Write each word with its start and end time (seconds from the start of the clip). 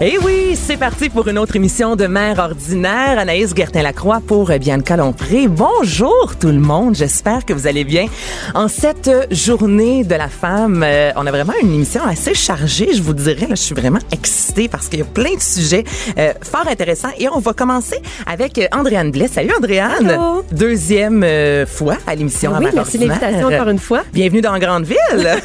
Eh 0.00 0.18
oui, 0.18 0.56
c'est 0.60 0.76
parti 0.76 1.08
pour 1.08 1.28
une 1.28 1.38
autre 1.38 1.54
émission 1.54 1.94
de 1.94 2.06
Mère 2.06 2.40
ordinaire. 2.40 3.16
Anaïs 3.16 3.54
Gertin-Lacroix 3.54 4.20
pour 4.26 4.48
Bianca 4.58 4.96
Lompré. 4.96 5.46
Bonjour 5.46 6.32
tout 6.38 6.48
le 6.48 6.58
monde, 6.58 6.96
j'espère 6.96 7.44
que 7.46 7.52
vous 7.52 7.68
allez 7.68 7.84
bien. 7.84 8.06
En 8.54 8.66
cette 8.66 9.08
journée 9.30 10.02
de 10.02 10.14
la 10.16 10.28
femme, 10.28 10.82
euh, 10.84 11.12
on 11.14 11.24
a 11.26 11.30
vraiment 11.30 11.52
une 11.62 11.72
émission 11.72 12.02
assez 12.04 12.34
chargée, 12.34 12.88
je 12.92 13.02
vous 13.02 13.14
dirais. 13.14 13.46
Là, 13.48 13.54
je 13.54 13.62
suis 13.62 13.74
vraiment 13.74 14.00
excitée 14.10 14.68
parce 14.68 14.88
qu'il 14.88 14.98
y 14.98 15.02
a 15.02 15.06
plein 15.06 15.36
de 15.36 15.40
sujets 15.40 15.84
euh, 16.18 16.32
fort 16.42 16.66
intéressants. 16.68 17.12
Et 17.18 17.28
on 17.28 17.38
va 17.38 17.52
commencer 17.52 17.96
avec 18.26 18.58
euh, 18.58 18.66
Andréane 18.72 19.12
Blais. 19.12 19.28
Salut 19.28 19.52
Andréane. 19.56 20.18
Deuxième 20.50 21.22
euh, 21.22 21.66
fois 21.66 21.96
à 22.08 22.16
l'émission 22.16 22.50
Oui, 22.50 22.56
à 22.56 22.60
Mère 22.60 22.72
merci 22.74 22.96
ordinaire. 22.96 23.20
l'invitation 23.20 23.46
encore 23.54 23.68
une 23.68 23.78
fois. 23.78 24.02
Bienvenue 24.12 24.40
dans 24.40 24.58
Grande 24.58 24.84
Ville. 24.86 24.96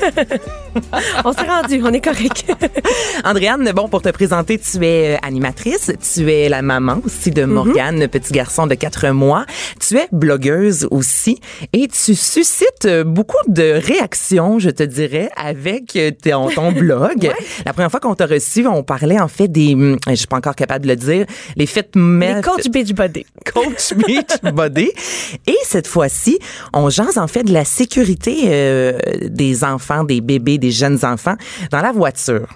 On 1.25 1.33
s'est 1.33 1.47
rendu, 1.47 1.81
on 1.83 1.91
est 1.91 1.99
correct. 1.99 2.45
Andréane, 3.25 3.71
bon, 3.75 3.87
pour 3.87 4.03
te 4.03 4.09
présenter, 4.09 4.38
tu 4.43 4.53
es 4.85 5.15
euh, 5.15 5.17
animatrice, 5.21 5.91
tu 6.13 6.31
es 6.31 6.49
la 6.49 6.61
maman 6.61 7.01
aussi 7.05 7.29
Mhm. 7.29 7.33
de 7.35 7.45
Morgane, 7.45 8.07
petit 8.07 8.33
garçon 8.33 8.67
de 8.67 8.75
quatre 8.75 9.07
mois. 9.09 9.45
Tu 9.79 9.97
es 9.97 10.07
blogueuse 10.11 10.87
aussi 10.91 11.39
et 11.73 11.87
tu 11.87 12.15
suscites 12.15 12.85
euh, 12.85 13.03
beaucoup 13.03 13.37
de 13.47 13.79
réactions, 13.85 14.59
je 14.59 14.69
te 14.69 14.83
dirais, 14.83 15.29
avec 15.35 15.95
euh, 15.95 16.11
ton, 16.11 16.49
ton 16.49 16.71
blog. 16.83 17.31
La 17.65 17.73
première 17.73 17.91
fois 17.91 17.99
qu'on 17.99 18.15
t'a 18.15 18.25
reçu, 18.25 18.65
on 18.67 18.83
parlait 18.83 19.19
en 19.19 19.27
fait 19.27 19.47
des, 19.47 19.73
hum, 19.73 19.97
je 20.07 20.15
suis 20.15 20.27
pas 20.27 20.37
encore 20.37 20.55
capable 20.55 20.85
de 20.85 20.89
le 20.89 20.95
dire, 20.95 21.25
les 21.55 21.65
fêtes 21.65 21.91
Les 21.95 22.01
mères. 22.01 22.41
coach 22.41 22.67
Beachbody. 22.69 23.25
Coach 23.53 23.93
Beach 23.95 24.41
Body. 24.53 24.91
Et 25.47 25.57
cette 25.63 25.87
fois-ci, 25.87 26.39
on 26.73 26.89
jase 26.89 27.17
en 27.17 27.27
fait 27.27 27.43
de 27.43 27.53
la 27.53 27.65
sécurité 27.65 28.43
euh, 28.45 28.97
des 29.23 29.63
enfants, 29.63 30.03
des 30.03 30.21
bébés, 30.21 30.57
des 30.57 30.71
jeunes 30.71 30.99
enfants 31.03 31.35
dans 31.71 31.81
la 31.81 31.91
voiture. 31.91 32.47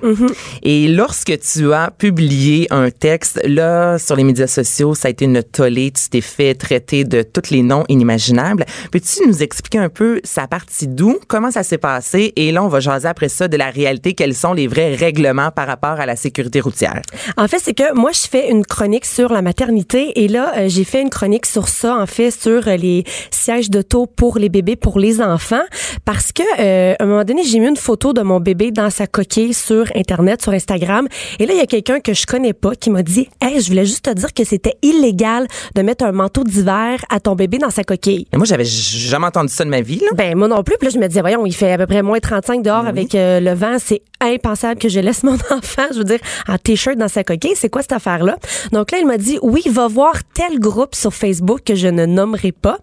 Et 0.62 0.88
lorsque 0.88 1.34
tu 1.40 1.73
as 1.74 1.92
publié 1.92 2.68
un 2.72 2.90
texte, 2.90 3.40
là, 3.46 3.98
sur 3.98 4.16
les 4.16 4.24
médias 4.24 4.48
sociaux, 4.48 4.96
ça 4.96 5.08
a 5.08 5.12
été 5.12 5.26
une 5.26 5.44
tollée. 5.44 5.92
Tu 5.92 6.10
t'es 6.10 6.22
fait 6.22 6.56
traiter 6.56 7.04
de 7.04 7.24
tous 7.24 7.50
les 7.52 7.64
noms 7.64 7.84
inimaginables. 7.90 8.66
Peux-tu 8.92 9.28
nous 9.28 9.44
expliquer 9.44 9.80
un 9.80 9.90
peu 9.90 10.22
sa 10.24 10.48
partie 10.48 10.88
d'où, 10.88 11.20
comment 11.28 11.52
ça 11.52 11.64
s'est 11.64 11.78
passé? 11.78 12.34
Et 12.36 12.52
là, 12.52 12.64
on 12.64 12.68
va 12.68 12.80
jaser 12.80 13.08
après 13.08 13.30
ça 13.30 13.48
de 13.48 13.58
la 13.58 13.70
réalité. 13.70 14.14
Quels 14.14 14.36
sont 14.36 14.54
les 14.54 14.68
vrais 14.68 14.96
règlements 14.96 15.52
par 15.52 15.68
rapport 15.68 16.00
à 16.00 16.06
la 16.06 16.16
sécurité 16.16 16.60
routière? 16.60 17.02
En 17.38 17.48
fait, 17.48 17.60
c'est 17.60 17.74
que 17.74 17.94
moi, 17.96 18.12
je 18.14 18.28
fais 18.28 18.50
une 18.50 18.66
chronique 18.66 19.06
sur 19.06 19.32
la 19.32 19.42
maternité 19.42 20.24
et 20.24 20.28
là, 20.28 20.54
euh, 20.58 20.70
j'ai 20.70 20.84
fait 20.84 21.02
une 21.02 21.10
chronique 21.10 21.46
sur 21.46 21.68
ça, 21.68 21.98
en 21.98 22.06
fait, 22.06 22.32
sur 22.32 22.68
euh, 22.68 22.76
les 22.76 23.04
sièges 23.32 23.70
d'auto 23.70 24.06
pour 24.06 24.38
les 24.38 24.50
bébés, 24.50 24.76
pour 24.76 25.00
les 25.00 25.22
enfants, 25.22 25.64
parce 26.06 26.32
que 26.32 26.44
euh, 26.60 26.96
à 27.00 27.04
un 27.04 27.06
moment 27.06 27.24
donné, 27.24 27.44
j'ai 27.44 27.60
mis 27.60 27.68
une 27.68 27.78
photo 27.78 28.14
de 28.14 28.22
mon 28.22 28.40
bébé 28.40 28.72
dans 28.72 28.90
sa 28.90 29.08
coquille 29.08 29.54
sur 29.54 29.86
Internet, 29.96 30.42
sur 30.42 30.52
Instagram, 30.52 31.08
et 31.40 31.46
là, 31.46 31.54
il 31.54 31.58
y 31.58 31.62
a 31.62 31.63
quelqu'un 31.66 32.00
que 32.00 32.14
je 32.14 32.26
connais 32.26 32.54
pas 32.54 32.76
qui 32.76 32.90
m'a 32.90 33.04
dit, 33.04 33.28
hey, 33.42 33.62
je 33.62 33.68
voulais 33.68 33.86
juste 33.86 34.06
te 34.06 34.14
dire 34.14 34.34
que 34.34 34.44
c'était 34.44 34.76
illégal 34.82 35.48
de 35.76 35.82
mettre 35.82 36.06
un 36.06 36.12
manteau 36.12 36.44
d'hiver 36.44 37.04
à 37.10 37.20
ton 37.20 37.36
bébé 37.36 37.58
dans 37.58 37.70
sa 37.70 37.84
coquille. 37.84 38.28
Et 38.34 38.38
moi, 38.38 38.46
j'avais 38.46 38.66
jamais 38.66 39.28
entendu 39.28 39.52
ça 39.54 39.64
de 39.64 39.70
ma 39.70 39.82
vie. 39.82 40.00
Là. 40.00 40.08
Ben 40.16 40.36
moi 40.36 40.48
non 40.48 40.64
plus. 40.64 40.76
Puis 40.78 40.88
là, 40.88 40.92
je 40.94 41.00
me 41.00 41.08
disais, 41.08 41.22
voyons, 41.22 41.46
il 41.46 41.54
fait 41.54 41.72
à 41.72 41.78
peu 41.78 41.88
près 41.88 42.02
moins 42.02 42.20
35 42.20 42.62
dehors 42.62 42.86
avec 42.86 43.16
euh, 43.16 43.40
le 43.40 43.54
vent. 43.54 43.78
C'est 43.80 44.02
impensable 44.24 44.80
que 44.80 44.90
je 44.90 45.00
laisse 45.00 45.24
mon 45.24 45.34
enfant, 45.52 45.84
je 45.92 45.98
veux 46.00 46.04
dire, 46.04 46.20
en 46.48 46.58
t-shirt 46.58 46.98
dans 46.98 47.08
sa 47.08 47.24
coquille. 47.24 47.56
C'est 47.56 47.70
quoi 47.70 47.82
cette 47.82 47.94
affaire-là? 47.94 48.38
Donc 48.72 48.92
là, 48.92 48.98
il 49.00 49.06
m'a 49.08 49.18
dit, 49.18 49.38
oui, 49.42 49.62
va 49.70 49.88
voir 49.88 50.14
tel 50.34 50.60
groupe 50.60 50.96
sur 50.96 51.14
Facebook 51.14 51.62
que 51.66 51.76
je 51.76 51.88
ne 51.88 52.06
nommerai 52.06 52.52
pas. 52.52 52.78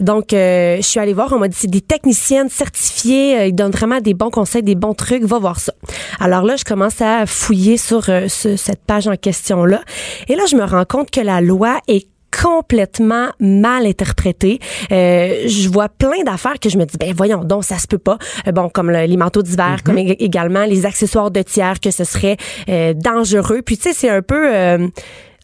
Donc, 0.00 0.32
euh, 0.32 0.76
je 0.76 0.82
suis 0.82 1.00
allée 1.00 1.12
voir. 1.14 1.32
On 1.32 1.38
m'a 1.38 1.48
dit, 1.48 1.56
c'est 1.58 1.70
des 1.70 1.80
techniciennes 1.80 2.48
certifiées. 2.48 3.38
euh, 3.38 3.46
Ils 3.46 3.54
donnent 3.54 3.70
vraiment 3.72 4.00
des 4.00 4.14
bons 4.14 4.30
conseils, 4.30 4.62
des 4.62 4.74
bons 4.74 4.94
trucs. 4.94 5.24
Va 5.24 5.38
voir 5.38 5.60
ça. 5.60 5.72
Alors 6.20 6.42
là, 6.42 6.56
je 6.56 6.64
commence 6.64 7.00
à 7.00 7.26
fouiller 7.26 7.76
sur 7.76 8.08
euh, 8.08 8.28
ce- 8.28 8.56
cette 8.56 8.84
page 8.86 9.08
en 9.08 9.16
question-là. 9.16 9.82
Et 10.28 10.34
là, 10.34 10.44
je 10.50 10.56
me 10.56 10.64
rends 10.64 10.84
compte 10.84 11.10
que 11.10 11.20
la 11.20 11.40
loi 11.40 11.78
est 11.88 12.06
complètement 12.30 13.28
mal 13.40 13.86
interprétée. 13.86 14.60
Euh, 14.92 15.44
je 15.46 15.68
vois 15.68 15.88
plein 15.88 16.22
d'affaires 16.24 16.58
que 16.60 16.68
je 16.68 16.78
me 16.78 16.84
dis, 16.84 16.96
ben 16.98 17.12
voyons 17.14 17.44
donc, 17.44 17.64
ça 17.64 17.78
se 17.78 17.86
peut 17.86 17.98
pas. 17.98 18.18
Euh, 18.46 18.52
bon, 18.52 18.68
comme 18.68 18.90
le- 18.90 19.04
les 19.06 19.16
manteaux 19.16 19.42
d'hiver, 19.42 19.78
comme 19.84 19.96
ég- 19.96 20.16
également 20.18 20.64
les 20.64 20.86
accessoires 20.86 21.30
de 21.30 21.42
tiers, 21.42 21.80
que 21.80 21.90
ce 21.90 22.04
serait 22.04 22.36
euh, 22.68 22.92
dangereux. 22.94 23.62
Puis 23.62 23.76
tu 23.76 23.84
sais, 23.84 23.92
c'est 23.92 24.10
un 24.10 24.22
peu... 24.22 24.88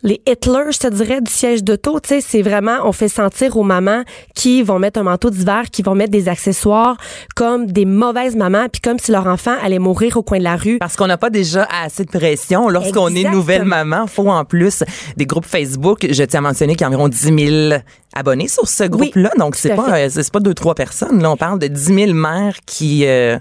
les 0.03 0.21
Hitler, 0.27 0.65
je 0.73 0.79
te 0.79 0.89
dirais, 0.89 1.21
du 1.21 1.31
siège 1.31 1.63
d'auto, 1.63 2.01
tu 2.01 2.09
sais, 2.09 2.21
c'est 2.21 2.43
vraiment, 2.43 2.79
on 2.85 2.93
fait 2.93 3.09
sentir 3.09 3.57
aux 3.57 3.63
mamans 3.63 4.03
qui 4.35 4.63
vont 4.63 4.79
mettre 4.79 4.99
un 4.99 5.05
manteau 5.05 5.31
d'hiver, 5.31 5.65
qui 5.71 5.83
vont 5.83 5.95
mettre 5.95 6.11
des 6.11 6.29
accessoires 6.29 6.97
comme 7.37 7.67
des 7.67 7.85
mauvaises 7.85 8.35
mamans, 8.35 8.67
puis 8.71 8.81
comme 8.81 8.99
si 8.99 9.13
leur 9.13 9.27
enfant 9.27 9.55
allait 9.63 9.79
mourir 9.79 10.17
au 10.17 10.23
coin 10.23 10.39
de 10.39 10.45
la 10.45 10.57
rue. 10.57 10.79
Parce 10.79 10.97
qu'on 10.97 11.07
n'a 11.07 11.19
pas 11.19 11.31
déjà 11.31 11.69
assez 11.85 12.05
de 12.05 12.11
pression. 12.11 12.69
Lorsqu'on 12.69 13.15
est 13.15 13.31
nouvelle 13.31 13.65
maman, 13.65 14.07
faut 14.07 14.29
en 14.29 14.45
plus 14.45 14.83
des 15.17 15.27
groupes 15.27 15.47
Facebook. 15.47 16.07
Je 16.11 16.25
tiens 16.25 16.41
à 16.41 16.43
mentionner 16.43 16.75
qu'il 16.75 16.83
y 16.83 16.85
a 16.85 16.89
environ 16.89 17.09
10 17.09 17.71
000 17.71 17.81
abonnés 18.15 18.49
sur 18.49 18.69
ce 18.69 18.85
groupe-là. 18.85 19.31
Donc, 19.39 19.57
c'est 19.57 19.75
pas, 19.75 19.99
euh, 19.99 20.09
c'est 20.11 20.33
pas 20.33 20.41
deux, 20.41 20.55
trois 20.55 20.75
personnes. 20.75 21.23
Là, 21.23 21.31
on 21.31 21.37
parle 21.37 21.59
de 21.59 21.69
10 21.69 21.95
000 21.95 22.13
mères 22.13 22.57
qui, 22.67 23.07
euh, 23.07 23.39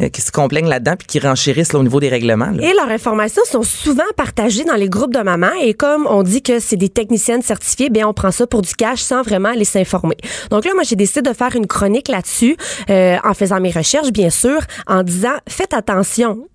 euh, 0.00 0.08
qui 0.08 0.20
se 0.20 0.32
complaignent 0.32 0.68
là-dedans 0.68 0.94
puis 0.98 1.06
qui 1.06 1.18
renchérissent 1.18 1.74
au 1.74 1.82
niveau 1.82 2.00
des 2.00 2.08
règlements. 2.08 2.52
Et 2.60 2.72
leurs 2.74 2.88
informations 2.88 3.42
sont 3.44 3.62
souvent 3.62 4.02
partagées 4.16 4.64
dans 4.64 4.74
les 4.74 4.88
groupes 4.88 5.14
de 5.14 5.20
mamans. 5.20 5.52
Et 5.62 5.74
comme 5.74 6.06
on 6.06 6.22
dit 6.22 6.42
que 6.42 6.58
c'est 6.60 6.76
des 6.76 6.88
techniciennes 6.88 7.42
certifiées, 7.42 7.90
bien 7.90 8.08
on 8.08 8.14
prend 8.14 8.30
ça 8.30 8.46
pour 8.46 8.62
du 8.62 8.74
cash 8.74 9.00
sans 9.00 9.22
vraiment 9.22 9.50
aller 9.50 9.64
s'informer. 9.64 10.16
Donc 10.50 10.64
là, 10.64 10.72
moi, 10.74 10.82
j'ai 10.84 10.96
décidé 10.96 11.22
de 11.22 11.34
faire 11.34 11.54
une 11.54 11.66
chronique 11.66 12.08
là-dessus, 12.08 12.56
euh, 12.88 13.16
en 13.24 13.34
faisant 13.34 13.60
mes 13.60 13.70
recherches, 13.70 14.10
bien 14.12 14.30
sûr, 14.30 14.60
en 14.86 15.02
disant 15.02 15.36
faites 15.48 15.74
attention. 15.74 16.46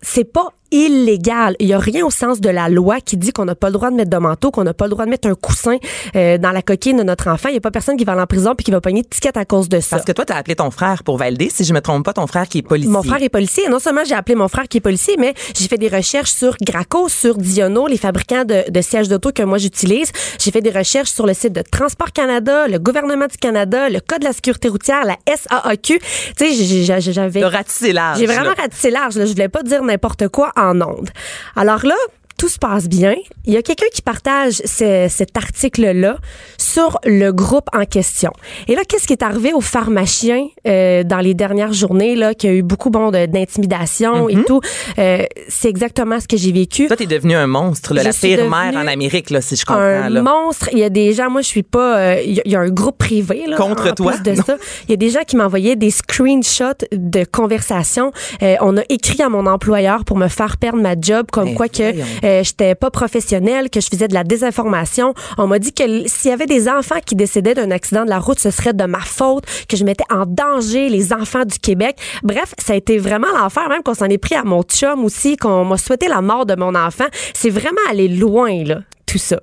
C'est 0.00 0.24
pas 0.24 0.52
illégal. 0.70 1.56
Il 1.60 1.68
y 1.68 1.72
a 1.72 1.78
rien 1.78 2.04
au 2.04 2.10
sens 2.10 2.40
de 2.40 2.48
la 2.48 2.68
loi 2.68 3.00
qui 3.00 3.16
dit 3.16 3.32
qu'on 3.32 3.44
n'a 3.44 3.54
pas 3.54 3.68
le 3.68 3.74
droit 3.74 3.90
de 3.90 3.96
mettre 3.96 4.10
de 4.10 4.16
manteau, 4.16 4.50
qu'on 4.50 4.64
n'a 4.64 4.74
pas 4.74 4.84
le 4.84 4.90
droit 4.90 5.04
de 5.04 5.10
mettre 5.10 5.28
un 5.28 5.34
coussin 5.34 5.76
euh, 6.16 6.38
dans 6.38 6.52
la 6.52 6.62
coquille 6.62 6.94
de 6.94 7.02
notre 7.02 7.28
enfant. 7.28 7.48
Il 7.48 7.54
y 7.54 7.58
a 7.58 7.60
pas 7.60 7.70
personne 7.70 7.96
qui 7.96 8.04
va 8.04 8.12
aller 8.12 8.22
en 8.22 8.26
prison 8.26 8.54
puis 8.54 8.64
qui 8.64 8.70
va 8.70 8.80
pogner 8.80 9.02
de 9.02 9.08
ticket 9.08 9.36
à 9.36 9.44
cause 9.44 9.68
de 9.68 9.80
ça. 9.80 9.96
Parce 9.96 10.04
que 10.04 10.12
toi, 10.12 10.24
tu 10.24 10.32
as 10.32 10.36
appelé 10.36 10.56
ton 10.56 10.70
frère 10.70 11.02
pour 11.02 11.16
valider. 11.16 11.48
Si 11.50 11.64
je 11.64 11.72
me 11.72 11.80
trompe 11.80 12.04
pas, 12.04 12.12
ton 12.12 12.26
frère 12.26 12.48
qui 12.48 12.58
est 12.58 12.62
policier. 12.62 12.90
Mon 12.90 13.02
frère 13.02 13.22
est 13.22 13.28
policier. 13.28 13.64
Et 13.66 13.68
non 13.68 13.78
seulement 13.78 14.04
j'ai 14.04 14.14
appelé 14.14 14.34
mon 14.34 14.48
frère 14.48 14.68
qui 14.68 14.78
est 14.78 14.80
policier, 14.80 15.16
mais 15.18 15.34
j'ai 15.56 15.68
fait 15.68 15.78
des 15.78 15.88
recherches 15.88 16.30
sur 16.30 16.56
Graco, 16.60 17.08
sur 17.08 17.36
Diono, 17.36 17.86
les 17.86 17.96
fabricants 17.96 18.44
de, 18.44 18.70
de 18.70 18.80
sièges 18.80 19.08
d'auto 19.08 19.32
que 19.32 19.42
moi 19.42 19.58
j'utilise. 19.58 20.10
J'ai 20.38 20.50
fait 20.50 20.60
des 20.60 20.70
recherches 20.70 21.10
sur 21.10 21.26
le 21.26 21.34
site 21.34 21.52
de 21.52 21.62
Transport 21.62 22.12
Canada, 22.12 22.68
le 22.68 22.78
gouvernement 22.78 23.26
du 23.26 23.36
Canada, 23.36 23.88
le 23.88 24.00
Code 24.00 24.20
de 24.20 24.24
la 24.24 24.32
sécurité 24.32 24.68
routière, 24.68 25.04
la 25.04 25.16
SAAQ. 25.26 25.98
Tu 26.36 26.52
sais, 26.52 27.12
j'avais... 27.12 27.40
De 27.40 27.44
ratisser 27.46 27.92
large. 27.92 28.18
J'ai 28.18 28.26
vraiment 28.26 28.54
ratissé 28.56 28.90
large. 28.90 29.16
Là. 29.16 29.26
Je 29.26 29.32
voulais 29.32 29.48
pas 29.48 29.62
dire 29.62 29.82
n'importe 29.82 30.28
quoi 30.28 30.52
en 30.58 30.80
ondes. 30.80 31.10
Alors 31.56 31.84
là, 31.86 31.96
tout 32.38 32.48
se 32.48 32.58
passe 32.58 32.88
bien. 32.88 33.14
Il 33.44 33.52
y 33.52 33.56
a 33.56 33.62
quelqu'un 33.62 33.86
qui 33.92 34.00
partage 34.00 34.62
ce- 34.64 35.08
cet 35.10 35.36
article-là 35.36 36.16
sur 36.56 36.98
le 37.04 37.32
groupe 37.32 37.68
en 37.74 37.84
question. 37.84 38.32
Et 38.68 38.74
là, 38.74 38.82
qu'est-ce 38.88 39.06
qui 39.06 39.12
est 39.12 39.22
arrivé 39.22 39.52
aux 39.52 39.60
pharmaciens 39.60 40.46
euh, 40.66 41.02
dans 41.02 41.18
les 41.18 41.34
dernières 41.34 41.72
journées, 41.72 42.14
là, 42.14 42.34
qu'il 42.34 42.50
y 42.50 42.52
a 42.52 42.56
eu 42.56 42.62
beaucoup 42.62 42.90
bon, 42.90 43.10
d'intimidation 43.10 44.28
et 44.28 44.42
tout? 44.44 44.60
Euh, 44.98 45.24
c'est 45.48 45.68
exactement 45.68 46.20
ce 46.20 46.28
que 46.28 46.36
j'ai 46.36 46.52
vécu. 46.52 46.86
Toi, 46.86 46.96
t'es 46.96 47.06
devenu 47.06 47.34
un 47.34 47.46
monstre, 47.46 47.92
là, 47.92 48.02
la 48.02 48.12
pire 48.12 48.48
mère 48.48 48.72
en 48.76 48.86
Amérique, 48.86 49.30
là, 49.30 49.40
si 49.40 49.56
je 49.56 49.64
comprends. 49.64 49.82
un 49.82 50.08
là. 50.08 50.22
monstre. 50.22 50.68
Il 50.72 50.78
y 50.78 50.84
a 50.84 50.90
des 50.90 51.12
gens, 51.12 51.30
moi, 51.30 51.40
je 51.42 51.46
suis 51.48 51.62
pas. 51.62 51.98
euh, 51.98 52.22
Il 52.24 52.34
y, 52.34 52.40
a- 52.40 52.42
il 52.44 52.52
y 52.52 52.56
a 52.56 52.60
un 52.60 52.68
groupe 52.70 52.98
privé 52.98 53.44
là, 53.46 53.56
Contre 53.56 53.90
en 53.90 53.94
toi? 53.94 54.12
plus 54.12 54.22
de 54.22 54.36
Non. 54.36 54.42
ça. 54.44 54.56
Il 54.88 54.90
y 54.90 54.94
a 54.94 54.96
des 54.96 55.10
gens 55.10 55.22
qui 55.26 55.36
m'envoyaient 55.36 55.76
des 55.76 55.90
screenshots 55.90 56.86
de 56.92 57.24
conversations. 57.24 58.12
Euh, 58.42 58.54
on 58.60 58.76
a 58.76 58.82
écrit 58.88 59.22
à 59.22 59.28
mon 59.28 59.46
employeur 59.46 60.04
pour 60.04 60.16
me 60.16 60.28
faire 60.28 60.56
perdre 60.56 60.80
ma 60.80 60.94
job, 61.00 61.26
comme 61.32 61.46
Mais 61.50 61.54
quoi 61.54 61.68
que 61.68 61.82
euh, 62.28 62.42
j'étais 62.42 62.74
pas 62.74 62.90
professionnelle, 62.90 63.70
que 63.70 63.80
je 63.80 63.88
faisais 63.88 64.08
de 64.08 64.14
la 64.14 64.24
désinformation. 64.24 65.14
On 65.38 65.46
m'a 65.46 65.58
dit 65.58 65.72
que 65.72 66.06
s'il 66.06 66.30
y 66.30 66.34
avait 66.34 66.46
des 66.46 66.68
enfants 66.68 67.00
qui 67.04 67.14
décédaient 67.14 67.54
d'un 67.54 67.70
accident 67.70 68.04
de 68.04 68.10
la 68.10 68.18
route, 68.18 68.38
ce 68.38 68.50
serait 68.50 68.74
de 68.74 68.84
ma 68.84 69.00
faute, 69.00 69.44
que 69.68 69.76
je 69.76 69.84
mettais 69.84 70.04
en 70.10 70.26
danger 70.26 70.88
les 70.88 71.12
enfants 71.12 71.44
du 71.44 71.58
Québec. 71.58 71.96
Bref, 72.22 72.54
ça 72.58 72.74
a 72.74 72.76
été 72.76 72.98
vraiment 72.98 73.28
l'enfer, 73.38 73.68
même 73.68 73.82
qu'on 73.82 73.94
s'en 73.94 74.06
est 74.06 74.18
pris 74.18 74.34
à 74.34 74.44
mon 74.44 74.62
chum 74.62 75.04
aussi, 75.04 75.36
qu'on 75.36 75.64
m'a 75.64 75.78
souhaité 75.78 76.08
la 76.08 76.20
mort 76.20 76.46
de 76.46 76.54
mon 76.54 76.74
enfant. 76.74 77.06
C'est 77.34 77.50
vraiment 77.50 77.76
allé 77.90 78.08
loin, 78.08 78.64
là, 78.64 78.80
tout 79.06 79.18
ça. 79.18 79.40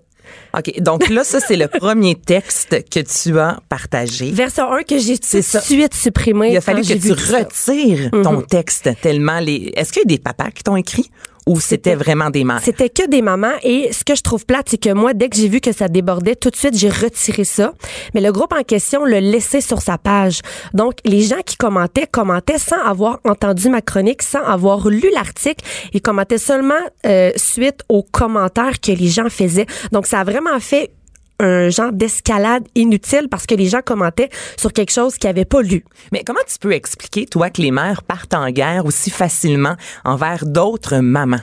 OK. 0.57 0.79
Donc 0.81 1.09
là, 1.09 1.23
ça, 1.23 1.39
c'est 1.39 1.55
le 1.55 1.67
premier 1.67 2.15
texte 2.15 2.89
que 2.89 2.99
tu 2.99 3.38
as 3.39 3.59
partagé. 3.69 4.31
Version 4.31 4.71
1 4.71 4.83
que 4.83 4.97
j'ai 4.97 5.17
tout 5.17 5.38
de 5.38 5.41
suite 5.41 5.93
supprimé. 5.93 6.51
Il 6.51 6.57
a 6.57 6.61
fallu 6.61 6.81
que 6.81 6.93
tu 6.93 7.11
retires 7.11 8.11
ton 8.11 8.41
texte 8.41 8.89
tellement 9.01 9.39
les. 9.39 9.73
Est-ce 9.75 9.91
qu'il 9.91 10.01
y 10.01 10.05
a 10.05 10.07
des 10.07 10.17
papas 10.17 10.51
qui 10.51 10.63
t'ont 10.63 10.75
écrit? 10.75 11.09
Ou 11.45 11.59
c'était 11.59 11.95
vraiment 11.95 12.30
des 12.30 12.44
mères? 12.44 12.62
C'était 12.63 12.89
que 12.89 13.07
des 13.07 13.21
mamans 13.21 13.53
et 13.63 13.92
ce 13.94 14.03
que 14.03 14.15
je 14.15 14.21
trouve 14.21 14.45
plate, 14.45 14.68
c'est 14.69 14.81
que 14.81 14.94
moi, 14.94 15.13
dès 15.13 15.30
que 15.30 15.36
j'ai 15.36 15.47
vu 15.47 15.59
que 15.59 15.71
ça 15.71 15.88
débordait, 15.88 16.36
tout 16.36 16.50
de 16.50 16.56
suite, 16.56 16.77
j'ai 16.77 16.89
retiré 16.89 17.44
ça. 17.44 17.74
Mais 18.13 18.21
le 18.21 18.31
groupe 18.31 18.53
en 18.53 18.63
question 18.63 19.06
le 19.06 19.19
laissait 19.19 19.62
sur 19.62 19.81
sa 19.81 19.97
page. 19.97 20.42
Donc, 20.74 20.95
les 21.06 21.21
gens 21.21 21.42
qui 21.45 21.56
commentaient, 21.57 22.07
commentaient 22.07 22.57
sans 22.57 22.81
avoir 22.83 23.19
entendu 23.25 23.69
ma 23.69 23.81
chronique, 23.81 24.21
sans 24.21 24.44
avoir 24.44 24.88
lu 24.89 25.09
l'article. 25.13 25.63
Ils 25.94 26.01
commentaient 26.01 26.38
seulement 26.38 26.74
euh, 27.06 27.31
suite 27.36 27.81
aux 27.89 28.03
commentaires 28.03 28.80
que 28.80 28.91
les 28.91 29.07
gens 29.07 29.30
faisaient. 29.30 29.68
Donc, 29.91 30.07
ça 30.07 30.21
a 30.21 30.24
vraiment 30.24 30.59
fait 30.59 30.91
un 31.39 31.69
genre 31.69 31.91
d'escalade 31.91 32.67
inutile 32.75 33.27
parce 33.29 33.45
que 33.45 33.55
les 33.55 33.67
gens 33.67 33.81
commentaient 33.83 34.29
sur 34.57 34.73
quelque 34.73 34.91
chose 34.91 35.17
qu'ils 35.17 35.29
n'avaient 35.29 35.45
pas 35.45 35.61
lu. 35.61 35.83
Mais 36.11 36.23
comment 36.25 36.39
tu 36.47 36.57
peux 36.59 36.73
expliquer, 36.73 37.25
toi, 37.25 37.49
que 37.49 37.61
les 37.61 37.71
mères 37.71 38.03
partent 38.03 38.33
en 38.33 38.49
guerre 38.49 38.85
aussi 38.85 39.09
facilement 39.09 39.75
envers 40.03 40.45
d'autres 40.45 40.97
mamans? 40.97 41.41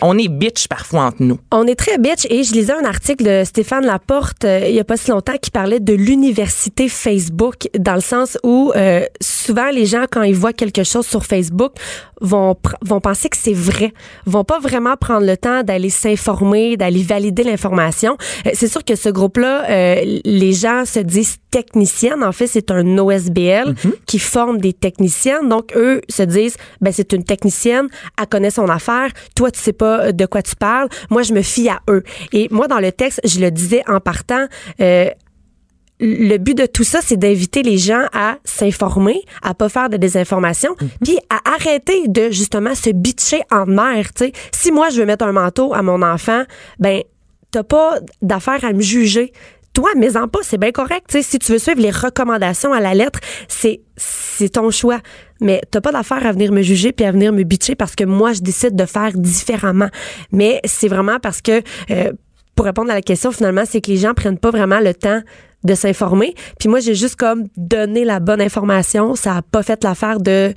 On 0.00 0.18
est 0.18 0.28
bitch 0.28 0.68
parfois 0.68 1.02
entre 1.02 1.22
nous. 1.22 1.38
On 1.52 1.66
est 1.66 1.74
très 1.74 1.98
bitch 1.98 2.26
et 2.30 2.42
je 2.42 2.52
lisais 2.52 2.72
un 2.72 2.84
article 2.84 3.24
de 3.24 3.44
Stéphane 3.44 3.84
Laporte 3.84 4.44
euh, 4.44 4.66
il 4.68 4.74
y 4.74 4.80
a 4.80 4.84
pas 4.84 4.96
si 4.96 5.10
longtemps 5.10 5.36
qui 5.40 5.50
parlait 5.50 5.80
de 5.80 5.92
l'université 5.92 6.88
Facebook 6.88 7.68
dans 7.78 7.94
le 7.94 8.00
sens 8.00 8.38
où 8.42 8.72
euh, 8.76 9.04
souvent 9.20 9.70
les 9.70 9.86
gens 9.86 10.04
quand 10.10 10.22
ils 10.22 10.34
voient 10.34 10.52
quelque 10.52 10.84
chose 10.84 11.06
sur 11.06 11.24
Facebook 11.24 11.72
vont 12.20 12.56
vont 12.82 13.00
penser 13.00 13.28
que 13.28 13.36
c'est 13.36 13.54
vrai, 13.54 13.92
vont 14.26 14.44
pas 14.44 14.58
vraiment 14.58 14.96
prendre 14.96 15.26
le 15.26 15.36
temps 15.36 15.62
d'aller 15.62 15.90
s'informer, 15.90 16.76
d'aller 16.76 17.02
valider 17.02 17.42
l'information. 17.42 18.16
Euh, 18.46 18.50
c'est 18.54 18.68
sûr 18.68 18.84
que 18.84 18.96
ce 18.96 19.08
groupe-là, 19.08 19.70
euh, 19.70 20.20
les 20.24 20.52
gens 20.52 20.84
se 20.84 21.00
disent 21.00 21.36
techniciennes. 21.58 22.24
En 22.24 22.32
fait, 22.32 22.48
c'est 22.48 22.72
un 22.72 22.98
OSBL 22.98 23.74
qui 24.06 24.18
forme 24.18 24.58
des 24.58 24.72
techniciennes. 24.72 25.48
Donc 25.48 25.66
eux 25.76 26.00
se 26.08 26.24
disent, 26.24 26.56
ben 26.80 26.92
c'est 26.92 27.12
une 27.12 27.22
technicienne, 27.22 27.86
elle 28.20 28.26
connaît 28.26 28.50
son 28.50 28.68
affaire. 28.68 29.10
Toi, 29.36 29.52
tu 29.52 29.60
sais 29.60 29.72
pas 29.72 30.10
de 30.10 30.26
quoi 30.26 30.42
tu 30.42 30.56
parles. 30.56 30.88
Moi, 31.10 31.22
je 31.22 31.32
me 31.32 31.42
fie 31.42 31.68
à 31.68 31.78
eux. 31.88 32.02
Et 32.32 32.48
moi, 32.50 32.66
dans 32.66 32.80
le 32.80 32.90
texte, 32.90 33.20
je 33.24 33.38
le 33.38 33.50
disais 33.52 33.82
en 33.86 34.00
partant. 34.00 34.46
euh, 34.80 35.08
le 36.00 36.38
but 36.38 36.56
de 36.58 36.66
tout 36.66 36.82
ça, 36.82 36.98
c'est 37.00 37.16
d'inviter 37.16 37.62
les 37.62 37.78
gens 37.78 38.06
à 38.12 38.38
s'informer, 38.44 39.20
à 39.42 39.54
pas 39.54 39.68
faire 39.68 39.88
de 39.88 39.96
désinformation, 39.96 40.74
puis 41.04 41.16
à 41.30 41.38
arrêter 41.54 42.08
de 42.08 42.30
justement 42.30 42.74
se 42.74 42.90
bitcher 42.90 43.42
en 43.52 43.64
mer. 43.64 44.12
tu 44.12 44.24
sais. 44.24 44.32
Si 44.50 44.72
moi 44.72 44.88
je 44.90 44.98
veux 45.00 45.06
mettre 45.06 45.24
un 45.24 45.30
manteau 45.32 45.72
à 45.72 45.82
mon 45.82 46.02
enfant, 46.02 46.42
ben 46.80 47.00
t'as 47.52 47.62
pas 47.62 48.00
d'affaire 48.22 48.64
à 48.64 48.72
me 48.72 48.80
juger. 48.80 49.32
Toi, 49.74 49.90
mais 49.96 50.16
en 50.16 50.28
pas, 50.28 50.38
c'est 50.42 50.58
bien 50.58 50.70
correct. 50.70 51.16
si 51.20 51.38
tu 51.38 51.52
veux 51.52 51.58
suivre 51.58 51.80
les 51.80 51.90
recommandations 51.90 52.72
à 52.72 52.80
la 52.80 52.94
lettre, 52.94 53.18
c'est 53.48 53.80
c'est 53.96 54.50
ton 54.50 54.70
choix. 54.70 55.00
Mais 55.40 55.60
t'as 55.70 55.80
pas 55.80 55.92
d'affaire 55.92 56.26
à 56.26 56.32
venir 56.32 56.52
me 56.52 56.62
juger 56.62 56.92
puis 56.92 57.04
à 57.04 57.12
venir 57.12 57.32
me 57.32 57.42
bitcher 57.42 57.74
parce 57.74 57.96
que 57.96 58.04
moi 58.04 58.32
je 58.32 58.40
décide 58.40 58.76
de 58.76 58.86
faire 58.86 59.12
différemment. 59.14 59.88
Mais 60.32 60.60
c'est 60.64 60.88
vraiment 60.88 61.18
parce 61.20 61.42
que 61.42 61.60
euh, 61.90 62.12
pour 62.54 62.66
répondre 62.66 62.90
à 62.90 62.94
la 62.94 63.02
question, 63.02 63.32
finalement, 63.32 63.64
c'est 63.66 63.80
que 63.80 63.90
les 63.90 63.96
gens 63.96 64.14
prennent 64.14 64.38
pas 64.38 64.50
vraiment 64.50 64.80
le 64.80 64.94
temps 64.94 65.20
de 65.64 65.74
s'informer. 65.74 66.34
Puis 66.58 66.68
moi, 66.68 66.80
j'ai 66.80 66.94
juste 66.94 67.16
comme 67.16 67.48
donné 67.56 68.04
la 68.04 68.20
bonne 68.20 68.40
information. 68.40 69.16
Ça 69.16 69.36
a 69.36 69.42
pas 69.42 69.62
fait 69.62 69.82
l'affaire 69.82 70.20
de 70.20 70.54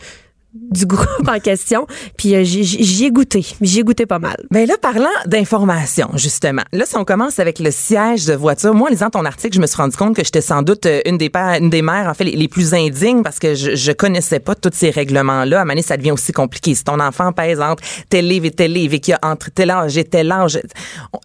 du 0.71 0.85
groupe 0.85 1.27
en 1.27 1.39
question. 1.39 1.87
Puis 2.17 2.35
euh, 2.35 2.43
j'y 2.43 3.05
ai 3.05 3.11
goûté. 3.11 3.45
J'y 3.61 3.79
ai 3.79 3.83
goûté 3.83 4.05
pas 4.05 4.19
mal. 4.19 4.37
Ben 4.51 4.67
là, 4.67 4.75
parlant 4.81 5.05
d'information, 5.25 6.09
justement. 6.15 6.63
Là, 6.73 6.85
si 6.85 6.95
on 6.97 7.05
commence 7.05 7.39
avec 7.39 7.59
le 7.59 7.71
siège 7.71 8.25
de 8.25 8.33
voiture, 8.33 8.73
moi, 8.73 8.89
en 8.89 8.91
lisant 8.91 9.09
ton 9.09 9.25
article, 9.25 9.55
je 9.55 9.61
me 9.61 9.67
suis 9.67 9.77
rendu 9.77 9.95
compte 9.95 10.15
que 10.15 10.23
j'étais 10.23 10.41
sans 10.41 10.61
doute 10.61 10.85
euh, 10.85 11.01
une 11.05 11.17
des 11.17 11.29
pères, 11.29 11.57
une 11.59 11.69
des 11.69 11.81
mères, 11.81 12.07
en 12.09 12.13
fait, 12.13 12.23
les, 12.23 12.35
les 12.35 12.47
plus 12.47 12.73
indignes 12.73 13.23
parce 13.23 13.39
que 13.39 13.55
je, 13.55 13.75
je 13.75 13.91
connaissais 13.91 14.39
pas 14.39 14.55
tous 14.55 14.71
ces 14.73 14.89
règlements-là. 14.89 15.61
À 15.61 15.65
donné, 15.65 15.81
ça 15.81 15.97
devient 15.97 16.11
aussi 16.11 16.31
compliqué. 16.31 16.75
Si 16.75 16.83
ton 16.83 16.99
enfant 16.99 17.31
pèse 17.31 17.61
entre 17.61 17.83
tel 18.09 18.27
livre 18.27 18.45
et 18.45 18.51
tel 18.51 18.73
livre 18.73 18.93
et 18.95 18.99
qu'il 18.99 19.11
y 19.11 19.15
a 19.15 19.19
entre 19.23 19.51
tel 19.51 19.69
âge 19.71 19.97
et 19.97 20.03
tel 20.03 20.31
âge, 20.31 20.59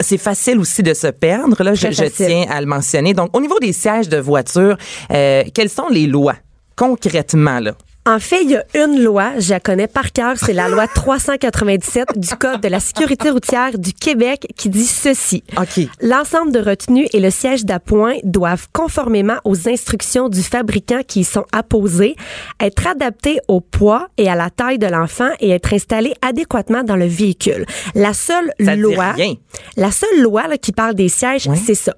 c'est 0.01 0.19
facile 0.19 0.59
aussi 0.59 0.83
de 0.83 0.95
se 0.95 1.07
perdre. 1.09 1.63
Là, 1.63 1.75
je, 1.75 1.91
je 1.91 2.05
tiens 2.05 2.47
à 2.51 2.61
le 2.61 2.67
mentionner. 2.67 3.15
Donc, 3.15 3.37
au 3.37 3.41
niveau 3.41 3.59
des 3.59 3.73
sièges 3.73 4.09
de 4.09 4.19
voiture, 4.19 4.77
euh, 5.11 5.45
quelles 5.55 5.71
sont 5.71 5.89
les 5.89 6.07
lois 6.07 6.37
concrètement 6.77 7.61
là? 7.61 7.75
En 8.05 8.19
fait, 8.19 8.43
il 8.43 8.51
y 8.51 8.57
a 8.57 8.65
une 8.75 9.01
loi, 9.01 9.39
je 9.39 9.51
la 9.51 9.61
connais 9.61 9.87
par 9.87 10.11
cœur, 10.11 10.35
c'est 10.37 10.53
la 10.53 10.69
loi 10.69 10.89
397 10.89 12.19
du 12.19 12.31
Code 12.31 12.61
de 12.61 12.67
la 12.67 12.81
sécurité 12.81 13.31
routière 13.31 13.79
du 13.79 13.93
Québec 13.93 14.49
qui 14.57 14.69
dit 14.71 14.87
ceci. 14.87 15.45
L'ensemble 16.01 16.51
de 16.51 16.59
retenues 16.59 17.07
et 17.13 17.21
le 17.21 17.31
siège 17.31 17.65
d'appoint 17.65 18.17
doivent, 18.25 18.67
conformément 18.73 19.37
aux 19.45 19.69
instructions 19.69 20.29
du 20.29 20.43
fabricant 20.43 21.03
qui 21.07 21.21
y 21.21 21.25
sont 21.25 21.45
apposées, 21.53 22.17
être 22.59 22.89
adaptés 22.89 23.39
au 23.47 23.61
poids 23.61 24.09
et 24.19 24.29
à 24.29 24.35
la 24.35 24.51
taille 24.51 24.79
de 24.81 24.89
l'enfant 24.89 25.31
et 25.39 25.51
être 25.51 25.73
installés 25.73 26.15
adéquatement 26.23 26.83
dans 26.83 26.97
le 26.97 27.07
véhicule. 27.07 27.67
La 27.95 28.15
seule 28.15 28.53
Ça 28.59 28.75
loi, 28.75 29.15
la 29.77 29.93
seule 29.93 30.23
loi 30.23 30.49
là, 30.49 30.59
qui 30.59 30.73
parle 30.73 30.95
des 30.95 31.09
sièges, 31.09 31.49
c'est 31.55 31.77
ça. 31.77 31.95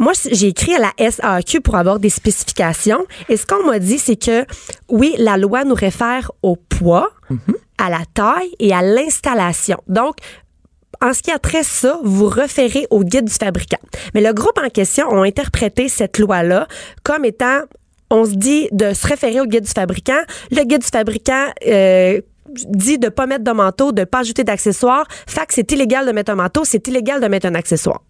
Moi, 0.00 0.14
j'ai 0.32 0.48
écrit 0.48 0.74
à 0.74 0.78
la 0.78 1.10
SAQ 1.10 1.60
pour 1.60 1.76
avoir 1.76 2.00
des 2.00 2.08
spécifications. 2.08 3.04
Et 3.28 3.36
ce 3.36 3.44
qu'on 3.44 3.66
m'a 3.66 3.78
dit, 3.78 3.98
c'est 3.98 4.16
que 4.16 4.46
oui, 4.88 5.14
la 5.18 5.36
loi 5.36 5.64
nous 5.64 5.74
réfère 5.74 6.32
au 6.42 6.56
poids, 6.56 7.10
à 7.76 7.90
la 7.90 8.00
taille 8.14 8.50
et 8.58 8.72
à 8.72 8.80
l'installation. 8.80 9.76
Donc, 9.88 10.16
en 11.02 11.12
ce 11.12 11.20
qui 11.20 11.30
a 11.30 11.38
trait 11.38 11.62
ça, 11.62 11.98
vous 12.02 12.26
référez 12.26 12.86
au 12.88 13.04
guide 13.04 13.26
du 13.26 13.32
fabricant. 13.34 13.78
Mais 14.14 14.22
le 14.22 14.32
groupe 14.32 14.58
en 14.58 14.70
question 14.70 15.06
ont 15.10 15.22
interprété 15.22 15.88
cette 15.88 16.18
loi-là 16.18 16.66
comme 17.02 17.26
étant, 17.26 17.60
on 18.08 18.24
se 18.24 18.32
dit 18.32 18.68
de 18.72 18.94
se 18.94 19.06
référer 19.06 19.40
au 19.42 19.46
guide 19.46 19.64
du 19.64 19.70
fabricant. 19.70 20.20
Le 20.50 20.64
guide 20.64 20.80
du 20.80 20.88
fabricant 20.88 21.46
euh, 21.66 22.22
dit 22.48 22.98
de 22.98 23.10
pas 23.10 23.26
mettre 23.26 23.44
de 23.44 23.52
manteau, 23.52 23.92
de 23.92 24.04
pas 24.04 24.20
ajouter 24.20 24.44
d'accessoires. 24.44 25.06
Fait 25.26 25.46
que 25.46 25.52
c'est 25.52 25.70
illégal 25.72 26.06
de 26.06 26.12
mettre 26.12 26.32
un 26.32 26.36
manteau, 26.36 26.64
c'est 26.64 26.88
illégal 26.88 27.20
de 27.20 27.28
mettre 27.28 27.46
un 27.46 27.54
accessoire. 27.54 28.00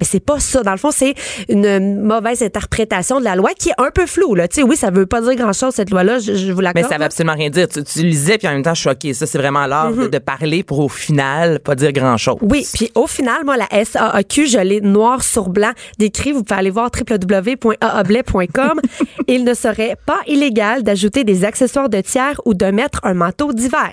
Mais 0.00 0.06
c'est 0.06 0.20
pas 0.20 0.40
ça. 0.40 0.62
Dans 0.62 0.72
le 0.72 0.78
fond, 0.78 0.90
c'est 0.90 1.14
une 1.48 2.02
mauvaise 2.02 2.42
interprétation 2.42 3.18
de 3.20 3.24
la 3.24 3.36
loi 3.36 3.50
qui 3.58 3.68
est 3.70 3.74
un 3.78 3.90
peu 3.90 4.06
floue. 4.06 4.34
Là. 4.34 4.48
Tu 4.48 4.56
sais, 4.56 4.62
oui, 4.62 4.76
ça 4.76 4.90
veut 4.90 5.06
pas 5.06 5.20
dire 5.20 5.34
grand-chose, 5.34 5.74
cette 5.74 5.90
loi-là, 5.90 6.18
je, 6.18 6.34
je 6.34 6.52
vous 6.52 6.58
Mais 6.58 6.64
l'accorde. 6.64 6.88
ça 6.90 6.98
veut 6.98 7.04
absolument 7.04 7.34
rien 7.34 7.50
dire. 7.50 7.68
Tu, 7.68 7.82
tu 7.84 8.00
lisais, 8.02 8.38
puis 8.38 8.48
en 8.48 8.52
même 8.52 8.62
temps, 8.62 8.74
je 8.74 8.80
suis 8.80 8.88
choquée. 8.90 9.14
Ça, 9.14 9.26
c'est 9.26 9.38
vraiment 9.38 9.66
l'art 9.66 9.92
de, 9.92 10.06
de 10.08 10.18
parler 10.18 10.62
pour 10.62 10.80
au 10.80 10.88
final 10.88 11.60
pas 11.60 11.74
dire 11.74 11.92
grand-chose. 11.92 12.36
Oui, 12.42 12.66
puis 12.72 12.90
au 12.94 13.06
final, 13.06 13.44
moi, 13.44 13.56
la 13.56 13.84
SAAQ, 13.84 14.46
je 14.46 14.58
l'ai 14.58 14.80
noir 14.80 15.22
sur 15.22 15.48
blanc 15.48 15.72
décrit. 15.98 16.32
Vous 16.32 16.42
pouvez 16.42 16.58
aller 16.58 16.70
voir 16.70 16.90
www.aablais.com. 16.98 18.80
Il 19.28 19.44
ne 19.44 19.54
serait 19.54 19.96
pas 20.06 20.18
illégal 20.26 20.82
d'ajouter 20.82 21.24
des 21.24 21.44
accessoires 21.44 21.88
de 21.88 22.00
tiers 22.00 22.40
ou 22.44 22.54
de 22.54 22.66
mettre 22.66 23.00
un 23.04 23.14
manteau 23.14 23.52
d'hiver. 23.52 23.92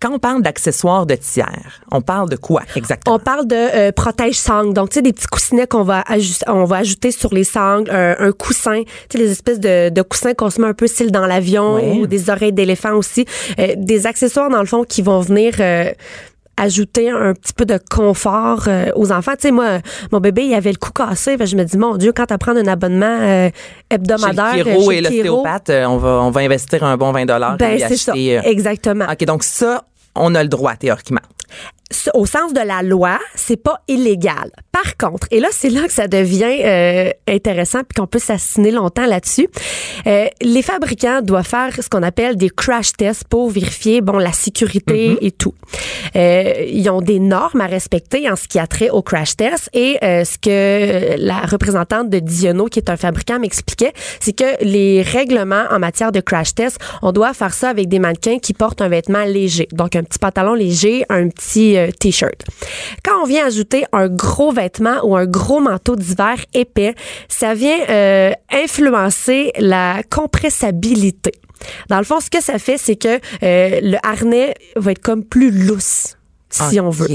Quand 0.00 0.12
on 0.12 0.18
parle 0.18 0.42
d'accessoires 0.42 1.06
de 1.06 1.14
tiers, 1.14 1.80
on 1.90 2.00
parle 2.00 2.28
de 2.28 2.36
quoi 2.36 2.62
exactement? 2.76 3.16
On 3.16 3.18
parle 3.18 3.46
de 3.46 3.56
euh, 3.56 3.92
protège-sangle. 3.92 4.72
Donc, 4.74 4.90
tu 4.90 4.94
sais, 4.96 5.02
des 5.02 5.12
petits 5.12 5.26
qu'on 5.68 5.82
va, 5.82 6.04
on 6.46 6.64
va 6.64 6.76
ajouter 6.76 7.10
sur 7.10 7.32
les 7.32 7.44
sangles, 7.44 7.90
un, 7.90 8.16
un 8.18 8.32
coussin, 8.32 8.82
tu 9.08 9.18
sais, 9.18 9.18
les 9.18 9.30
espèces 9.30 9.60
de, 9.60 9.88
de 9.88 10.02
coussins 10.02 10.34
qu'on 10.34 10.50
se 10.50 10.60
met 10.60 10.66
un 10.68 10.74
peu 10.74 10.86
style 10.86 11.10
dans 11.10 11.26
l'avion 11.26 11.74
ou 12.00 12.06
des 12.06 12.30
oreilles 12.30 12.52
d'éléphant 12.52 12.94
aussi. 12.94 13.24
Euh, 13.58 13.74
des 13.76 14.06
accessoires, 14.06 14.50
dans 14.50 14.60
le 14.60 14.66
fond, 14.66 14.84
qui 14.84 15.02
vont 15.02 15.20
venir... 15.20 15.54
euh, 15.60 15.90
ajouter 16.60 17.08
un 17.08 17.34
petit 17.34 17.52
peu 17.52 17.64
de 17.64 17.78
confort 17.88 18.64
euh, 18.66 18.90
aux 18.96 19.12
enfants. 19.12 19.34
Tu 19.40 19.42
sais, 19.42 19.50
moi, 19.52 19.78
mon 20.10 20.18
bébé, 20.18 20.44
il 20.44 20.54
avait 20.54 20.72
le 20.72 20.76
cou 20.76 20.90
cassé. 20.90 21.36
Je 21.38 21.54
me 21.54 21.62
dis, 21.62 21.78
mon 21.78 21.96
Dieu, 21.96 22.12
quand 22.12 22.26
tu 22.26 22.36
prends 22.36 22.56
un 22.56 22.66
abonnement 22.66 23.06
euh, 23.06 23.48
Chez 23.48 23.94
hebdomadaire 23.94 24.56
le 24.56 24.64
chiro 24.64 24.90
chez 24.90 24.96
et 24.96 25.00
l'ostéopathe, 25.00 25.70
on 25.86 25.98
va, 25.98 26.08
on 26.20 26.30
va 26.32 26.40
investir 26.40 26.82
un 26.82 26.96
bon 26.96 27.12
20 27.12 27.26
dollars. 27.26 27.56
ben, 27.58 27.78
c'est 27.86 27.96
ça. 27.96 28.12
Exactement. 28.16 29.04
OK, 29.08 29.24
donc 29.24 29.44
ça, 29.44 29.84
on 30.16 30.34
a 30.34 30.42
le 30.42 30.48
droit, 30.48 30.74
théoriquement. 30.74 31.20
Au 32.14 32.26
sens 32.26 32.52
de 32.52 32.60
la 32.60 32.82
loi, 32.82 33.18
c'est 33.34 33.56
pas 33.56 33.80
illégal. 33.88 34.50
Par 34.72 34.96
contre, 34.96 35.26
et 35.30 35.40
là 35.40 35.48
c'est 35.50 35.70
là 35.70 35.86
que 35.86 35.92
ça 35.92 36.06
devient 36.06 36.58
euh, 36.64 37.10
intéressant 37.26 37.80
puis 37.80 37.96
qu'on 37.96 38.06
peut 38.06 38.18
s'assiner 38.18 38.70
longtemps 38.70 39.06
là-dessus. 39.06 39.48
euh, 40.06 40.26
les 40.42 40.62
fabricants 40.62 41.22
doivent 41.22 41.46
faire 41.46 41.74
ce 41.82 41.88
qu'on 41.88 42.02
appelle 42.02 42.36
des 42.36 42.50
crash 42.50 42.92
tests 42.92 43.24
pour 43.24 43.50
vérifier 43.50 44.00
bon 44.02 44.18
la 44.18 44.32
sécurité 44.32 45.16
et 45.22 45.30
tout. 45.30 45.54
Euh, 46.14 46.66
ils 46.68 46.88
ont 46.90 47.00
des 47.00 47.18
normes 47.18 47.60
à 47.60 47.66
respecter 47.66 48.30
en 48.30 48.36
ce 48.36 48.46
qui 48.48 48.58
a 48.58 48.66
trait 48.66 48.90
au 48.90 49.02
crash 49.02 49.36
test 49.36 49.70
et 49.72 49.98
euh, 50.02 50.24
ce 50.24 50.38
que 50.38 51.16
la 51.18 51.40
représentante 51.40 52.10
de 52.10 52.18
Diono 52.18 52.66
qui 52.66 52.78
est 52.78 52.90
un 52.90 52.96
fabricant 52.96 53.38
m'expliquait, 53.38 53.92
c'est 54.20 54.34
que 54.36 54.62
les 54.62 55.02
règlements 55.02 55.64
en 55.70 55.78
matière 55.78 56.12
de 56.12 56.20
crash 56.20 56.54
test, 56.54 56.78
on 57.02 57.12
doit 57.12 57.32
faire 57.32 57.54
ça 57.54 57.70
avec 57.70 57.88
des 57.88 57.98
mannequins 57.98 58.38
qui 58.38 58.52
portent 58.52 58.82
un 58.82 58.88
vêtement 58.88 59.24
léger. 59.24 59.68
Donc 59.72 59.96
un 59.96 60.02
petit 60.02 60.18
pantalon 60.18 60.54
léger, 60.54 61.04
un 61.08 61.28
petit 61.28 61.77
euh, 61.78 61.90
t-shirt. 61.90 62.44
Quand 63.04 63.22
on 63.22 63.26
vient 63.26 63.46
ajouter 63.46 63.84
un 63.92 64.08
gros 64.08 64.52
vêtement 64.52 65.00
ou 65.04 65.16
un 65.16 65.26
gros 65.26 65.60
manteau 65.60 65.96
d'hiver 65.96 66.36
épais, 66.54 66.94
ça 67.28 67.54
vient 67.54 67.78
euh, 67.88 68.32
influencer 68.50 69.52
la 69.58 70.02
compressabilité. 70.10 71.32
Dans 71.88 71.98
le 71.98 72.04
fond, 72.04 72.20
ce 72.20 72.30
que 72.30 72.42
ça 72.42 72.58
fait, 72.58 72.78
c'est 72.78 72.96
que 72.96 73.18
euh, 73.42 73.80
le 73.82 73.96
harnais 74.06 74.54
va 74.76 74.92
être 74.92 75.02
comme 75.02 75.24
plus 75.24 75.50
lousse, 75.50 76.16
si 76.50 76.80
on 76.80 76.90
veut. 76.90 77.08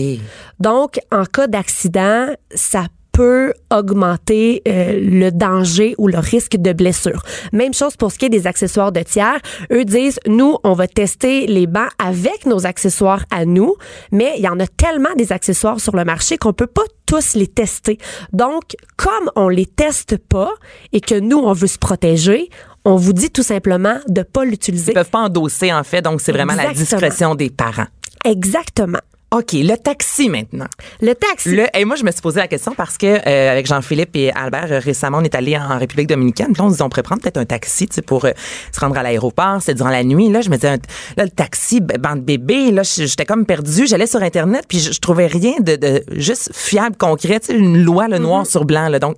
Donc, 0.59 0.99
en 1.11 1.25
cas 1.25 1.47
d'accident, 1.47 2.27
ça 2.53 2.85
peut 3.13 3.53
augmenter 3.71 4.61
euh, 4.67 4.99
le 4.99 5.31
danger 5.31 5.95
ou 5.97 6.07
le 6.07 6.17
risque 6.19 6.57
de 6.57 6.73
blessure. 6.73 7.23
Même 7.53 7.73
chose 7.73 7.95
pour 7.95 8.11
ce 8.11 8.17
qui 8.17 8.25
est 8.25 8.29
des 8.29 8.47
accessoires 8.47 8.91
de 8.91 9.01
tiers. 9.01 9.39
Eux 9.71 9.85
disent, 9.85 10.19
nous, 10.27 10.57
on 10.63 10.73
va 10.73 10.87
tester 10.87 11.47
les 11.47 11.67
bancs 11.67 11.91
avec 12.03 12.45
nos 12.45 12.65
accessoires 12.65 13.23
à 13.31 13.45
nous, 13.45 13.75
mais 14.11 14.33
il 14.37 14.43
y 14.43 14.49
en 14.49 14.59
a 14.59 14.67
tellement 14.67 15.13
des 15.15 15.31
accessoires 15.31 15.79
sur 15.79 15.95
le 15.95 16.03
marché 16.03 16.37
qu'on 16.37 16.53
peut 16.53 16.67
pas 16.67 16.81
tous 17.05 17.35
les 17.35 17.47
tester. 17.47 17.99
Donc, 18.33 18.75
comme 18.97 19.29
on 19.35 19.47
les 19.47 19.67
teste 19.67 20.17
pas 20.17 20.51
et 20.91 20.99
que 20.99 21.19
nous, 21.19 21.37
on 21.37 21.53
veut 21.53 21.67
se 21.67 21.77
protéger, 21.77 22.49
on 22.83 22.95
vous 22.95 23.13
dit 23.13 23.29
tout 23.29 23.43
simplement 23.43 23.99
de 24.07 24.23
pas 24.23 24.43
l'utiliser. 24.43 24.91
Ils 24.91 24.95
peuvent 24.95 25.09
pas 25.09 25.21
endosser, 25.21 25.71
en 25.71 25.83
fait, 25.83 26.01
donc 26.01 26.19
c'est 26.19 26.31
vraiment 26.31 26.55
la 26.55 26.73
discrétion 26.73 27.35
des 27.35 27.51
parents. 27.51 27.87
Exactement. 28.25 28.99
OK, 29.33 29.53
le 29.53 29.75
taxi 29.77 30.29
maintenant. 30.29 30.67
Le 31.01 31.15
taxi. 31.15 31.55
Le, 31.55 31.65
et 31.75 31.85
moi, 31.85 31.95
je 31.95 32.03
me 32.03 32.11
suis 32.11 32.21
posé 32.21 32.39
la 32.39 32.47
question 32.47 32.75
parce 32.75 32.99
que 32.99 33.07
euh, 33.07 33.51
avec 33.51 33.65
Jean-Philippe 33.65 34.15
et 34.15 34.31
Albert, 34.31 34.67
euh, 34.71 34.77
récemment, 34.79 35.17
on 35.19 35.23
est 35.23 35.33
allé 35.33 35.57
en 35.57 35.79
République 35.79 36.07
dominicaine. 36.07 36.53
Puis 36.53 36.61
là, 36.61 36.65
on 36.65 36.69
se 36.69 36.75
dit, 36.75 36.81
on 36.83 36.89
pourrait 36.89 37.01
prendre 37.01 37.21
peut-être 37.23 37.37
un 37.37 37.45
taxi 37.45 37.87
tu 37.87 37.95
sais, 37.95 38.01
pour 38.03 38.25
euh, 38.25 38.31
se 38.71 38.79
rendre 38.79 38.95
à 38.95 39.01
l'aéroport. 39.01 39.57
C'est 39.59 39.73
durant 39.73 39.89
la 39.89 40.03
nuit. 40.03 40.29
Là, 40.29 40.41
je 40.41 40.51
me 40.51 40.55
disais, 40.55 40.67
un- 40.67 40.77
là, 41.17 41.23
le 41.23 41.31
taxi, 41.31 41.81
bande 41.81 42.21
bébé, 42.21 42.69
là, 42.69 42.83
j'étais 42.83 43.25
comme 43.25 43.47
perdue. 43.47 43.87
J'allais 43.87 44.05
sur 44.05 44.21
Internet, 44.21 44.65
puis 44.67 44.77
je, 44.79 44.91
je 44.91 44.99
trouvais 44.99 45.25
rien 45.25 45.53
de, 45.61 45.77
de 45.77 46.03
juste 46.11 46.51
fiable, 46.53 46.95
concret. 46.95 47.39
Tu 47.39 47.47
sais, 47.47 47.53
une 47.57 47.83
loi, 47.83 48.07
le 48.07 48.19
noir 48.19 48.45
sur 48.45 48.65
blanc. 48.65 48.87
Là. 48.87 48.99
Donc, 48.99 49.15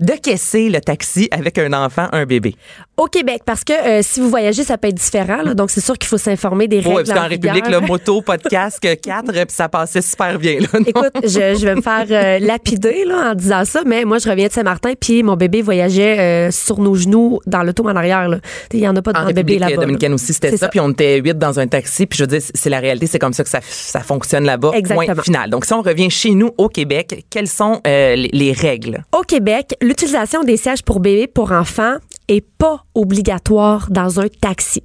de 0.00 0.12
caisser 0.12 0.68
le 0.68 0.80
taxi 0.80 1.28
avec 1.30 1.58
un 1.58 1.72
enfant, 1.72 2.08
un 2.12 2.26
bébé. 2.26 2.54
Au 2.96 3.06
Québec, 3.06 3.42
parce 3.44 3.64
que 3.64 3.72
euh, 3.72 4.02
si 4.02 4.20
vous 4.20 4.30
voyagez, 4.30 4.62
ça 4.62 4.78
peut 4.78 4.86
être 4.86 4.94
différent. 4.94 5.42
là. 5.42 5.54
donc, 5.54 5.70
c'est 5.70 5.80
sûr 5.80 5.98
qu'il 5.98 6.08
faut 6.08 6.18
s'informer 6.18 6.68
des 6.68 6.76
règles. 6.76 6.90
Ouais, 6.90 7.02
parce 7.04 7.18
en 7.18 7.22
qu'en 7.22 7.28
République, 7.28 7.68
là, 7.68 7.80
moto, 7.88 8.22
pas 8.22 8.36
de 8.36 8.44
casque, 8.44 8.86
puis 9.02 9.44
ça 9.48 9.68
passait 9.68 10.00
super 10.00 10.38
bien. 10.38 10.60
Là? 10.60 10.68
Écoute, 10.86 11.12
je, 11.24 11.56
je 11.58 11.64
vais 11.64 11.74
me 11.74 11.82
faire 11.82 12.06
euh, 12.08 12.38
lapider 12.38 13.04
là, 13.04 13.32
en 13.32 13.34
disant 13.34 13.64
ça, 13.64 13.82
mais 13.84 14.04
moi, 14.04 14.18
je 14.18 14.30
reviens 14.30 14.46
de 14.46 14.52
Saint-Martin, 14.52 14.92
puis 14.98 15.24
mon 15.24 15.34
bébé 15.34 15.60
voyageait 15.60 16.18
euh, 16.20 16.50
sur 16.52 16.78
nos 16.78 16.94
genoux 16.94 17.40
dans 17.46 17.64
l'auto 17.64 17.84
en 17.84 17.96
arrière. 17.96 18.28
Il 18.72 18.78
n'y 18.78 18.86
en 18.86 18.94
a 18.94 19.02
pas 19.02 19.12
de 19.12 19.18
bébé 19.18 19.40
République 19.40 19.60
là-bas. 19.60 19.70
là. 19.72 19.80
dominicaine 19.80 20.12
aussi, 20.14 20.32
c'était 20.32 20.56
ça. 20.56 20.68
Puis 20.68 20.78
on 20.78 20.90
était 20.90 21.18
huit 21.18 21.36
dans 21.36 21.58
un 21.58 21.66
taxi. 21.66 22.06
Puis 22.06 22.18
je 22.18 22.22
veux 22.22 22.28
dire, 22.28 22.42
c'est 22.54 22.70
la 22.70 22.78
réalité, 22.78 23.08
c'est 23.08 23.18
comme 23.18 23.32
ça 23.32 23.42
que 23.42 23.50
ça, 23.50 23.58
ça 23.62 24.00
fonctionne 24.00 24.44
là-bas. 24.44 24.70
Exactement. 24.72 25.14
Point 25.14 25.22
final. 25.24 25.50
Donc 25.50 25.64
si 25.64 25.72
on 25.72 25.82
revient 25.82 26.10
chez 26.10 26.30
nous 26.30 26.52
au 26.58 26.68
Québec, 26.68 27.24
quelles 27.28 27.48
sont 27.48 27.80
les, 27.84 28.30
les 28.32 28.52
règles? 28.52 29.02
Au 29.18 29.22
Québec, 29.22 29.74
l'utilisation 29.84 30.42
des 30.42 30.56
sièges 30.56 30.82
pour 30.82 31.00
bébés 31.00 31.26
pour 31.26 31.52
enfants 31.52 31.96
est 32.28 32.44
pas 32.58 32.84
obligatoire 32.94 33.88
dans 33.90 34.18
un 34.18 34.28
taxi. 34.28 34.82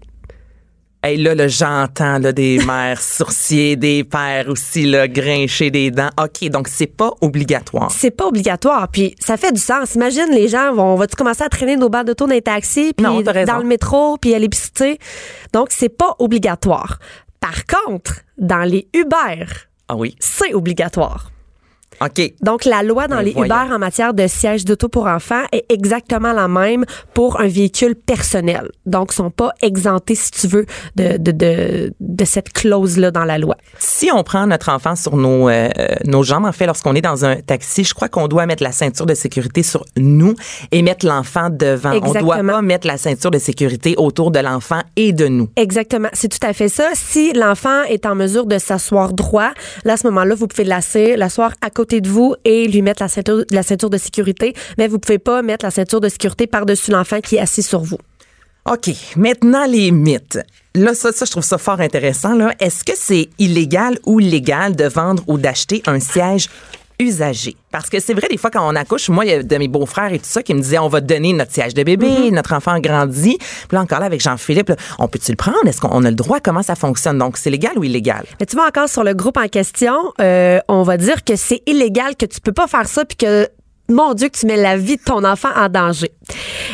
Hey, 1.01 1.15
là, 1.15 1.33
là 1.33 1.47
j'entends 1.47 2.19
des 2.19 2.59
mères 2.67 3.01
sourciers, 3.01 3.77
des 3.77 4.03
pères 4.03 4.49
aussi 4.49 4.83
là, 4.85 5.07
grincher 5.07 5.71
des 5.71 5.91
dents. 5.91 6.09
OK, 6.21 6.49
donc 6.49 6.67
c'est 6.67 6.87
pas 6.87 7.11
obligatoire. 7.21 7.89
C'est 7.89 8.11
pas 8.11 8.27
obligatoire, 8.27 8.89
puis 8.89 9.15
ça 9.19 9.37
fait 9.37 9.53
du 9.53 9.61
sens. 9.61 9.95
Imagine, 9.95 10.27
les 10.31 10.49
gens 10.49 10.73
vont, 10.73 10.95
va-tu 10.95 11.15
commencer 11.15 11.43
à 11.43 11.49
traîner 11.49 11.77
nos 11.77 11.87
bancs 11.87 12.05
d'auto 12.05 12.27
dans 12.27 12.33
les 12.33 12.41
taxis, 12.41 12.93
puis 12.93 13.05
Non, 13.05 13.21
dans 13.21 13.59
le 13.59 13.63
métro, 13.63 14.17
puis 14.17 14.35
à 14.35 14.39
l'épicerie. 14.39 14.99
Donc, 15.53 15.69
c'est 15.71 15.87
pas 15.87 16.15
obligatoire. 16.19 16.99
Par 17.39 17.65
contre, 17.65 18.15
dans 18.37 18.69
les 18.69 18.89
Uber, 18.93 19.45
Ah 19.87 19.95
oui. 19.95 20.17
c'est 20.19 20.53
obligatoire. 20.53 21.31
OK. 22.01 22.33
Donc, 22.41 22.65
la 22.65 22.83
loi 22.83 23.07
dans 23.07 23.17
Ben, 23.17 23.23
les 23.23 23.31
voyons. 23.31 23.53
Uber 23.53 23.73
en 23.73 23.79
matière 23.79 24.13
de 24.13 24.27
siège 24.27 24.65
d'auto 24.65 24.87
pour 24.89 25.07
enfants 25.07 25.43
est 25.51 25.65
exactement 25.69 26.33
la 26.33 26.47
même 26.47 26.85
pour 27.13 27.39
un 27.39 27.47
véhicule 27.47 27.95
personnel. 27.95 28.69
Donc, 28.85 29.09
ils 29.11 29.15
sont 29.15 29.31
pas 29.31 29.51
exemptés, 29.61 30.15
si 30.15 30.31
tu 30.31 30.47
veux, 30.47 30.65
de, 30.95 31.17
de, 31.17 31.31
de, 31.31 31.93
de 31.99 32.25
cette 32.25 32.51
clause-là 32.53 33.11
dans 33.11 33.25
la 33.25 33.37
loi. 33.37 33.55
Si 33.79 34.09
on 34.13 34.23
prend 34.23 34.47
notre 34.47 34.69
enfant 34.69 34.95
sur 34.95 35.17
nos, 35.17 35.49
euh, 35.49 35.69
nos 36.05 36.23
jambes, 36.23 36.45
en 36.45 36.51
fait, 36.51 36.65
lorsqu'on 36.65 36.95
est 36.95 37.01
dans 37.01 37.25
un 37.25 37.37
taxi, 37.37 37.83
je 37.83 37.93
crois 37.93 38.07
qu'on 38.09 38.27
doit 38.27 38.45
mettre 38.45 38.63
la 38.63 38.71
ceinture 38.71 39.05
de 39.05 39.13
sécurité 39.13 39.63
sur 39.63 39.83
nous 39.97 40.35
et 40.71 40.81
mettre 40.81 41.05
l'enfant 41.05 41.49
devant. 41.49 41.89
On 41.91 41.99
doit 41.99 42.07
Exactement. 42.09 42.53
pas 42.53 42.61
mettre 42.61 42.87
la 42.87 42.97
ceinture 42.97 43.31
de 43.31 43.39
sécurité 43.39 43.95
autour 43.97 44.31
de 44.31 44.39
l'enfant 44.39 44.81
et 44.95 45.11
de 45.13 45.27
nous. 45.27 45.49
Exactement, 45.55 46.09
c'est 46.13 46.29
tout 46.29 46.45
à 46.47 46.53
fait 46.53 46.69
ça. 46.69 46.89
Si 46.93 47.33
l'enfant 47.33 47.83
est 47.83 48.05
en 48.05 48.15
mesure 48.15 48.45
de 48.45 48.57
s'asseoir 48.57 49.13
droit, 49.13 49.49
là, 49.85 49.93
à 49.93 49.97
ce 49.97 50.07
moment-là, 50.07 50.35
vous 50.35 50.47
pouvez 50.47 50.63
l'asseoir 50.63 51.53
à 51.61 51.69
côté 51.69 51.88
de 51.97 52.09
et 52.45 52.67
lui 52.67 52.81
mettre 52.81 53.03
la 53.03 53.09
ceinture, 53.09 53.89
de 53.89 53.97
sécurité, 53.97 54.53
mais 54.77 54.87
vous 54.87 54.99
pouvez 54.99 55.19
pas 55.19 55.41
mettre 55.41 55.65
la 55.65 55.71
ceinture 55.71 56.01
de 56.01 56.09
sécurité 56.09 56.47
par-dessus 56.47 56.91
l'enfant 56.91 57.19
qui 57.21 57.35
est 57.35 57.39
assis 57.39 57.63
sur 57.63 57.81
vous. 57.81 57.97
OK. 58.69 58.91
Maintenant, 59.15 59.65
les 59.65 59.91
mythes. 59.91 60.39
Là, 60.75 60.93
ça, 60.93 61.09
je 61.11 61.31
trouve 61.31 61.43
ça 61.43 61.57
fort 61.57 61.81
intéressant. 61.81 62.37
Est-ce 62.59 62.83
que 62.83 62.93
c'est 62.95 63.29
illégal 63.39 63.97
ou 64.05 64.19
légal 64.19 64.75
de 64.75 64.85
vendre 64.85 65.23
ou 65.27 65.37
d'acheter 65.37 65.81
un 65.87 65.99
siège 65.99 66.47
usagé? 66.99 67.55
Parce 67.71 67.89
que 67.89 67.99
c'est 67.99 68.13
vrai, 68.13 68.27
des 68.29 68.37
fois, 68.37 68.49
quand 68.51 68.67
on 68.67 68.75
accouche, 68.75 69.09
moi, 69.09 69.25
il 69.25 69.31
y 69.31 69.33
a 69.33 69.43
de 69.43 69.57
mes 69.57 69.67
beaux-frères 69.67 70.11
et 70.11 70.19
tout 70.19 70.25
ça 70.27 70.43
qui 70.43 70.53
me 70.53 70.59
disaient, 70.59 70.79
on 70.79 70.87
va 70.87 71.01
te 71.01 71.05
donner 71.05 71.33
notre 71.33 71.51
siège 71.51 71.73
de 71.73 71.83
bébé, 71.83 72.31
notre 72.31 72.53
enfant 72.53 72.79
grandit. 72.79 73.37
Puis 73.37 73.67
là, 73.75 73.81
encore 73.81 73.99
là, 73.99 74.05
avec 74.05 74.21
Jean-Philippe, 74.21 74.73
on 74.97 75.07
peut-tu 75.07 75.31
le 75.31 75.37
prendre? 75.37 75.65
Est-ce 75.65 75.81
qu'on 75.81 76.03
a 76.03 76.09
le 76.09 76.15
droit? 76.15 76.39
Comment 76.39 76.63
ça 76.63 76.75
fonctionne? 76.75 77.17
Donc, 77.17 77.37
c'est 77.37 77.49
légal 77.49 77.77
ou 77.77 77.83
illégal? 77.83 78.25
Mais 78.39 78.45
tu 78.45 78.55
vois, 78.55 78.67
encore 78.67 78.89
sur 78.89 79.03
le 79.03 79.13
groupe 79.13 79.37
en 79.37 79.47
question, 79.47 79.95
euh, 80.19 80.59
on 80.67 80.83
va 80.83 80.97
dire 80.97 81.23
que 81.23 81.35
c'est 81.35 81.61
illégal, 81.65 82.15
que 82.15 82.25
tu 82.25 82.41
peux 82.41 82.51
pas 82.51 82.67
faire 82.67 82.87
ça, 82.87 83.05
puis 83.05 83.17
que, 83.17 83.47
mon 83.87 84.13
Dieu, 84.13 84.29
que 84.29 84.37
tu 84.37 84.45
mets 84.45 84.57
la 84.57 84.77
vie 84.77 84.97
de 84.97 85.03
ton 85.03 85.23
enfant 85.23 85.49
en 85.55 85.69
danger. 85.69 86.11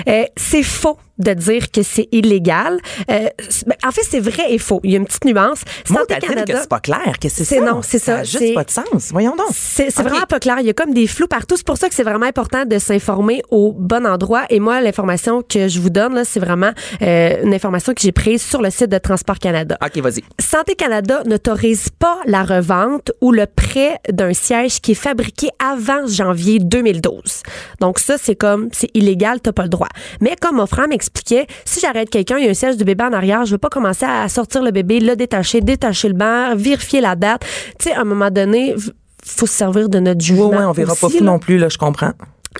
Euh, 0.08 0.24
c'est 0.36 0.64
faux 0.64 0.98
de 1.18 1.34
dire 1.34 1.72
que 1.72 1.82
c'est 1.84 2.08
illégal. 2.12 2.80
Euh, 3.10 3.28
ben, 3.66 3.76
en 3.86 3.92
fait, 3.92 4.02
c'est 4.10 4.20
vrai 4.20 4.44
et 4.50 4.58
faux. 4.58 4.80
Il 4.84 4.92
y 4.92 4.96
a 4.96 4.98
une 4.98 5.06
petite 5.06 5.26
nuance. 5.26 5.62
Moi, 5.90 6.02
Santé 6.02 6.16
dit 6.16 6.20
que 6.22 6.28
Canada- 6.34 6.58
c'est 6.62 6.70
pas 6.70 6.80
clair, 6.80 7.14
que 7.22 7.30
c'est 7.30 7.44
C'est 7.46 7.60
ça. 7.60 7.66
non, 7.66 7.82
c'est 7.82 8.00
ça. 8.00 8.18
a 8.20 8.24
juste 8.24 8.54
pas 8.54 8.64
de 8.64 8.72
sens. 8.72 9.12
Voyons 9.12 9.36
donc. 9.36 9.48
C'est 9.54 9.90
c'est 9.92 10.02
OK. 10.02 10.08
vraiment 10.10 10.26
pas 10.26 10.40
clair. 10.40 10.58
Il 10.60 10.66
y 10.66 10.70
a 10.70 10.74
comme 10.74 10.94
des 10.94 11.08
flous 11.08 11.28
partout. 11.28 11.56
C'est 11.58 11.66
pour 11.66 11.78
ça 11.78 11.88
que 11.90 11.96
c'est 11.96 12.04
vraiment 12.04 12.26
important 12.26 12.66
de 12.66 12.78
s'informer 12.80 13.42
au 13.50 13.72
bon 13.74 14.06
endroit. 14.06 14.44
Et 14.50 14.60
moi, 14.60 14.82
l'information 14.82 15.42
que 15.42 15.68
je 15.68 15.80
vous 15.80 15.90
donne, 15.90 16.14
là, 16.16 16.26
c'est 16.26 16.40
vraiment 16.40 16.72
euh, 17.02 17.44
une 17.44 17.54
information 17.54 17.94
que 17.94 18.02
j'ai 18.02 18.12
prise 18.12 18.42
sur 18.42 18.62
le 18.62 18.70
site 18.70 18.90
de 18.90 18.98
Transport 18.98 19.40
Canada. 19.40 19.78
OK, 19.84 19.98
vas-y. 20.02 20.24
Santé 20.40 20.76
Canada 20.76 21.22
n'autorise 21.26 21.90
pas 21.90 22.20
la 22.26 22.44
revente 22.44 23.12
ou 23.22 23.32
le 23.32 23.46
prêt 23.46 24.00
d'un 24.12 24.34
siège 24.34 24.82
qui 24.82 24.92
est 24.92 24.96
fabriqué 24.96 25.50
avant 25.60 26.06
janvier 26.08 26.60
2012. 26.60 27.44
Donc 27.80 28.00
ça, 28.00 28.18
c'est 28.18 28.36
comme, 28.36 28.70
c'est 28.72 28.90
illégal, 28.94 29.40
t'as 29.42 29.52
pas 29.52 29.64
le 29.64 29.70
droit. 29.70 29.88
Mais 30.22 30.36
comme 30.42 30.66
frère 30.68 30.88
m'expliquait, 31.10 31.48
si 31.66 31.80
j'arrête 31.80 32.10
quelqu'un, 32.10 32.38
il 32.38 32.46
y 32.46 32.48
a 32.48 32.52
un 32.52 32.54
siège 32.56 32.78
de 32.78 32.84
bébé 32.84 33.04
en 33.04 33.14
arrière, 33.14 33.46
je 33.46 33.52
veux 33.52 33.58
pas 33.58 33.70
commencer 33.70 34.06
à 34.06 34.28
sortir 34.30 34.62
le 34.64 34.72
bébé, 34.72 35.00
le 35.00 35.16
détacher, 35.16 35.62
détacher 35.62 36.08
le 36.08 36.14
banc, 36.14 36.56
vérifier 36.56 37.02
la 37.02 37.16
date. 37.16 37.44
Tu 37.80 37.90
sais, 37.90 37.94
à 37.94 38.02
un 38.02 38.04
moment 38.06 38.30
donné, 38.32 38.76
faut 39.26 39.46
se 39.48 39.54
servir 39.54 39.90
de 39.90 40.00
notre 40.00 40.20
Oui, 40.20 40.26
jugement. 40.26 40.50
oui, 40.50 40.64
on 40.66 40.72
verra 40.72 40.96
pas 40.96 41.10
fou 41.10 41.24
non 41.24 41.40
plus, 41.40 41.58
là, 41.58 41.70
je 41.70 41.78
comprends. 41.78 42.12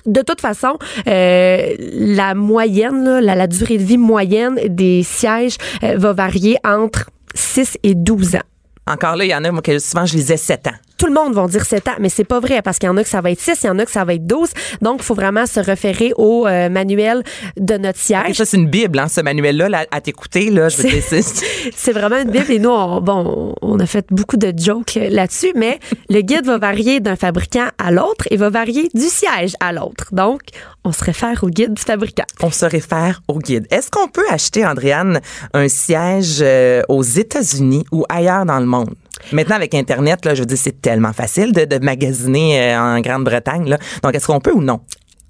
De 0.04 0.20
toute 0.22 0.40
façon, 0.40 0.74
euh, 1.08 1.74
la 1.78 2.34
moyenne, 2.34 3.02
là, 3.04 3.20
la, 3.20 3.34
la 3.34 3.46
durée 3.46 3.78
de 3.78 3.82
vie 3.82 3.96
moyenne 3.98 4.58
des 4.68 5.02
sièges 5.02 5.56
euh, 5.82 5.96
va 5.96 6.12
varier 6.12 6.58
entre 6.64 7.06
6 7.34 7.78
et 7.82 7.94
12 7.94 8.36
ans. 8.36 8.40
Encore 8.86 9.16
là, 9.16 9.24
il 9.24 9.30
y 9.30 9.34
en 9.34 9.42
a, 9.42 9.50
moi, 9.50 9.62
que 9.62 9.78
souvent, 9.78 10.04
je 10.06 10.14
lisais 10.14 10.36
7 10.36 10.66
ans. 10.68 10.76
Tout 10.98 11.06
le 11.06 11.12
monde 11.12 11.34
va 11.34 11.46
dire 11.46 11.64
7 11.64 11.88
ans, 11.88 11.92
mais 12.00 12.08
c'est 12.08 12.24
pas 12.24 12.40
vrai 12.40 12.62
parce 12.62 12.78
qu'il 12.78 12.86
y 12.86 12.90
en 12.90 12.96
a 12.96 13.02
que 13.02 13.08
ça 13.08 13.20
va 13.20 13.30
être 13.30 13.40
6, 13.40 13.60
il 13.64 13.66
y 13.66 13.70
en 13.70 13.78
a 13.78 13.84
que 13.84 13.90
ça 13.90 14.04
va 14.04 14.14
être 14.14 14.26
12. 14.26 14.50
Donc, 14.80 14.98
il 15.00 15.04
faut 15.04 15.14
vraiment 15.14 15.46
se 15.46 15.60
référer 15.60 16.12
au 16.16 16.46
euh, 16.46 16.68
manuel 16.68 17.22
de 17.56 17.76
notre 17.76 17.98
siège. 17.98 18.36
ça, 18.36 18.44
c'est 18.44 18.56
une 18.56 18.68
Bible, 18.68 18.98
hein, 18.98 19.08
ce 19.08 19.20
manuel-là, 19.20 19.68
là, 19.68 19.86
à 19.90 20.00
t'écouter, 20.00 20.50
là. 20.50 20.68
Je 20.68 20.76
C'est 21.76 21.92
vraiment 21.92 22.16
une 22.16 22.30
Bible 22.30 22.50
et 22.50 22.58
nous, 22.58 22.70
on, 22.70 23.00
bon, 23.00 23.54
on 23.62 23.78
a 23.78 23.86
fait 23.86 24.06
beaucoup 24.10 24.36
de 24.36 24.52
jokes 24.56 24.98
là-dessus, 25.10 25.52
mais 25.54 25.78
le 26.08 26.20
guide 26.20 26.46
va 26.46 26.58
varier 26.58 27.00
d'un 27.00 27.16
fabricant 27.16 27.68
à 27.78 27.90
l'autre 27.90 28.26
et 28.30 28.36
va 28.36 28.50
varier 28.50 28.88
du 28.94 29.06
siège 29.06 29.54
à 29.60 29.72
l'autre. 29.72 30.08
Donc, 30.12 30.40
on 30.84 30.92
se 30.92 31.04
réfère 31.04 31.42
au 31.42 31.48
guide 31.48 31.74
du 31.74 31.82
fabricant. 31.82 32.24
on 32.42 32.50
se 32.50 32.64
réfère 32.64 33.22
au 33.28 33.38
guide. 33.38 33.66
Est-ce 33.70 33.90
qu'on 33.90 34.08
peut 34.08 34.26
acheter, 34.30 34.64
Andréane, 34.64 35.20
un 35.52 35.68
siège 35.68 36.38
euh, 36.40 36.82
aux 36.88 37.02
États-Unis 37.02 37.84
ou 37.92 38.04
ailleurs 38.08 38.46
dans 38.46 38.60
le 38.60 38.66
monde? 38.66 38.94
Maintenant, 39.32 39.56
avec 39.56 39.74
Internet, 39.74 40.24
là, 40.24 40.34
je 40.34 40.40
veux 40.40 40.46
dire, 40.46 40.58
c'est 40.58 40.80
tellement 40.80 41.12
facile 41.12 41.52
de, 41.52 41.78
magasiner 41.78 42.74
euh, 42.74 42.80
en 42.80 43.00
Grande-Bretagne. 43.00 43.76
Donc, 44.02 44.14
est-ce 44.14 44.26
qu'on 44.26 44.40
peut 44.40 44.52
ou 44.52 44.62
non? 44.62 44.80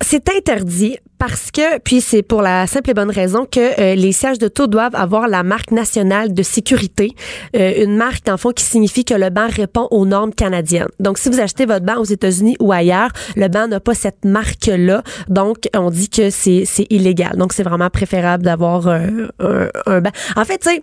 C'est 0.02 0.28
interdit 0.28 0.98
parce 1.18 1.50
que, 1.50 1.78
puis 1.78 2.02
c'est 2.02 2.22
pour 2.22 2.42
la 2.42 2.66
simple 2.66 2.90
et 2.90 2.94
bonne 2.94 3.10
raison 3.10 3.46
que 3.50 3.80
euh, 3.80 3.94
les 3.94 4.12
sièges 4.12 4.38
de 4.38 4.48
taux 4.48 4.66
doivent 4.66 4.94
avoir 4.94 5.26
la 5.28 5.42
marque 5.42 5.70
nationale 5.70 6.34
de 6.34 6.42
sécurité, 6.42 7.12
euh, 7.56 7.82
une 7.82 7.96
marque 7.96 8.28
le 8.28 8.36
fond 8.36 8.50
qui 8.50 8.64
signifie 8.64 9.04
que 9.06 9.14
le 9.14 9.30
banc 9.30 9.46
répond 9.48 9.88
aux 9.90 10.04
normes 10.04 10.34
canadiennes. 10.34 10.88
Donc 11.00 11.16
si 11.16 11.30
vous 11.30 11.40
achetez 11.40 11.64
votre 11.64 11.86
banc 11.86 11.96
aux 11.96 12.04
États-Unis 12.04 12.56
ou 12.60 12.72
ailleurs, 12.72 13.08
le 13.36 13.48
banc 13.48 13.68
n'a 13.68 13.80
pas 13.80 13.94
cette 13.94 14.24
marque-là, 14.26 15.02
donc 15.28 15.68
on 15.74 15.90
dit 15.90 16.10
que 16.10 16.28
c'est 16.28 16.66
illégal. 16.90 17.36
Donc 17.36 17.54
c'est 17.54 17.62
vraiment 17.62 17.88
préférable 17.88 18.44
d'avoir 18.44 18.88
euh, 18.88 19.28
un, 19.40 19.68
un 19.86 20.00
banc. 20.02 20.12
En 20.36 20.44
fait, 20.44 20.58
tu 20.58 20.68
sais, 20.68 20.82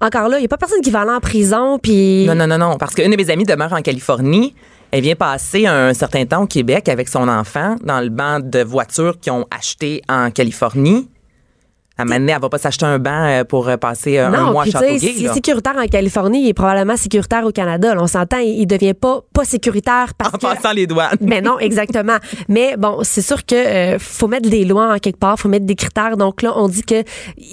encore 0.00 0.28
là, 0.28 0.38
il 0.38 0.42
y 0.42 0.46
a 0.46 0.48
pas 0.48 0.58
personne 0.58 0.80
qui 0.80 0.90
va 0.90 1.00
aller 1.00 1.10
en 1.10 1.20
prison 1.20 1.80
puis 1.80 2.26
Non, 2.26 2.36
non, 2.36 2.46
non, 2.46 2.58
non. 2.58 2.76
Parce 2.78 2.94
qu'une 2.94 3.10
de 3.10 3.16
mes 3.16 3.30
amies 3.30 3.44
demeure 3.44 3.72
en 3.72 3.82
Californie. 3.82 4.54
Elle 4.92 5.00
vient 5.00 5.16
passer 5.16 5.66
un 5.66 5.94
certain 5.94 6.26
temps 6.26 6.42
au 6.42 6.46
Québec 6.46 6.90
avec 6.90 7.08
son 7.08 7.26
enfant 7.26 7.76
dans 7.82 8.00
le 8.00 8.10
banc 8.10 8.40
de 8.40 8.62
voitures 8.62 9.18
qu'ils 9.18 9.32
ont 9.32 9.46
acheté 9.50 10.02
en 10.06 10.30
Californie. 10.30 11.08
À 11.96 12.04
donné, 12.04 12.32
elle 12.32 12.40
va 12.40 12.48
pas 12.50 12.58
s'acheter 12.58 12.84
un 12.84 12.98
banc 12.98 13.24
euh, 13.24 13.44
pour 13.44 13.68
euh, 13.68 13.76
passer 13.78 14.18
euh, 14.18 14.26
un 14.26 14.50
mois 14.50 14.64
à 14.64 14.66
Châteauguay. 14.66 14.98
s'il 14.98 15.24
là. 15.24 15.30
est 15.30 15.34
sécuritaire 15.34 15.76
en 15.76 15.86
Californie, 15.86 16.44
il 16.44 16.48
est 16.48 16.54
probablement 16.54 16.96
sécuritaire 16.96 17.44
au 17.46 17.52
Canada. 17.52 17.94
Là, 17.94 18.02
on 18.02 18.06
s'entend, 18.06 18.38
il, 18.38 18.66
devient 18.66 18.94
pas 18.94 19.20
pas 19.32 19.44
sécuritaire 19.44 20.12
parce 20.16 20.34
En 20.34 20.38
que 20.38 20.42
passant 20.42 20.72
les 20.72 20.86
douanes. 20.86 21.16
Mais 21.20 21.40
non, 21.40 21.58
exactement. 21.60 22.16
Mais 22.48 22.76
bon, 22.76 22.98
c'est 23.02 23.22
sûr 23.22 23.46
que 23.46 23.54
euh, 23.54 23.98
faut 23.98 24.28
mettre 24.28 24.50
des 24.50 24.64
lois 24.64 24.94
en 24.94 24.98
quelque 24.98 25.18
part, 25.18 25.38
faut 25.38 25.48
mettre 25.48 25.66
des 25.66 25.74
critères. 25.74 26.16
Donc 26.16 26.42
là, 26.42 26.52
on 26.56 26.68
dit 26.68 26.82
que 26.82 27.02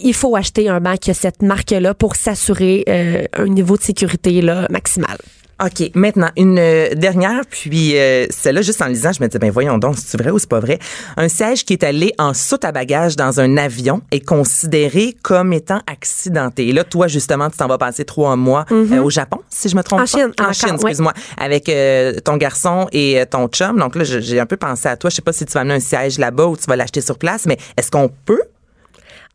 il 0.04 0.14
faut 0.14 0.36
acheter 0.36 0.68
un 0.68 0.80
banc 0.80 0.96
qui 0.96 1.12
a 1.12 1.14
cette 1.14 1.42
marque-là 1.42 1.94
pour 1.94 2.16
s'assurer 2.16 2.84
euh, 2.90 3.24
un 3.38 3.48
niveau 3.48 3.78
de 3.78 3.84
sécurité 3.84 4.42
là 4.42 4.68
maximal. 4.70 5.18
OK, 5.64 5.92
maintenant, 5.94 6.30
une 6.38 6.58
euh, 6.58 6.96
dernière, 6.96 7.42
puis 7.50 7.98
euh, 7.98 8.26
celle-là, 8.30 8.62
juste 8.62 8.82
en 8.82 8.88
lisant, 8.88 9.12
je 9.12 9.22
me 9.22 9.28
disais, 9.28 9.40
ben 9.40 9.52
voyons 9.52 9.78
donc, 9.78 9.96
c'est 9.98 10.18
vrai 10.18 10.32
ou 10.32 10.40
c'est 10.40 10.50
pas 10.50 10.60
vrai? 10.60 10.80
Un 11.18 11.28
siège 11.28 11.66
qui 11.66 11.74
est 11.74 11.84
allé 11.84 12.14
en 12.18 12.34
soute 12.34 12.64
à 12.64 12.72
bagages 12.72 13.16
dans 13.16 13.40
un 13.42 13.58
avion 13.58 14.02
est 14.12 14.26
considéré 14.26 15.16
comme 15.22 15.52
étant 15.52 15.82
accidenté. 15.86 16.70
Et 16.70 16.74
là, 16.74 16.84
toi, 16.84 17.08
justement, 17.08 17.50
tu 17.50 17.58
t'en 17.58 17.68
vas 17.68 17.78
passer 17.78 18.06
trois 18.06 18.36
mois 18.36 18.66
euh, 18.72 19.02
au 19.02 19.10
Japon, 19.10 19.40
si 19.50 19.68
je 19.70 19.76
me 19.76 19.84
trompe 19.84 20.00
En 20.00 20.04
pas. 20.04 20.08
Chine, 20.08 20.32
en 20.40 20.50
En 20.50 20.54
Chine, 20.54 20.76
excuse-moi. 20.76 21.14
Avec 21.38 21.68
euh, 21.68 22.14
ton 22.24 22.38
garçon 22.38 22.88
et 22.92 23.22
ton 23.30 23.48
chum. 23.48 23.80
Donc 23.80 23.96
là, 23.96 24.04
j'ai 24.04 24.40
un 24.40 24.46
peu 24.46 24.58
pensé 24.58 24.88
à 24.88 24.96
toi. 24.96 25.10
Je 25.10 25.16
sais 25.18 25.22
pas 25.22 25.34
si 25.34 25.46
tu 25.46 25.54
vas 25.54 25.62
amener 25.62 25.76
un 25.76 25.80
siège 25.80 26.20
là-bas 26.20 26.46
ou 26.46 26.58
tu 26.58 26.66
vas 26.68 26.76
l'acheter 26.76 27.02
sur 27.02 27.18
place, 27.18 27.46
mais 27.46 27.58
est-ce 27.76 27.92
qu'on 27.92 28.10
peut 28.26 28.42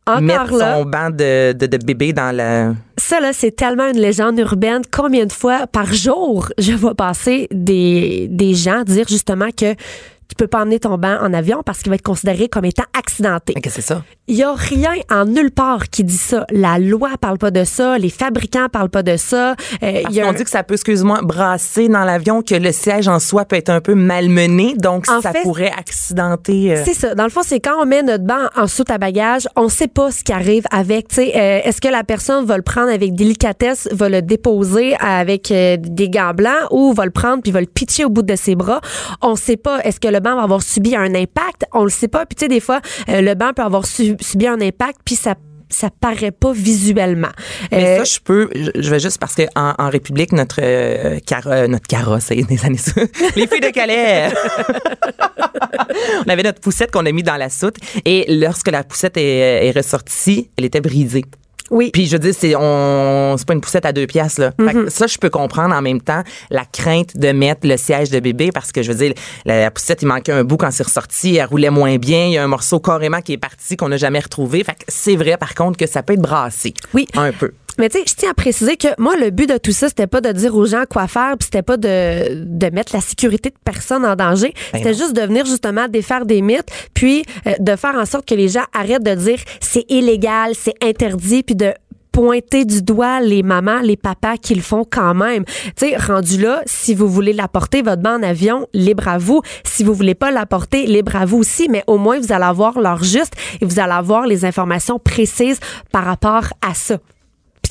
Encore 0.06 0.20
mettre 0.20 0.54
là, 0.56 0.76
son 0.76 0.84
banc 0.84 1.08
de, 1.08 1.52
de, 1.52 1.66
de 1.66 1.76
bébé 1.78 2.12
dans 2.12 2.34
la... 2.36 2.74
ça 2.98 3.20
là, 3.20 3.32
c'est 3.32 3.52
tellement 3.52 3.88
une 3.88 3.98
légende 3.98 4.38
urbaine. 4.38 4.82
Combien 4.92 5.24
de 5.24 5.32
fois 5.32 5.66
par 5.66 5.94
jour 5.94 6.48
je 6.58 6.72
vois 6.72 6.94
passer 6.94 7.48
des 7.50 8.26
des 8.28 8.54
gens 8.54 8.82
dire 8.82 9.06
justement 9.08 9.48
que 9.56 9.74
tu 10.28 10.34
peux 10.36 10.46
pas 10.46 10.62
emmener 10.62 10.80
ton 10.80 10.96
banc 10.98 11.16
en 11.20 11.32
avion 11.34 11.62
parce 11.64 11.80
qu'il 11.80 11.90
va 11.90 11.96
être 11.96 12.02
considéré 12.02 12.48
comme 12.48 12.64
étant 12.64 12.84
accidenté. 12.98 13.54
Qu'est-ce 13.54 13.76
que 13.76 13.82
c'est 13.82 13.86
ça? 13.94 14.02
Il 14.26 14.36
y 14.36 14.42
a 14.42 14.54
rien 14.54 14.92
en 15.10 15.26
nulle 15.26 15.50
part 15.50 15.90
qui 15.90 16.02
dit 16.02 16.16
ça. 16.16 16.46
La 16.50 16.78
loi 16.78 17.10
parle 17.20 17.36
pas 17.38 17.50
de 17.50 17.62
ça, 17.64 17.98
les 17.98 18.08
fabricants 18.08 18.68
parlent 18.72 18.88
pas 18.88 19.02
de 19.02 19.16
ça. 19.18 19.50
Euh, 19.50 19.54
Parce 19.80 20.04
il 20.08 20.12
y 20.16 20.20
a 20.20 20.24
qu'on 20.24 20.30
un- 20.30 20.32
dit 20.32 20.44
que 20.44 20.50
ça 20.50 20.62
peut, 20.62 20.74
excuse-moi, 20.74 21.20
brasser 21.22 21.88
dans 21.88 22.04
l'avion, 22.04 22.40
que 22.42 22.54
le 22.54 22.72
siège 22.72 23.06
en 23.06 23.18
soi 23.18 23.44
peut 23.44 23.56
être 23.56 23.68
un 23.68 23.80
peu 23.82 23.94
malmené, 23.94 24.74
donc 24.76 25.10
En 25.10 25.20
ça 25.20 25.32
fait, 25.32 25.42
pourrait 25.42 25.72
accidenter. 25.76 26.72
euh, 26.74 26.82
C'est 26.84 26.94
ça. 26.94 27.14
Dans 27.14 27.24
le 27.24 27.30
fond, 27.30 27.42
c'est 27.44 27.60
quand 27.60 27.80
on 27.82 27.84
met 27.86 28.02
notre 28.02 28.24
banc 28.24 28.46
en 28.56 28.66
soute 28.66 28.90
à 28.90 28.96
bagages, 28.98 29.46
on 29.56 29.68
sait 29.68 29.88
pas 29.88 30.10
ce 30.10 30.22
qui 30.24 30.32
arrive 30.32 30.64
avec. 30.70 31.08
Tu 31.08 31.16
sais, 31.16 31.32
euh, 31.36 31.60
est-ce 31.64 31.80
que 31.80 31.88
la 31.88 32.02
personne 32.02 32.44
va 32.46 32.56
le 32.56 32.62
prendre 32.62 32.90
avec 32.90 33.14
délicatesse, 33.14 33.88
va 33.92 34.08
le 34.08 34.22
déposer 34.22 34.94
avec 35.00 35.48
des 35.52 36.08
gants 36.08 36.32
blancs 36.34 36.68
ou 36.70 36.92
va 36.94 37.04
le 37.04 37.10
prendre 37.10 37.42
puis 37.42 37.52
va 37.52 37.60
le 37.60 37.66
pitcher 37.66 38.04
au 38.04 38.10
bout 38.10 38.22
de 38.22 38.36
ses 38.36 38.54
bras? 38.54 38.80
On 39.20 39.36
sait 39.36 39.56
pas. 39.58 39.80
Est-ce 39.80 40.00
que 40.00 40.08
le 40.14 40.20
banc 40.20 40.36
va 40.36 40.42
avoir 40.42 40.62
subi 40.62 40.96
un 40.96 41.14
impact 41.14 41.64
On 41.72 41.84
le 41.84 41.90
sait 41.90 42.08
pas. 42.08 42.24
Puis 42.26 42.36
tu 42.36 42.44
sais, 42.44 42.48
des 42.48 42.60
fois, 42.60 42.80
euh, 43.08 43.20
le 43.20 43.34
banc 43.34 43.52
peut 43.54 43.62
avoir 43.62 43.84
su- 43.86 44.16
subi 44.20 44.46
un 44.46 44.60
impact 44.60 45.00
puis 45.04 45.16
ça 45.16 45.34
ça 45.70 45.88
paraît 46.00 46.30
pas 46.30 46.52
visuellement. 46.52 47.32
Mais 47.72 47.98
Euh, 47.98 48.04
ça, 48.04 48.04
je 48.04 48.20
peux, 48.20 48.48
je, 48.54 48.90
vais 48.90 49.00
juste 49.00 49.18
parce 49.18 49.34
que 49.34 49.42
en, 49.56 49.74
en 49.76 49.88
République, 49.90 50.30
notre 50.32 50.60
euh, 50.62 51.18
car- 51.26 51.48
euh, 51.48 51.66
notre 51.66 51.88
carrosse, 51.88 52.24
c'est 52.28 52.36
des 52.36 52.64
années 52.64 52.78
les 53.34 53.46
filles 53.48 53.60
de 53.60 53.70
Calais, 53.72 54.28
on 56.26 56.28
avait 56.30 56.42
notre 56.42 56.60
poussette 56.60 56.90
qu'on 56.92 57.04
a 57.06 57.12
mis 57.12 57.22
dans 57.22 57.36
la 57.36 57.48
soute 57.50 57.76
et 58.04 58.24
lorsque 58.28 58.70
la 58.70 58.84
poussette 58.84 59.16
est, 59.16 59.66
est 59.66 59.72
ressortie, 59.76 60.50
elle 60.56 60.64
était 60.66 60.80
brisée. 60.80 61.24
Oui. 61.74 61.90
Puis 61.92 62.06
je 62.06 62.12
veux 62.12 62.18
dire, 62.20 62.34
c'est 62.36 62.54
on, 62.56 63.34
c'est 63.36 63.46
pas 63.46 63.52
une 63.52 63.60
poussette 63.60 63.84
à 63.84 63.92
deux 63.92 64.06
piastres 64.06 64.40
là. 64.40 64.52
Fait 64.56 64.64
Mm-hmm. 64.64 64.84
que 64.86 64.90
ça, 64.90 65.06
je 65.06 65.18
peux 65.18 65.28
comprendre 65.28 65.74
en 65.74 65.82
même 65.82 66.00
temps 66.00 66.22
la 66.50 66.64
crainte 66.64 67.16
de 67.16 67.32
mettre 67.32 67.66
le 67.66 67.76
siège 67.76 68.08
de 68.10 68.18
bébé 68.20 68.50
parce 68.52 68.72
que 68.72 68.82
je 68.82 68.90
veux 68.92 68.98
dire, 68.98 69.12
la, 69.44 69.60
la 69.60 69.70
poussette, 69.70 70.00
il 70.02 70.06
manquait 70.06 70.32
un 70.32 70.44
bout 70.44 70.56
quand 70.56 70.70
c'est 70.70 70.84
ressorti, 70.84 71.36
elle 71.36 71.44
roulait 71.46 71.70
moins 71.70 71.96
bien, 71.96 72.26
il 72.26 72.32
y 72.32 72.38
a 72.38 72.44
un 72.44 72.48
morceau 72.48 72.80
carrément 72.80 73.20
qui 73.20 73.34
est 73.34 73.38
parti 73.38 73.76
qu'on 73.76 73.88
n'a 73.90 73.96
jamais 73.98 74.20
retrouvé. 74.20 74.64
Fait 74.64 74.72
que 74.74 74.84
c'est 74.88 75.16
vrai 75.16 75.36
par 75.36 75.54
contre 75.54 75.76
que 75.76 75.86
ça 75.86 76.02
peut 76.02 76.14
être 76.14 76.22
brassé. 76.22 76.72
Oui. 76.94 77.06
Un 77.16 77.32
peu. 77.32 77.52
Mais 77.78 77.88
tu 77.88 77.98
sais, 77.98 78.04
je 78.06 78.14
tiens 78.14 78.30
à 78.30 78.34
préciser 78.34 78.76
que 78.76 78.88
moi, 78.98 79.16
le 79.16 79.30
but 79.30 79.48
de 79.48 79.58
tout 79.58 79.72
ça, 79.72 79.88
c'était 79.88 80.06
pas 80.06 80.20
de 80.20 80.30
dire 80.32 80.54
aux 80.54 80.66
gens 80.66 80.84
quoi 80.88 81.08
faire, 81.08 81.36
puis 81.38 81.46
c'était 81.46 81.62
pas 81.62 81.76
de, 81.76 82.44
de 82.44 82.70
mettre 82.70 82.94
la 82.94 83.00
sécurité 83.00 83.50
de 83.50 83.56
personne 83.64 84.04
en 84.04 84.16
danger. 84.16 84.54
Ben 84.72 84.78
c'était 84.78 84.94
juste 84.94 85.14
de 85.14 85.22
venir 85.22 85.44
justement 85.46 85.88
défaire 85.88 86.26
des 86.26 86.42
mythes, 86.42 86.70
puis 86.94 87.24
euh, 87.46 87.52
de 87.58 87.76
faire 87.76 87.94
en 87.96 88.04
sorte 88.04 88.26
que 88.28 88.34
les 88.34 88.48
gens 88.48 88.64
arrêtent 88.72 89.02
de 89.02 89.14
dire 89.14 89.38
c'est 89.60 89.84
illégal, 89.88 90.52
c'est 90.54 90.74
interdit, 90.82 91.42
puis 91.42 91.54
de 91.54 91.72
pointer 92.14 92.64
du 92.64 92.80
doigt 92.80 93.20
les 93.20 93.42
mamans, 93.42 93.80
les 93.80 93.96
papas 93.96 94.36
qui 94.36 94.54
le 94.54 94.62
font 94.62 94.84
quand 94.88 95.14
même. 95.14 95.44
Tu 95.76 95.88
sais, 95.88 95.96
rendu 95.96 96.40
là, 96.40 96.62
si 96.64 96.94
vous 96.94 97.08
voulez 97.08 97.32
l'apporter, 97.32 97.82
votre 97.82 98.00
banc 98.00 98.20
en 98.20 98.22
avion, 98.22 98.68
libre 98.72 99.08
à 99.08 99.18
vous. 99.18 99.42
Si 99.64 99.82
vous 99.82 99.94
voulez 99.94 100.14
pas 100.14 100.30
l'apporter, 100.30 100.86
libre 100.86 101.16
à 101.16 101.24
vous 101.24 101.38
aussi, 101.38 101.66
mais 101.68 101.82
au 101.88 101.98
moins 101.98 102.20
vous 102.20 102.32
allez 102.32 102.44
avoir 102.44 102.78
l'heure 102.78 103.02
juste 103.02 103.34
et 103.60 103.64
vous 103.64 103.80
allez 103.80 103.92
avoir 103.92 104.28
les 104.28 104.44
informations 104.44 105.00
précises 105.00 105.58
par 105.90 106.04
rapport 106.04 106.44
à 106.62 106.72
ça. 106.74 106.98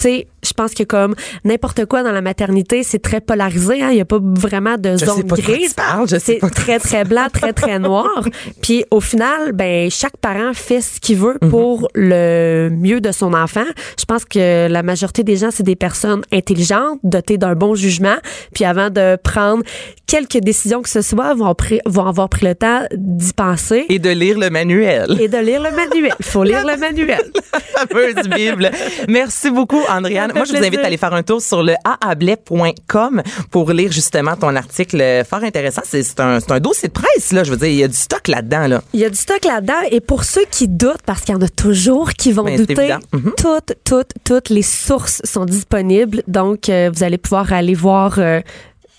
Puis 0.04 0.12
tu 0.12 0.18
sais, 0.20 0.28
je 0.44 0.54
pense 0.54 0.74
que 0.74 0.84
comme 0.84 1.16
n'importe 1.44 1.86
quoi 1.86 2.04
dans 2.04 2.12
la 2.12 2.22
maternité, 2.22 2.84
c'est 2.84 3.00
très 3.00 3.22
polarisé. 3.22 3.82
hein. 3.82 3.90
Il 3.92 3.96
n'y 3.96 4.02
a 4.02 4.06
pas 4.06 4.20
vraiment 4.22 4.78
de 4.78 4.92
Je 4.98 5.06
zone 5.06 5.18
sais 5.18 5.24
pas 5.24 5.36
grise. 5.38 5.76
C'est 6.20 6.40
très 6.54 6.80
très 6.80 7.04
blanc, 7.04 7.26
très 7.32 7.54
très 7.54 7.80
noir. 7.80 8.24
Puis 8.62 8.86
au 8.92 9.00
final, 9.00 9.52
ben 9.54 9.90
chaque 9.90 10.18
parent 10.18 10.54
fait 10.54 10.82
ce 10.82 11.00
qu'il 11.00 11.18
veut 11.18 11.38
Mhm. 11.42 11.50
pour 11.50 11.88
le 11.96 12.70
mieux 12.72 13.02
de 13.02 13.12
son 13.12 13.34
enfant. 13.34 13.64
Je 14.00 14.06
pense 14.06 14.26
que 14.26 14.68
la 14.68 14.84
majorité 14.84 15.24
des 15.24 15.38
gens, 15.38 15.50
c'est 15.52 15.64
des 15.64 15.76
personnes 15.76 16.22
intelligentes, 16.32 17.00
dotées 17.04 17.38
d'un 17.38 17.56
bon 17.56 17.76
jugement. 17.76 18.16
Puis 18.54 18.66
avant 18.66 18.90
de 18.90 19.18
prendre 19.24 19.64
quelque 20.08 20.38
décision 20.38 20.82
que 20.82 20.90
ce 20.90 21.02
soit, 21.02 21.34
vont, 21.34 21.56
vont 21.86 22.06
avoir 22.06 22.30
pris 22.30 22.46
le 22.46 22.56
temps 22.56 22.82
d'y 22.94 23.34
penser 23.34 23.86
Et 23.90 24.00
de 24.00 24.10
lire 24.10 24.38
le 24.38 24.50
manuel. 24.50 25.18
et 25.20 25.28
de 25.28 25.38
lire 25.38 25.62
le 25.62 25.72
manuel. 25.72 26.14
Il 26.20 26.26
faut 26.26 26.44
lire 26.44 26.66
le 26.66 26.78
manuel. 26.86 27.24
La 27.54 27.88
fameuse 27.88 28.28
Bible. 28.30 28.70
Merci 29.08 29.50
beaucoup, 29.50 29.82
Andréane. 29.90 30.33
Moi, 30.36 30.46
je 30.46 30.52
vous 30.54 30.64
invite 30.64 30.80
à 30.80 30.88
aller 30.88 30.98
faire 30.98 31.14
un 31.14 31.24
tour 31.24 31.42
sur 31.42 31.64
le 31.64 31.74
aablais.com 32.02 33.22
pour 33.52 33.72
lire 33.72 33.92
justement 33.92 34.36
ton 34.36 34.56
article 34.56 35.00
euh, 35.02 35.24
fort 35.24 35.44
intéressant. 35.44 35.82
C'est 35.86 36.20
un, 36.20 36.40
un 36.50 36.60
dossier 36.60 36.88
de 36.90 36.94
presse, 36.94 37.32
là. 37.32 37.44
Je 37.44 37.52
veux 37.52 37.58
dire, 37.58 37.68
il 37.68 37.76
y 37.76 37.84
a 37.84 37.88
du 37.88 37.96
stock 37.96 38.28
là-dedans, 38.28 38.68
là. 38.68 38.82
Il 38.94 39.00
y 39.00 39.06
a 39.06 39.10
du 39.10 39.16
stock 39.18 39.44
là-dedans. 39.46 39.74
Et 39.92 40.00
pour 40.02 40.24
ceux 40.24 40.46
qui 40.50 40.68
doutent, 40.68 41.02
parce 41.06 41.22
qu'il 41.22 41.34
y 41.34 41.38
en 41.38 41.42
a 41.42 41.50
toujours 41.50 42.12
qui 42.14 42.32
vont 42.32 42.44
Ben, 42.44 42.58
douter. 42.58 42.96
Mhm. 43.14 43.34
toutes, 43.38 43.74
toutes, 43.84 44.12
toutes 44.24 44.50
les 44.50 44.62
sources 44.62 45.22
sont 45.24 45.46
disponibles. 45.46 46.24
Donc, 46.28 46.70
euh, 46.70 46.90
vous 46.94 47.04
allez 47.04 47.18
pouvoir 47.18 47.54
aller 47.54 47.76
voir 47.76 48.16
euh, 48.18 48.42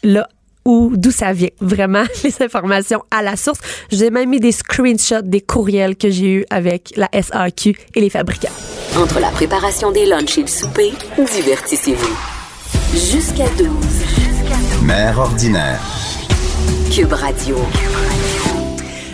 là 0.02 0.28
où 0.64 0.92
d'où 0.96 1.10
ça 1.10 1.32
vient. 1.32 1.50
Vraiment, 1.60 2.04
les 2.24 2.42
informations 2.42 3.02
à 3.10 3.22
la 3.22 3.36
source. 3.36 3.58
J'ai 3.90 4.10
même 4.10 4.30
mis 4.30 4.40
des 4.40 4.52
screenshots 4.52 5.22
des 5.22 5.40
courriels 5.40 5.96
que 5.96 6.10
j'ai 6.10 6.30
eus 6.30 6.44
avec 6.50 6.92
la 6.96 7.08
SAQ 7.12 7.76
et 7.94 8.00
les 8.00 8.10
fabricants. 8.10 8.48
Entre 8.96 9.20
la 9.20 9.28
préparation 9.28 9.90
des 9.90 10.06
lunchs 10.06 10.38
et 10.38 10.42
le 10.42 10.48
souper, 10.48 10.92
divertissez-vous. 11.16 12.16
Jusqu'à 12.92 13.48
12. 13.58 13.68
Mère 14.82 15.18
ordinaire. 15.18 15.80
Cube 16.94 17.12
Radio. 17.12 17.56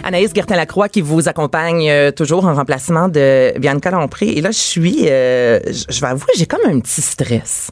Anaïs 0.03 0.33
Gertin-Lacroix 0.35 0.89
qui 0.89 1.01
vous 1.01 1.29
accompagne 1.29 1.89
euh, 1.89 2.11
toujours 2.11 2.45
en 2.47 2.55
remplacement 2.55 3.09
de 3.09 3.57
Bianca 3.59 3.91
Lompré. 3.91 4.29
Et 4.29 4.41
là, 4.41 4.51
je 4.51 4.59
suis, 4.59 5.09
euh, 5.09 5.61
je 5.67 5.85
je 5.89 6.01
vais 6.01 6.07
avouer, 6.07 6.33
j'ai 6.37 6.47
comme 6.47 6.61
un 6.67 6.81
petit 6.81 7.03
stress. 7.03 7.71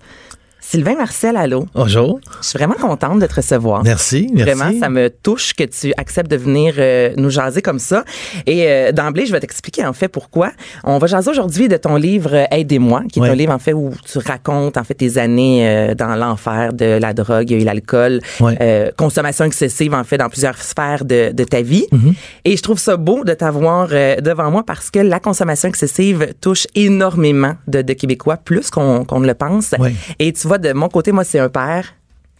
Sylvain 0.70 0.96
Marcel, 0.96 1.38
allô? 1.38 1.64
Bonjour. 1.74 2.20
Je 2.42 2.48
suis 2.48 2.58
vraiment 2.58 2.74
contente 2.74 3.20
de 3.20 3.26
te 3.26 3.36
recevoir. 3.36 3.82
Merci, 3.84 4.28
merci. 4.34 4.52
Vraiment, 4.52 4.78
ça 4.78 4.90
me 4.90 5.08
touche 5.08 5.54
que 5.54 5.64
tu 5.64 5.94
acceptes 5.96 6.30
de 6.30 6.36
venir 6.36 6.74
euh, 6.76 7.14
nous 7.16 7.30
jaser 7.30 7.62
comme 7.62 7.78
ça. 7.78 8.04
Et 8.44 8.66
euh, 8.66 8.92
d'emblée, 8.92 9.24
je 9.24 9.32
vais 9.32 9.40
t'expliquer 9.40 9.86
en 9.86 9.94
fait 9.94 10.08
pourquoi. 10.08 10.50
On 10.84 10.98
va 10.98 11.06
jaser 11.06 11.30
aujourd'hui 11.30 11.68
de 11.68 11.78
ton 11.78 11.96
livre 11.96 12.34
euh, 12.34 12.44
Aidez-moi, 12.50 13.04
qui 13.10 13.18
est 13.18 13.22
un 13.26 13.34
livre 13.34 13.54
en 13.54 13.58
fait 13.58 13.72
où 13.72 13.92
tu 14.04 14.18
racontes 14.18 14.76
en 14.76 14.84
fait 14.84 14.92
tes 14.92 15.16
années 15.16 15.66
euh, 15.66 15.94
dans 15.94 16.14
l'enfer 16.16 16.74
de 16.74 16.98
la 17.00 17.14
drogue 17.14 17.50
et 17.50 17.60
l'alcool, 17.64 18.20
Oui. 18.40 18.52
euh, 18.60 18.90
consommation 18.94 19.46
excessive 19.46 19.94
en 19.94 20.04
fait 20.04 20.18
dans 20.18 20.28
plusieurs 20.28 20.60
sphères 20.60 21.06
de, 21.06 21.32
de 21.32 21.44
ta 21.44 21.62
vie. 21.62 21.86
Mm-hmm. 21.90 22.14
Et 22.44 22.56
je 22.58 22.62
trouve 22.62 22.78
ça 22.78 22.98
beau 22.98 23.24
de 23.24 23.32
t'avoir 23.32 23.88
euh, 23.92 24.16
devant 24.16 24.50
moi 24.50 24.64
parce 24.66 24.90
que 24.90 24.98
la 24.98 25.18
consommation 25.18 25.70
excessive 25.70 26.34
touche 26.42 26.66
énormément 26.74 27.54
de, 27.68 27.80
de 27.80 27.92
Québécois, 27.94 28.36
plus 28.36 28.68
qu'on 28.68 29.06
qu'on 29.06 29.20
ne 29.20 29.26
le 29.26 29.34
pense. 29.34 29.74
Oui. 29.78 29.96
Et 30.18 30.30
tu 30.34 30.46
de 30.58 30.72
mon 30.72 30.88
côté, 30.88 31.12
moi, 31.12 31.24
c'est 31.24 31.38
un 31.38 31.48
père 31.48 31.94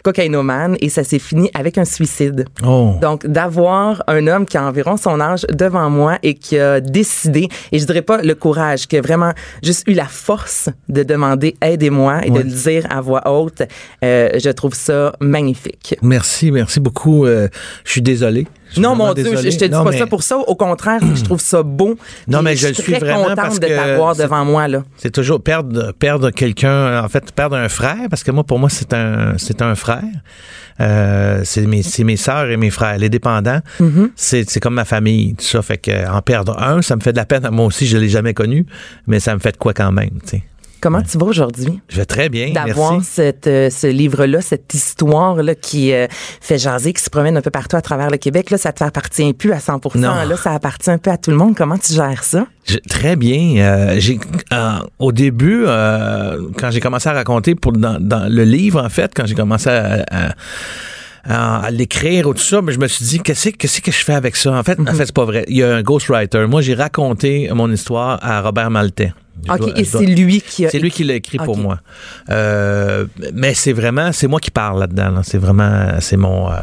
cocaïnomane 0.04 0.76
et 0.81 0.88
ça 0.90 1.02
s'est 1.02 1.18
fini 1.18 1.50
avec 1.54 1.76
un 1.76 1.85
suicide. 1.85 2.44
Oh. 2.64 2.94
Donc, 3.02 3.26
d'avoir 3.26 4.04
un 4.07 4.26
homme 4.28 4.46
qui 4.46 4.57
a 4.57 4.62
environ 4.64 4.96
son 4.96 5.20
âge 5.20 5.44
devant 5.52 5.90
moi 5.90 6.18
et 6.22 6.35
qui 6.35 6.57
a 6.59 6.81
décidé, 6.81 7.48
et 7.72 7.78
je 7.81 7.85
dirais 7.85 8.02
pas 8.02 8.22
le 8.22 8.35
courage, 8.37 8.87
qui 8.87 8.96
a 8.96 9.00
vraiment 9.00 9.33
juste 9.62 9.83
eu 9.88 9.94
la 9.94 10.04
force 10.07 10.68
de 10.88 11.02
demander 11.02 11.57
aidez-moi 11.61 12.20
et 12.24 12.31
Ouais. 12.31 12.38
de 12.38 12.44
le 12.48 12.50
dire 12.54 12.87
à 12.90 13.00
voix 13.00 13.28
haute, 13.28 13.62
euh, 14.04 14.28
je 14.38 14.50
trouve 14.50 14.74
ça 14.74 15.12
magnifique. 15.20 15.96
Merci, 16.00 16.52
merci 16.52 16.78
beaucoup. 16.78 17.26
Euh, 17.26 17.48
je 17.85 17.90
suis 17.90 18.02
désolé. 18.02 18.46
Je 18.74 18.81
Non, 18.81 18.94
mon 18.94 19.12
Dieu, 19.14 19.24
je, 19.37 19.50
je 19.50 19.57
te 19.59 19.64
dis 19.64 19.70
Non, 19.70 19.85
pas 19.85 19.90
mais 19.90 19.98
ça 19.98 20.07
pour 20.07 20.22
ça. 20.22 20.37
Au 20.38 20.54
contraire, 20.54 21.00
je 21.14 21.22
trouve 21.24 21.40
ça 21.40 21.62
beau. 21.62 21.96
Non, 22.26 22.42
mais 22.42 22.54
je 22.57 22.66
suis 22.68 22.74
suis 22.83 22.92
très 22.92 23.00
vraiment 23.00 23.22
contente 23.24 23.37
parce 23.37 23.61
de 23.61 23.66
que 23.66 23.74
t'avoir 23.74 24.14
c'est- 24.14 24.22
devant 24.22 24.44
moi, 24.44 24.68
là. 24.68 24.85
C'est 24.96 25.11
toujours 25.11 25.42
perdre, 25.42 25.92
perdre 25.98 26.31
quelqu'un, 26.31 27.02
en 27.02 27.09
fait, 27.09 27.33
perdre 27.33 27.57
un 27.57 27.68
frère, 27.68 27.96
parce 28.11 28.22
que 28.22 28.31
moi, 28.31 28.44
pour 28.44 28.59
moi, 28.59 28.68
c'est 28.70 28.92
un, 28.94 29.35
c'est 29.38 29.62
un 29.62 29.74
frère. 29.74 30.02
Euh, 30.81 31.40
c'est 31.44 31.66
mes, 31.66 32.16
sœurs 32.16 32.50
et 32.50 32.57
mes 32.57 32.70
frères. 32.70 32.98
Les 32.98 33.09
dépendants, 33.09 33.61
Mm-hmm. 33.81 34.11
c'est, 34.14 34.48
c'est 34.48 34.61
comme 34.61 34.74
ma 34.74 34.85
famille, 34.85 35.35
tout 35.35 35.44
ça. 35.44 35.62
Fait 35.62 35.78
que 35.78 36.09
en 36.11 36.22
perdre 36.22 36.57
un, 36.62 36.83
ça 36.83 36.94
me 36.96 37.00
fait 37.00 37.12
de 37.12 37.16
la 37.16 37.24
peine. 37.24 37.48
Moi 37.50 37.66
aussi, 37.66 37.87
je 37.87 37.96
l'ai 37.98 38.09
jamais 38.09 38.35
connu, 38.35 38.64
mais 39.07 39.18
ça 39.20 39.35
me 39.35 39.40
fait 39.40 39.52
de 39.52 39.57
quoi 39.57 39.72
quand 39.74 39.90
même, 39.92 40.11
tu 40.22 40.28
sais. 40.38 40.42
Comment 40.81 41.03
tu 41.03 41.19
vas 41.19 41.27
aujourd'hui? 41.27 41.81
Je 41.88 41.97
vais 41.97 42.05
très 42.05 42.29
bien, 42.29 42.53
D'avoir 42.53 42.95
euh, 43.19 43.71
ce 43.71 43.87
livre-là, 43.87 44.41
cette 44.41 44.73
histoire-là 44.73 45.55
qui 45.55 45.93
euh, 45.93 46.07
fait 46.41 46.59
jaser, 46.59 46.93
qui 46.93 47.03
se 47.03 47.11
promène 47.11 47.37
un 47.37 47.43
peu 47.43 47.51
partout 47.51 47.77
à 47.77 47.83
travers 47.83 48.11
le 48.11 48.17
Québec, 48.17 48.51
là, 48.51 48.59
ça 48.59 48.73
te 48.73 48.85
appartient 48.85 49.33
plus 49.35 49.53
à 49.53 49.61
100 49.61 49.95
Non. 49.97 50.14
Là, 50.14 50.37
ça 50.37 50.53
appartient 50.53 50.91
un 50.91 50.99
peu 50.99 51.11
à 51.11 51.17
tout 51.17 51.31
le 51.31 51.37
monde. 51.37 51.57
Comment 51.57 51.79
tu 51.79 51.93
gères 51.93 52.23
ça? 52.25 52.47
Je- 52.64 52.77
très 52.88 53.17
bien. 53.17 53.57
Euh, 53.59 53.97
j'ai, 53.99 54.19
au 54.99 55.12
début, 55.12 55.64
quand 55.64 56.71
j'ai 56.71 56.81
commencé 56.81 57.09
à 57.09 57.12
raconter 57.12 57.55
pour 57.55 57.73
dans, 57.73 57.99
dans 58.01 58.31
le 58.33 58.45
livre, 58.45 58.83
en 58.85 58.88
fait, 58.88 59.12
quand 59.14 59.27
j'ai 59.27 59.35
commencé 59.35 59.69
à, 59.71 60.05
à- 60.11 60.33
à- 61.25 61.59
à 61.67 61.71
l'écrire 61.71 62.27
ou 62.29 62.35
tout 62.35 62.41
ça, 62.43 62.62
mais 62.62 62.73
je 62.73 62.79
me 62.79 62.87
suis 62.87 63.05
dit, 63.05 63.21
qu'est-ce, 63.21 63.51
qu'est-ce 63.51 63.81
que 63.81 63.91
je 63.93 64.05
fais 64.05 64.14
avec 64.14 64.37
ça? 64.37 64.53
En 64.53 64.62
fait, 64.62 64.79
en 64.81 64.87
fait, 64.95 65.07
c'est 65.07 65.12
pas 65.14 65.25
vrai. 65.25 65.45
Il 65.49 65.57
y 65.57 65.62
a 65.62 65.75
un 65.75 65.83
ghostwriter. 65.83 66.47
Moi, 66.47 66.62
j'ai 66.62 66.75
raconté 66.75 67.51
mon 67.55 67.71
histoire 67.71 68.19
à 68.23 68.41
Robert 68.41 68.71
Maltais. 68.71 69.12
OK, 69.48 69.59
dois- 69.59 69.72
et 69.79 69.85
c'est 69.85 70.05
lui 70.07 70.40
qui 70.40 70.66
a... 70.66 70.70
c'est 70.70 70.79
lui 70.79 70.90
qui 70.90 71.05
l'a 71.05 71.14
écrit 71.14 71.38
pour 71.38 71.57
moi. 71.57 71.81
Euh, 72.31 73.07
mais 73.35 73.55
c'est 73.55 73.72
vraiment, 73.72 74.12
c'est 74.12 74.27
moi 74.27 74.40
qui 74.40 74.51
parle 74.51 74.81
là-dedans. 74.81 75.11
là. 75.11 75.20
C'est 75.22 75.38
vraiment, 75.38 75.96
c'est 76.01 76.16
mon, 76.16 76.51
euh, 76.51 76.57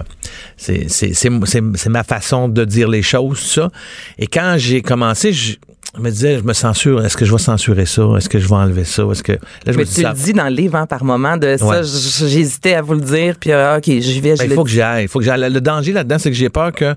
c'est, 0.57 1.89
ma 1.89 2.03
façon 2.03 2.49
de 2.49 2.65
dire 2.65 2.87
les 2.89 3.01
choses, 3.01 3.39
ça. 3.39 3.69
Et 4.17 4.27
quand 4.27 4.55
j'ai 4.57 4.81
commencé, 4.81 5.31
je 5.33 5.57
me 5.97 6.09
disais, 6.09 6.37
je 6.39 6.43
me 6.43 6.53
censure. 6.53 7.03
Est-ce 7.05 7.15
que 7.17 7.25
je 7.25 7.31
vais 7.31 7.37
censurer 7.37 7.85
ça? 7.85 8.03
Est-ce 8.17 8.27
que 8.29 8.39
je 8.39 8.47
vais 8.47 8.55
enlever 8.55 8.83
ça? 8.83 9.03
Est-ce 9.11 9.23
que 9.23 9.31
là, 9.33 9.37
je 9.67 9.71
me 9.71 9.77
Mais 9.77 9.85
tu 9.85 10.03
le 10.03 10.13
dis 10.13 10.33
dans 10.33 10.43
le 10.49 10.55
livre, 10.55 10.75
hein, 10.75 10.85
par 10.85 11.03
moment, 11.03 11.37
de 11.37 11.55
ça, 11.57 11.65
Ouais. 11.65 11.81
j'hésitais 11.83 12.73
à 12.75 12.81
vous 12.81 12.95
le 12.95 13.01
dire, 13.01 13.35
puis 13.39 13.51
euh, 13.51 13.77
OK, 13.77 13.85
j'y 13.85 14.19
vais, 14.21 14.35
Ben, 14.35 14.45
il 14.49 14.53
faut 14.53 14.63
que 14.63 14.69
dis. 14.69 14.75
j'y 14.75 14.81
aille. 14.81 15.03
Il 15.05 15.07
faut 15.07 15.19
que 15.19 15.25
j'y 15.25 15.31
aille. 15.31 15.51
Le 15.51 15.61
danger 15.61 15.93
là-dedans, 15.93 16.17
c'est 16.19 16.29
que 16.31 16.35
j'ai 16.37 16.49
peur 16.49 16.71
que, 16.73 16.95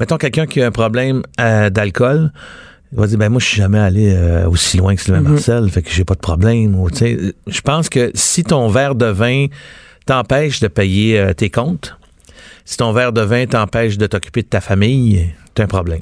mettons, 0.00 0.16
quelqu'un 0.16 0.46
qui 0.46 0.62
a 0.62 0.66
un 0.66 0.70
problème 0.70 1.22
euh, 1.40 1.68
d'alcool, 1.70 2.32
il 2.92 2.98
va 2.98 3.06
dire, 3.06 3.18
ben 3.18 3.28
moi, 3.28 3.40
je 3.40 3.46
suis 3.46 3.56
jamais 3.56 3.78
allé 3.78 4.14
euh, 4.14 4.48
aussi 4.48 4.76
loin 4.76 4.94
que 4.94 5.00
Sylvain 5.00 5.20
Mm-hmm. 5.20 5.28
Marcel, 5.28 5.70
fait 5.70 5.82
que 5.82 5.90
j'ai 5.90 6.04
pas 6.04 6.14
de 6.14 6.20
problème. 6.20 6.76
Sais, 6.92 7.34
je 7.46 7.60
pense 7.60 7.88
que 7.88 8.10
si 8.14 8.44
ton 8.44 8.68
verre 8.68 8.94
de 8.94 9.06
vin 9.06 9.46
t'empêche 10.06 10.60
de 10.60 10.68
payer 10.68 11.18
euh, 11.18 11.32
tes 11.34 11.50
comptes, 11.50 11.96
si 12.64 12.76
ton 12.76 12.92
verre 12.92 13.12
de 13.12 13.22
vin 13.22 13.46
t'empêche 13.46 13.98
de 13.98 14.06
t'occuper 14.06 14.42
de 14.42 14.48
ta 14.48 14.60
famille, 14.60 15.30
t'as 15.54 15.64
un 15.64 15.66
problème. 15.66 16.00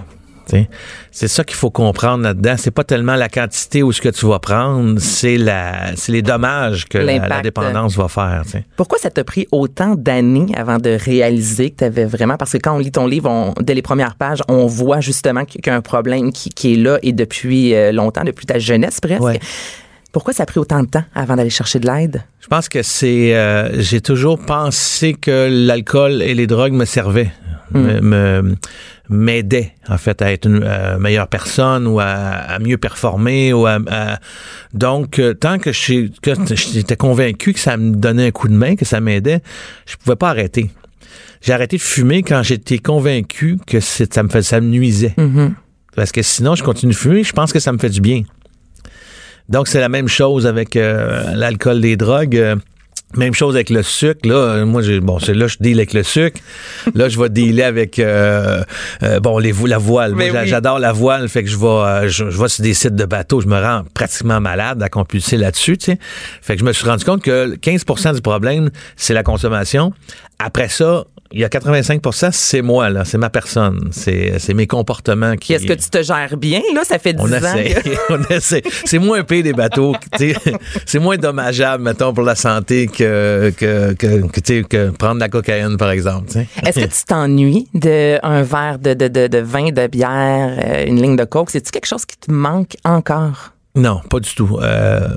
C'est 1.10 1.28
ça 1.28 1.44
qu'il 1.44 1.56
faut 1.56 1.70
comprendre 1.70 2.24
là-dedans. 2.24 2.54
C'est 2.58 2.70
pas 2.70 2.84
tellement 2.84 3.14
la 3.14 3.28
quantité 3.28 3.82
ou 3.82 3.92
ce 3.92 4.00
que 4.00 4.08
tu 4.08 4.26
vas 4.26 4.38
prendre, 4.38 4.98
c'est 4.98 5.36
la, 5.36 5.96
c'est 5.96 6.12
les 6.12 6.22
dommages 6.22 6.86
que 6.86 6.98
la, 6.98 7.40
dépendance 7.40 7.96
va 7.96 8.08
faire. 8.08 8.42
Pourquoi 8.76 8.98
ça 8.98 9.10
t'a 9.10 9.24
pris 9.24 9.46
autant 9.52 9.94
d'années 9.94 10.46
avant 10.56 10.78
de 10.78 10.90
réaliser 10.90 11.70
que 11.70 11.76
tu 11.78 11.84
avais 11.84 12.04
vraiment... 12.04 12.36
Parce 12.36 12.52
que 12.52 12.58
quand 12.58 12.74
on 12.74 12.78
lit 12.78 12.92
ton 12.92 13.06
livre, 13.06 13.28
on- 13.30 13.54
dès 13.60 13.74
les 13.74 13.82
premières 13.82 14.16
pages, 14.16 14.42
on 14.48 14.66
voit 14.66 15.00
justement 15.00 15.44
qu'il 15.44 15.60
y 15.64 15.70
a 15.70 15.74
un 15.74 15.80
problème 15.80 16.32
qui, 16.32 16.50
qui 16.50 16.74
est 16.74 16.76
là 16.76 16.98
et 17.02 17.12
depuis 17.12 17.74
euh, 17.74 17.92
longtemps, 17.92 18.24
depuis 18.24 18.46
ta 18.46 18.58
jeunesse 18.58 19.00
presque. 19.00 19.22
Ouais. 19.22 19.40
Pourquoi 20.14 20.32
ça 20.32 20.44
a 20.44 20.46
pris 20.46 20.58
autant 20.60 20.82
de 20.82 20.88
temps 20.88 21.04
avant 21.14 21.36
d'aller 21.36 21.50
chercher 21.50 21.78
de 21.80 21.86
l'aide? 21.86 22.22
Je 22.40 22.46
pense 22.46 22.70
que 22.70 22.82
c'est. 22.82 23.34
euh, 23.36 23.82
j'ai 23.82 24.00
toujours 24.00 24.38
pensé 24.38 25.12
que 25.12 25.48
l'alcool 25.50 26.22
et 26.22 26.32
les 26.34 26.46
drogues 26.46 26.72
me 26.72 26.86
servaient, 26.86 27.30
me- 27.72 28.00
me 28.00 28.54
m'aidaient 29.10 29.72
en 29.88 29.98
fait 29.98 30.22
à 30.22 30.32
être 30.32 30.46
une 30.46 30.62
euh, 30.64 30.98
meilleure 30.98 31.28
personne 31.28 31.86
ou 31.86 32.00
à, 32.00 32.06
à 32.06 32.58
mieux 32.58 32.78
performer 32.78 33.52
ou 33.52 33.66
à, 33.66 33.78
à- 33.90 34.18
donc 34.72 35.18
euh, 35.18 35.34
tant 35.34 35.58
que 35.58 35.72
je 35.72 35.78
suis- 35.78 36.12
que 36.22 36.30
j'étais 36.54 36.96
convaincu 36.96 37.52
que 37.52 37.60
ça 37.60 37.76
me 37.76 37.94
donnait 37.94 38.28
un 38.28 38.30
coup 38.30 38.48
de 38.48 38.54
main, 38.54 38.76
que 38.76 38.84
ça 38.86 39.00
m'aidait, 39.00 39.40
je 39.86 39.96
pouvais 39.96 40.16
pas 40.16 40.30
arrêter. 40.30 40.70
J'ai 41.42 41.52
arrêté 41.52 41.76
de 41.76 41.82
fumer 41.82 42.22
quand 42.22 42.42
j'étais 42.42 42.78
convaincu 42.78 43.58
que 43.66 43.80
ça 43.80 44.22
me 44.22 44.28
fait, 44.30 44.42
ça 44.42 44.60
me 44.60 44.68
nuisait. 44.68 45.14
Parce 45.96 46.10
que 46.12 46.22
sinon, 46.22 46.54
je 46.54 46.62
continue 46.64 46.92
de 46.92 46.96
fumer, 46.96 47.22
je 47.24 47.32
pense 47.32 47.52
que 47.52 47.58
ça 47.60 47.72
me 47.72 47.78
fait 47.78 47.90
du 47.90 48.00
bien. 48.00 48.22
Donc, 49.48 49.68
c'est 49.68 49.80
la 49.80 49.88
même 49.88 50.08
chose 50.08 50.46
avec 50.46 50.76
euh, 50.76 51.34
l'alcool, 51.34 51.78
les 51.78 51.96
drogues. 51.96 52.36
euh, 52.36 52.56
même 53.16 53.34
chose 53.34 53.54
avec 53.54 53.70
le 53.70 53.82
sucre. 53.82 54.28
Là, 54.28 54.64
moi, 54.64 54.82
j'ai, 54.82 55.00
bon, 55.00 55.18
c'est 55.18 55.34
là, 55.34 55.46
je 55.46 55.56
deal 55.60 55.78
avec 55.78 55.92
le 55.92 56.02
sucre. 56.02 56.40
Là, 56.94 57.08
je 57.08 57.18
vais 57.18 57.28
dealer 57.28 57.62
avec, 57.62 57.98
euh, 57.98 58.62
euh, 59.02 59.20
bon, 59.20 59.38
les, 59.38 59.52
la 59.66 59.78
voile. 59.78 60.14
Moi, 60.14 60.24
oui. 60.32 60.38
j'adore 60.46 60.78
la 60.78 60.92
voile. 60.92 61.28
Fait 61.28 61.44
que 61.44 61.48
je 61.50 61.56
vais, 61.56 61.66
euh, 61.66 62.08
je, 62.08 62.30
je 62.30 62.40
vais 62.40 62.48
sur 62.48 62.62
des 62.62 62.74
sites 62.74 62.96
de 62.96 63.04
bateaux. 63.04 63.40
Je 63.40 63.46
me 63.46 63.60
rends 63.60 63.84
pratiquement 63.94 64.40
malade 64.40 64.82
à 64.82 64.88
compulser 64.88 65.36
là-dessus, 65.36 65.78
tu 65.78 65.92
sais. 65.92 65.98
Fait 66.42 66.54
que 66.54 66.60
je 66.60 66.64
me 66.64 66.72
suis 66.72 66.86
rendu 66.88 67.04
compte 67.04 67.22
que 67.22 67.54
15% 67.56 68.14
du 68.14 68.20
problème, 68.20 68.70
c'est 68.96 69.14
la 69.14 69.22
consommation. 69.22 69.92
Après 70.38 70.68
ça, 70.68 71.04
il 71.34 71.40
y 71.40 71.44
a 71.44 71.48
85% 71.48 72.30
c'est 72.32 72.62
moi, 72.62 72.88
là. 72.90 73.04
C'est 73.04 73.18
ma 73.18 73.28
personne. 73.28 73.88
C'est, 73.90 74.54
mes 74.54 74.66
comportements 74.66 75.34
qui. 75.36 75.52
Est-ce 75.52 75.66
que 75.66 75.72
tu 75.72 75.90
te 75.90 76.02
gères 76.02 76.36
bien? 76.36 76.60
Là, 76.74 76.82
ça 76.84 76.98
fait 76.98 77.12
10 77.12 77.20
On 77.22 77.32
ans. 77.32 77.36
essaie, 77.36 77.74
que- 77.82 77.90
on 78.14 78.22
essaie. 78.34 78.62
C'est 78.84 78.98
moins 78.98 79.24
pire 79.24 79.42
des 79.42 79.52
bateaux. 79.52 79.94
C'est 80.86 80.98
moins 81.00 81.16
dommageable, 81.16 81.82
mettons, 81.82 82.14
pour 82.14 82.24
la 82.24 82.36
santé 82.36 82.86
que, 82.86 83.52
que, 83.56 83.92
que, 83.94 84.62
que, 84.62 84.90
prendre 84.90 85.16
de 85.16 85.20
la 85.20 85.28
cocaïne, 85.28 85.76
par 85.76 85.90
exemple. 85.90 86.28
Est-ce 86.64 86.80
que 86.80 86.84
tu 86.86 87.04
t'ennuies 87.06 87.68
d'un 87.74 88.42
verre 88.42 88.78
de, 88.78 88.94
de, 88.94 89.08
de, 89.08 89.26
de 89.26 89.38
vin, 89.38 89.70
de 89.70 89.86
bière, 89.88 90.56
euh, 90.64 90.84
une 90.86 91.02
ligne 91.02 91.16
de 91.16 91.24
coke? 91.24 91.50
C'est-tu 91.50 91.70
quelque 91.72 91.86
chose 91.88 92.06
qui 92.06 92.16
te 92.16 92.30
manque 92.30 92.76
encore? 92.84 93.52
Non, 93.74 94.00
pas 94.08 94.20
du 94.20 94.32
tout. 94.34 94.58
Euh, 94.62 95.08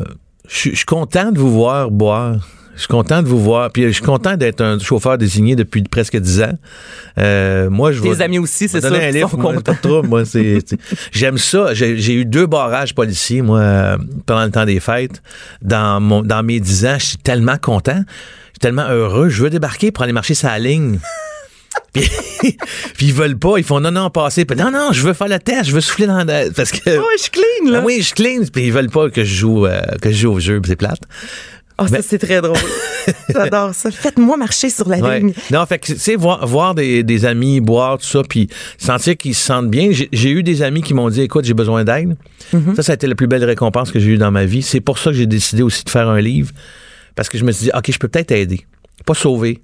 je 0.49 0.69
suis 0.75 0.85
content 0.85 1.31
de 1.31 1.39
vous 1.39 1.51
voir 1.53 1.91
boire. 1.91 2.47
Je 2.77 2.81
suis 2.83 2.87
content 2.89 3.23
de 3.23 3.27
vous 3.27 3.39
voir. 3.39 3.71
Puis 3.71 3.83
je 3.83 3.89
suis 3.89 4.03
content 4.03 4.37
d'être 4.37 4.61
un 4.61 4.77
chauffeur 4.77 5.17
désigné 5.17 5.55
depuis 5.55 5.81
presque 5.81 6.15
10 6.15 6.41
ans. 6.43 6.57
Euh, 7.17 7.71
moi, 7.71 7.91
je 7.91 8.01
Tes 8.01 8.21
amis 8.21 8.37
aussi, 8.37 8.69
c'est 8.69 8.77
je 8.77 8.87
ça, 8.87 8.93
un 8.93 9.09
livre, 9.09 9.35
moi, 9.35 10.23
j'aime 11.11 11.39
ça. 11.39 11.73
J'ai, 11.73 12.13
eu 12.13 12.23
deux 12.23 12.45
barrages 12.45 12.93
policiers, 12.93 13.41
moi, 13.41 13.97
pendant 14.27 14.45
le 14.45 14.51
temps 14.51 14.65
des 14.65 14.79
fêtes. 14.79 15.23
Dans, 15.63 15.99
mon, 15.99 16.21
dans 16.21 16.43
mes 16.43 16.59
10 16.59 16.85
ans, 16.85 16.95
je 16.99 17.05
suis 17.05 17.17
tellement 17.17 17.57
content. 17.57 17.97
Je 17.97 18.51
suis 18.51 18.59
tellement 18.61 18.87
heureux. 18.87 19.29
Je 19.29 19.41
veux 19.41 19.49
débarquer 19.49 19.91
pour 19.91 20.03
aller 20.03 20.13
marcher 20.13 20.35
sa 20.35 20.59
ligne. 20.59 20.99
puis, 21.93 22.07
puis 22.95 23.07
ils 23.07 23.13
veulent 23.13 23.39
pas. 23.39 23.57
Ils 23.57 23.63
font 23.63 23.79
non, 23.79 23.91
non, 23.91 24.11
passer. 24.11 24.45
Puis 24.45 24.55
non, 24.55 24.69
non, 24.69 24.91
je 24.91 25.01
veux 25.01 25.13
faire 25.13 25.27
le 25.29 25.39
test. 25.39 25.65
Je 25.65 25.71
veux 25.71 25.81
souffler 25.81 26.05
dans 26.05 26.23
la... 26.23 26.51
Parce 26.51 26.71
que... 26.71 26.99
Oh, 26.99 27.05
je 27.17 27.23
suis 27.23 27.31
clean, 27.31 27.71
là. 27.71 27.79
Ah 27.81 27.85
oui, 27.85 28.03
je 28.03 28.13
clean. 28.13 28.43
Puis 28.53 28.67
ils 28.67 28.73
veulent 28.73 28.91
pas 28.91 29.09
que 29.09 29.23
je 29.23 29.33
joue, 29.33 29.65
euh, 29.65 29.81
que 29.99 30.11
je 30.11 30.17
joue 30.17 30.33
au 30.33 30.39
jeu. 30.39 30.61
c'est 30.63 30.75
plate. 30.75 31.01
Oh, 31.79 31.85
ça, 31.87 32.01
c'est 32.01 32.17
très 32.17 32.41
drôle. 32.41 32.57
J'adore 33.29 33.73
ça. 33.73 33.91
Faites-moi 33.91 34.35
marcher 34.35 34.69
sur 34.69 34.89
la 34.89 34.97
Ouais. 34.97 35.19
ligne. 35.19 35.33
Non, 35.51 35.65
fait 35.65 35.79
que, 35.79 35.85
tu 35.93 35.97
sais, 35.97 36.15
voir, 36.15 36.45
voir 36.47 36.73
des, 36.75 37.03
des 37.03 37.25
amis 37.25 37.61
boire, 37.61 37.97
tout 37.99 38.05
ça, 38.05 38.21
puis 38.27 38.49
sentir 38.77 39.15
qu'ils 39.15 39.35
se 39.35 39.45
sentent 39.45 39.69
bien. 39.69 39.89
J'ai- 39.91 40.29
eu 40.31 40.43
des 40.43 40.61
amis 40.63 40.81
qui 40.81 40.93
m'ont 40.93 41.09
dit, 41.09 41.21
écoute, 41.21 41.45
j'ai 41.45 41.53
besoin 41.53 41.83
d'aide. 41.83 42.17
Mm-hmm. 42.53 42.75
Ça, 42.75 42.83
ça 42.83 42.91
a 42.93 42.95
été 42.95 43.05
la 43.07 43.15
plus 43.15 43.27
belle 43.27 43.43
récompense 43.45 43.91
que 43.91 43.99
j'ai 43.99 44.09
eue 44.11 44.17
dans 44.17 44.31
ma 44.31 44.45
vie. 44.45 44.61
C'est 44.61 44.81
pour 44.81 44.97
ça 44.97 45.11
que 45.11 45.17
j'ai 45.17 45.27
décidé 45.27 45.61
aussi 45.61 45.83
de 45.83 45.89
faire 45.89 46.09
un 46.09 46.19
livre. 46.19 46.51
Parce 47.15 47.29
que 47.29 47.37
je 47.37 47.43
me 47.45 47.51
suis 47.51 47.65
dit, 47.65 47.71
OK, 47.75 47.91
je 47.91 47.97
peux 47.99 48.07
peut-être 48.07 48.31
aider. 48.31 48.65
Pas 49.05 49.13
sauver. 49.13 49.61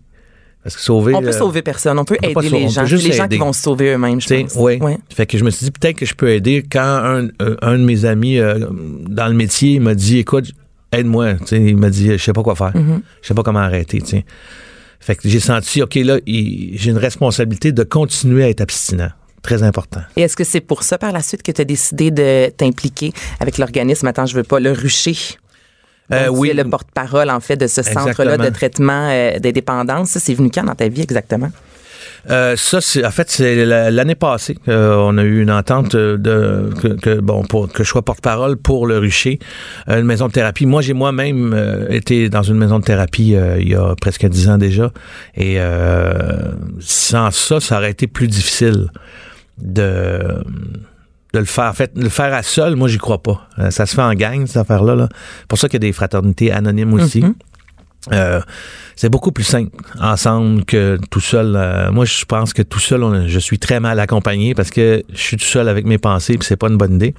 Parce 0.64 0.76
que 0.78 0.82
sauver. 0.82 1.14
On 1.16 1.22
peut 1.22 1.28
euh, 1.28 1.32
sauver 1.34 1.62
personne. 1.62 2.00
On 2.00 2.06
peut 2.06 2.16
on 2.24 2.30
aider 2.30 2.50
les 2.50 2.70
gens. 2.70 2.86
juste 2.86 3.06
les 3.06 3.12
gens 3.14 3.26
aider. 3.26 3.36
qui 3.36 3.42
vont 3.42 3.52
se 3.52 3.62
sauver 3.62 3.92
eux-mêmes, 3.94 4.22
je 4.22 4.28
pense. 4.44 4.54
oui. 4.56 4.78
Ouais. 4.78 4.98
Fait 5.14 5.26
que 5.26 5.38
je 5.38 5.44
me 5.44 5.50
suis 5.50 5.66
dit 5.66 5.72
peut-être 5.72 5.98
que 5.98 6.06
je 6.06 6.14
peux 6.14 6.30
aider 6.30 6.64
quand 6.72 6.80
un, 6.80 7.28
euh, 7.42 7.58
un 7.62 7.74
de 7.78 7.84
mes 7.84 8.06
amis 8.06 8.38
euh, 8.40 8.60
dans 9.10 9.28
le 9.28 9.34
métier 9.34 9.80
m'a 9.80 9.94
dit 9.94 10.20
écoute, 10.20 10.52
aide-moi. 10.94 11.34
Il 11.52 11.78
m'a 11.78 11.90
dit 11.90 12.12
je 12.12 12.18
sais 12.18 12.34
pas 12.34 12.44
quoi 12.44 12.56
faire. 12.56 12.72
Mm-hmm. 12.74 13.02
Je 13.22 13.28
sais 13.28 13.34
pas 13.34 13.44
comment 13.44 13.60
arrêter. 13.60 14.02
Fait 15.00 15.16
que 15.16 15.28
j'ai 15.28 15.40
senti 15.42 15.82
OK, 15.82 15.96
là, 15.96 16.20
j'ai 16.26 16.90
une 16.90 16.98
responsabilité 16.98 17.72
de 17.72 17.84
continuer 17.84 18.44
à 18.44 18.50
être 18.50 18.62
abstinent. 18.62 19.10
Très 19.42 19.62
important. 19.62 20.00
Et 20.16 20.22
est-ce 20.22 20.38
que 20.38 20.46
c'est 20.46 20.62
pour 20.62 20.84
ça, 20.84 20.98
par 20.98 21.12
la 21.12 21.22
suite, 21.22 21.44
que 21.44 21.52
tu 21.52 21.60
as 21.60 21.66
décidé 21.66 22.12
de 22.12 22.50
t'impliquer 22.56 23.12
avec 23.42 23.58
l'organisme? 23.58 24.08
Attends, 24.08 24.26
je 24.26 24.36
veux 24.36 24.44
pas 24.44 24.62
le 24.62 24.72
rucher. 24.72 25.18
Euh, 26.14 26.30
oui. 26.30 26.54
Le 26.54 26.64
porte-parole, 26.64 27.30
en 27.30 27.42
fait, 27.42 27.58
de 27.58 27.68
ce 27.68 27.84
centre-là 27.84 28.38
de 28.38 28.50
traitement 28.50 29.10
euh, 29.10 29.40
des 29.40 29.52
dépendances. 29.52 30.18
C'est 30.18 30.34
venu 30.34 30.50
quand 30.50 30.64
dans 30.64 30.76
ta 30.76 30.88
vie 30.88 31.02
exactement? 31.02 31.50
Euh, 32.30 32.56
ça, 32.56 32.80
c'est 32.80 33.06
en 33.06 33.12
fait 33.12 33.30
c'est 33.30 33.66
la- 33.66 33.92
l'année 33.92 34.16
passée. 34.16 34.58
euh, 34.70 34.96
on 34.98 35.18
a 35.18 35.24
eu 35.24 35.42
une 35.42 35.52
entente 35.52 35.96
euh, 35.96 36.18
de 36.18 36.70
que, 36.82 36.88
que, 36.88 37.20
bon 37.20 37.44
pour 37.44 37.68
que 37.72 37.84
je 37.84 37.90
sois 37.90 38.02
porte-parole 38.02 38.56
pour 38.56 38.88
le 38.88 38.98
Rucher, 38.98 39.40
euh, 39.90 40.00
une 40.00 40.06
maison 40.06 40.28
de 40.28 40.32
thérapie. 40.32 40.66
Moi, 40.66 40.82
j'ai 40.82 40.94
moi-même 40.94 41.54
euh, 41.54 41.86
été 41.90 42.30
dans 42.30 42.42
une 42.44 42.56
maison 42.58 42.80
de 42.80 42.86
thérapie 42.86 43.36
euh, 43.36 43.58
il 43.60 43.68
y 43.70 43.76
a 43.76 43.94
presque 44.00 44.26
dix 44.28 44.48
ans 44.50 44.58
déjà, 44.58 44.92
et 45.36 45.58
sans 46.80 47.32
ça, 47.32 47.60
ça 47.60 47.78
aurait 47.78 47.92
été 47.92 48.08
plus 48.08 48.28
difficile 48.28 48.88
de 49.58 50.20
de 51.34 51.40
le 51.40 51.46
faire. 51.46 51.66
En 51.66 51.74
fait, 51.74 51.92
le 51.96 52.10
faire 52.10 52.32
à 52.34 52.44
seul, 52.44 52.76
moi, 52.76 52.88
j'y 52.88 53.00
crois 53.00 53.22
pas. 53.24 53.48
Ça 53.72 53.88
se 53.88 53.96
fait 53.96 54.02
en 54.04 54.14
gang, 54.14 54.46
cette 54.46 54.58
affaire-là. 54.58 54.94
Là. 54.96 55.10
pour 55.48 55.58
ça 55.58 55.68
qu'il 55.68 55.82
y 55.82 55.84
a 55.84 55.88
des 55.90 55.92
fraternités 55.94 56.52
anonymes 56.52 56.94
aussi. 56.94 57.24
Euh, 58.12 58.42
c'est 58.96 59.10
beaucoup 59.10 59.32
plus 59.32 59.44
simple 59.44 59.72
ensemble 60.00 60.66
que 60.66 60.98
tout 61.10 61.22
seul. 61.22 61.56
Euh, 61.56 61.92
moi, 61.92 62.06
je 62.06 62.26
pense 62.26 62.54
que 62.54 62.62
tout 62.62 62.80
seul, 62.80 63.28
je 63.28 63.40
suis 63.40 63.60
très 63.60 63.80
mal 63.80 64.00
accompagné 64.00 64.54
parce 64.54 64.70
que 64.70 65.04
je 65.14 65.22
suis 65.22 65.38
tout 65.38 65.46
seul 65.46 65.70
avec 65.70 65.86
mes 65.86 65.98
pensées, 65.98 66.38
puis 66.38 66.46
c'est 66.48 66.58
pas 66.58 66.68
une 66.68 66.78
bonne 66.78 66.96
idée. 66.96 67.14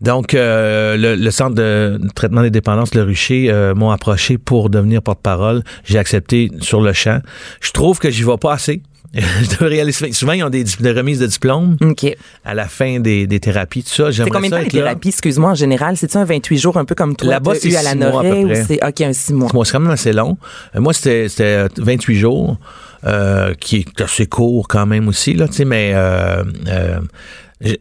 Donc, 0.00 0.34
euh, 0.34 0.96
le, 0.96 1.14
le 1.14 1.30
centre 1.30 1.54
de 1.54 2.00
traitement 2.16 2.42
des 2.42 2.50
dépendances, 2.50 2.94
le 2.94 3.02
Rucher, 3.02 3.50
euh, 3.50 3.72
m'ont 3.74 3.90
approché 3.90 4.36
pour 4.36 4.68
devenir 4.68 5.00
porte-parole. 5.00 5.62
J'ai 5.84 5.98
accepté 5.98 6.50
sur 6.60 6.80
le 6.80 6.92
champ. 6.92 7.20
Je 7.60 7.70
trouve 7.70 8.00
que 8.00 8.10
j'y 8.10 8.24
vais 8.24 8.36
pas 8.36 8.52
assez. 8.52 8.82
je 9.14 9.50
devrais 9.50 9.76
y 9.76 9.80
aller 9.80 9.92
souvent. 9.92 10.32
Ils 10.32 10.42
ont 10.42 10.48
des, 10.50 10.64
des 10.64 10.92
remises 10.92 11.18
de 11.18 11.26
diplômes 11.26 11.76
OK. 11.82 12.16
à 12.44 12.54
la 12.54 12.66
fin 12.66 12.98
des, 12.98 13.26
des 13.26 13.40
thérapies, 13.40 13.82
tout 13.82 13.90
ça. 13.90 14.10
C'est 14.10 14.28
combien 14.30 14.48
de 14.48 14.56
temps 14.56 14.62
les 14.62 14.68
thérapies, 14.68 15.08
excuse-moi, 15.08 15.50
en 15.50 15.54
général? 15.54 15.96
C'est-tu 15.96 16.16
un 16.16 16.24
28 16.24 16.58
jours, 16.58 16.76
un 16.78 16.84
peu 16.84 16.94
comme 16.94 17.14
toi? 17.14 17.28
Là-bas, 17.28 17.54
c'est 17.56 17.76
à 17.76 17.82
la 17.82 17.94
mois, 17.94 18.22
à 18.22 18.34
ou 18.34 18.54
c'est, 18.54 18.82
OK, 18.82 19.00
un 19.02 19.12
6 19.12 19.32
mois. 19.34 19.50
Moi, 19.52 19.64
c'est 19.64 19.72
quand 19.72 19.80
même 19.80 19.90
assez 19.90 20.12
long. 20.12 20.38
Euh, 20.74 20.80
moi, 20.80 20.94
c'était 20.94 21.28
c'était, 21.28 21.44
euh, 21.44 21.68
28 21.76 22.16
jours, 22.16 22.58
euh, 23.04 23.54
qui 23.54 23.78
est 23.78 24.00
assez 24.00 24.26
court 24.26 24.68
quand 24.68 24.86
même 24.86 25.08
aussi, 25.08 25.34
là, 25.34 25.48
tu 25.48 25.54
sais, 25.54 25.64
mais 25.64 25.92
euh, 25.94 26.44
euh, 26.68 27.00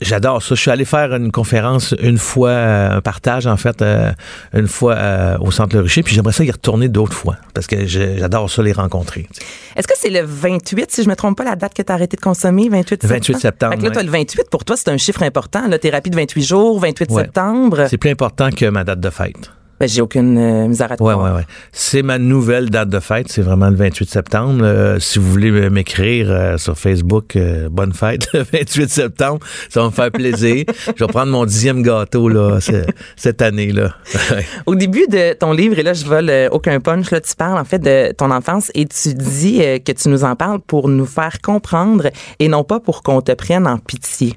j'adore 0.02 0.42
ça. 0.44 0.56
Je 0.56 0.62
suis 0.62 0.72
allé 0.72 0.86
faire 0.86 1.14
une 1.16 1.32
conférence 1.32 1.96
une 2.02 2.18
fois, 2.18 2.50
euh, 2.50 2.98
un 2.98 3.02
partage, 3.02 3.48
en 3.48 3.58
fait, 3.58 3.82
euh, 3.82 4.12
une 4.54 4.68
fois 4.68 4.96
euh, 4.96 5.38
au 5.40 5.52
Centre 5.52 5.76
Le 5.76 5.82
Rucher, 5.84 6.04
puis 6.04 6.14
j'aimerais 6.16 6.34
ça 6.34 6.44
y 6.44 6.52
retourner 6.52 6.88
d'autres 6.90 7.14
fois, 7.16 7.38
parce 7.54 7.68
que 7.68 7.86
j'adore 7.86 8.50
ça, 8.50 8.62
les 8.64 8.72
rencontrer. 8.74 9.28
Est-ce 9.76 9.88
que 9.88 9.94
c'est 9.98 10.10
le 10.10 10.22
28, 10.24 10.92
si 10.92 11.04
je 11.04 11.10
me 11.10 11.16
trompe 11.16 11.38
pas, 11.38 11.44
la 11.44 11.56
date 11.56 11.74
que 11.74 11.82
tu 11.82 11.92
as 11.92 11.96
arrêté 11.96 12.16
de 12.18 12.22
consommer, 12.22 12.70
28 12.70 13.02
septembre? 13.02 13.14
28 13.14 13.38
septembre, 13.40 13.74
Fait 13.74 13.80
que 13.80 13.86
là, 13.94 14.00
as 14.00 14.04
le 14.04 14.12
28, 14.12 14.50
pour 14.50 14.66
toi, 14.66 14.76
c'est 14.78 14.90
un 14.90 14.98
chiffre 14.98 15.24
important. 15.24 15.68
La 15.68 15.80
thérapie 15.80 16.10
de 16.10 16.16
28 16.16 16.44
jours, 16.44 16.80
28 16.80 17.12
Ouais. 17.12 17.24
septembre. 17.24 17.86
C'est 17.90 17.98
plus 17.98 18.10
important 18.12 18.50
que 18.52 18.66
ma 18.66 18.84
date 18.84 19.00
de 19.00 19.10
fête. 19.10 19.52
Ben, 19.82 19.90
j'ai 19.90 20.02
aucune 20.02 20.38
euh, 20.38 20.68
misère 20.68 20.92
à 20.92 20.96
te 20.98 21.02
Ouais, 21.02 21.16
ouais, 21.16 21.32
ouais. 21.32 21.46
C'est 21.72 22.04
ma 22.04 22.20
nouvelle 22.20 22.70
date 22.70 22.90
de 22.90 23.00
fête. 23.00 23.30
C'est 23.30 23.42
vraiment 23.42 23.68
le 23.72 23.76
28 23.76 24.08
septembre. 24.12 24.60
Euh, 24.64 25.00
si 25.00 25.18
vous 25.18 25.32
voulez 25.32 25.72
m'écrire 25.72 26.28
euh, 26.30 26.58
sur 26.60 26.78
Facebook, 26.78 27.36
euh, 27.36 27.68
bonne 27.68 27.92
fête, 27.92 28.28
le 28.34 28.44
28 28.44 28.90
septembre, 28.92 29.40
ça 29.70 29.80
va 29.80 29.88
me 29.88 29.92
faire 29.92 30.12
plaisir. 30.12 30.66
Je 30.96 31.04
vais 31.04 31.08
prendre 31.12 31.32
mon 31.32 31.46
dixième 31.46 31.82
gâteau 31.82 32.30
là, 32.30 32.60
ce- 32.62 32.86
cette 33.16 33.42
année-là. 33.42 33.96
Ouais. 34.30 34.46
Au 34.68 34.76
début 34.76 35.08
de 35.10 35.34
ton 35.34 35.52
livre, 35.52 35.80
et 35.80 35.84
là, 35.84 35.94
je 35.94 36.06
vole 36.06 36.30
euh, 36.30 36.48
aucun 36.52 36.80
punch, 36.80 37.10
là, 37.10 37.20
tu 37.20 37.36
parles 37.36 37.58
en 37.58 37.66
fait 37.66 37.80
de 37.80 38.12
ton 38.12 38.30
enfance 38.30 38.70
et 38.76 38.86
tu 38.86 39.16
dis 39.16 39.64
que 39.84 39.92
tu 39.94 40.10
nous 40.10 40.24
en 40.24 40.36
parles 40.36 40.60
pour 40.60 40.90
nous 40.90 41.08
faire 41.08 41.42
comprendre 41.42 42.08
et 42.38 42.48
non 42.50 42.64
pas 42.64 42.80
pour 42.80 43.02
qu'on 43.02 43.22
te 43.22 43.32
prenne 43.32 43.66
en 43.66 43.80
pitié. 43.80 44.36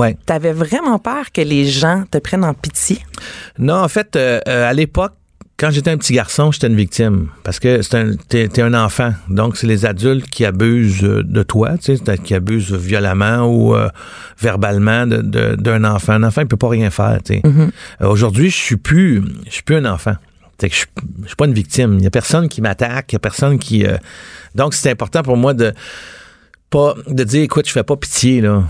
Ouais. 0.00 0.16
T'avais 0.26 0.52
vraiment 0.52 0.98
peur 0.98 1.30
que 1.32 1.40
les 1.40 1.66
gens 1.66 2.04
te 2.10 2.18
prennent 2.18 2.44
en 2.44 2.54
pitié? 2.54 2.98
Non, 3.58 3.76
en 3.82 3.88
fait, 3.88 4.16
euh, 4.16 4.40
euh, 4.48 4.68
à 4.68 4.72
l'époque, 4.72 5.12
quand 5.58 5.70
j'étais 5.70 5.90
un 5.90 5.98
petit 5.98 6.14
garçon, 6.14 6.50
j'étais 6.52 6.68
une 6.68 6.76
victime. 6.76 7.28
Parce 7.44 7.60
que 7.60 7.82
c'est 7.82 7.94
un, 7.94 8.12
t'es, 8.28 8.48
t'es 8.48 8.62
un 8.62 8.72
enfant. 8.72 9.12
Donc, 9.28 9.58
c'est 9.58 9.66
les 9.66 9.84
adultes 9.84 10.26
qui 10.30 10.46
abusent 10.46 11.04
euh, 11.04 11.22
de 11.22 11.42
toi, 11.42 11.76
tu 11.76 11.96
sais, 11.98 12.18
qui 12.18 12.34
abusent 12.34 12.72
violemment 12.72 13.44
ou 13.44 13.74
euh, 13.76 13.90
verbalement 14.38 15.06
d'un 15.06 15.84
enfant. 15.84 16.14
Un 16.14 16.22
enfant, 16.22 16.40
il 16.40 16.46
peut 16.48 16.56
pas 16.56 16.70
rien 16.70 16.88
faire, 16.90 17.18
tu 17.22 17.34
sais. 17.34 17.42
Euh, 17.44 18.06
Aujourd'hui, 18.08 18.48
je 18.48 18.56
suis 18.56 18.76
plus, 18.78 19.22
je 19.46 19.50
suis 19.52 19.62
plus 19.62 19.76
un 19.76 19.84
enfant. 19.84 20.14
Que 20.58 20.68
je, 20.68 20.84
je 21.22 21.26
suis 21.26 21.36
pas 21.36 21.44
une 21.46 21.54
victime. 21.54 21.96
Il 21.98 22.04
y 22.04 22.06
a 22.06 22.10
personne 22.10 22.48
qui 22.48 22.60
m'attaque, 22.62 23.12
il 23.12 23.14
y 23.14 23.16
a 23.16 23.18
personne 23.18 23.58
qui. 23.58 23.84
euh, 23.86 23.96
Donc, 24.54 24.72
c'est 24.74 24.90
important 24.90 25.22
pour 25.22 25.36
moi 25.36 25.52
de 25.52 25.72
pas 26.70 26.94
de 27.06 27.24
dire, 27.24 27.42
écoute, 27.42 27.66
je 27.66 27.72
fais 27.72 27.82
pas 27.82 27.96
pitié 27.96 28.40
là. 28.40 28.62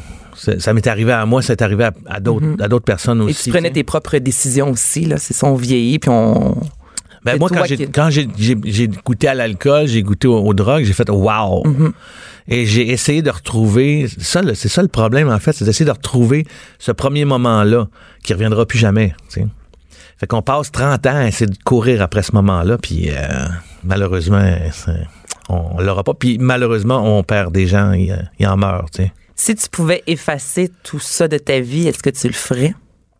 Ça, 0.58 0.72
m'est 0.72 0.86
arrivé 0.86 1.12
à 1.12 1.26
moi, 1.26 1.42
ça 1.42 1.52
est 1.52 1.62
arrivé 1.62 1.84
à, 1.84 1.92
à 2.06 2.20
d'autres, 2.20 2.46
d'autres 2.68 2.84
personnes 2.84 3.20
Et 3.22 3.24
aussi. 3.24 3.44
tu 3.44 3.50
prenais 3.50 3.68
tu 3.68 3.74
sais. 3.74 3.80
tes 3.80 3.84
propres 3.84 4.16
décisions 4.18 4.70
aussi, 4.70 5.04
là. 5.04 5.18
C'est 5.18 5.34
ça, 5.34 5.46
on 5.46 5.54
vieillit, 5.54 5.98
puis 5.98 6.10
on. 6.10 6.56
Ben 7.22 7.38
moi, 7.38 7.50
quand 7.52 7.64
j'ai 7.66 7.76
qui- 8.26 8.88
goûté 9.04 9.28
à 9.28 9.34
l'alcool, 9.34 9.86
j'ai 9.86 10.02
goûté 10.02 10.26
aux, 10.26 10.38
aux 10.38 10.54
drogues, 10.54 10.84
j'ai 10.84 10.94
fait 10.94 11.10
wow. 11.10 11.62
Mm-hmm. 11.64 11.92
Et 12.48 12.64
j'ai 12.64 12.88
essayé 12.90 13.20
de 13.20 13.28
retrouver 13.30 14.08
ça, 14.18 14.40
c'est 14.54 14.68
ça 14.68 14.80
le 14.80 14.88
problème 14.88 15.28
en 15.28 15.38
fait, 15.38 15.52
c'est 15.52 15.66
d'essayer 15.66 15.84
de 15.84 15.90
retrouver 15.90 16.46
ce 16.78 16.92
premier 16.92 17.26
moment-là 17.26 17.88
qui 18.24 18.32
reviendra 18.32 18.64
plus 18.64 18.78
jamais. 18.78 19.14
tu 19.28 19.42
sais. 19.42 19.46
Fait 20.16 20.26
qu'on 20.26 20.40
passe 20.42 20.72
30 20.72 21.06
ans 21.06 21.16
à 21.16 21.26
essayer 21.26 21.46
de 21.46 21.56
courir 21.62 22.00
après 22.00 22.22
ce 22.22 22.32
moment-là, 22.36 22.78
puis 22.78 23.10
euh, 23.10 23.16
malheureusement, 23.84 24.42
on, 25.50 25.54
on 25.76 25.80
l'aura 25.80 26.02
pas. 26.04 26.14
Puis 26.14 26.38
malheureusement, 26.38 27.18
on 27.18 27.22
perd 27.22 27.52
des 27.52 27.66
gens, 27.66 27.92
ils 27.92 28.46
en 28.46 28.56
meurent. 28.56 28.88
tu 28.90 29.02
sais. 29.02 29.12
Si 29.42 29.54
tu 29.54 29.70
pouvais 29.70 30.02
effacer 30.06 30.70
tout 30.82 30.98
ça 31.00 31.26
de 31.26 31.38
ta 31.38 31.60
vie, 31.60 31.88
est-ce 31.88 32.02
que 32.02 32.10
tu 32.10 32.26
le 32.26 32.34
ferais? 32.34 32.74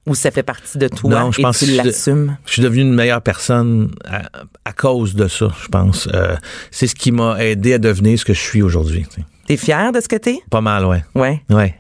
Ou 0.07 0.15
ça 0.15 0.31
fait 0.31 0.43
partie 0.43 0.77
de 0.77 0.87
toi 0.89 1.09
Non, 1.09 1.33
je 1.33 1.41
et 1.41 1.43
pense 1.43 1.59
tu 1.61 1.65
que 1.65 1.71
je- 1.73 1.77
l'assumes? 1.79 2.37
Je 2.45 2.53
suis 2.53 2.63
devenu 2.63 2.83
une 2.83 2.93
meilleure 2.95 3.23
personne 3.23 3.91
à, 4.07 4.29
à 4.67 4.73
cause 4.75 5.15
de 5.15 5.29
ça, 5.29 5.49
je 5.63 5.69
pense. 5.69 6.09
Euh, 6.13 6.37
c'est 6.71 6.87
ce 6.89 6.95
qui 6.95 7.11
m'a 7.11 7.43
aidé 7.43 7.73
à 7.73 7.79
devenir 7.79 8.19
ce 8.19 8.27
que 8.27 8.35
je 8.35 8.41
suis 8.41 8.61
aujourd'hui. 8.61 9.07
tu 9.09 9.21
sais. 9.23 9.27
T'es 9.47 9.57
fier 9.57 9.93
de 9.93 10.01
ce 10.01 10.09
que 10.09 10.17
t'es? 10.17 10.41
Pas 10.51 10.61
mal, 10.61 10.85
ouais. 10.85 11.03
Ouais. 11.15 11.43
Ouais. 11.49 11.75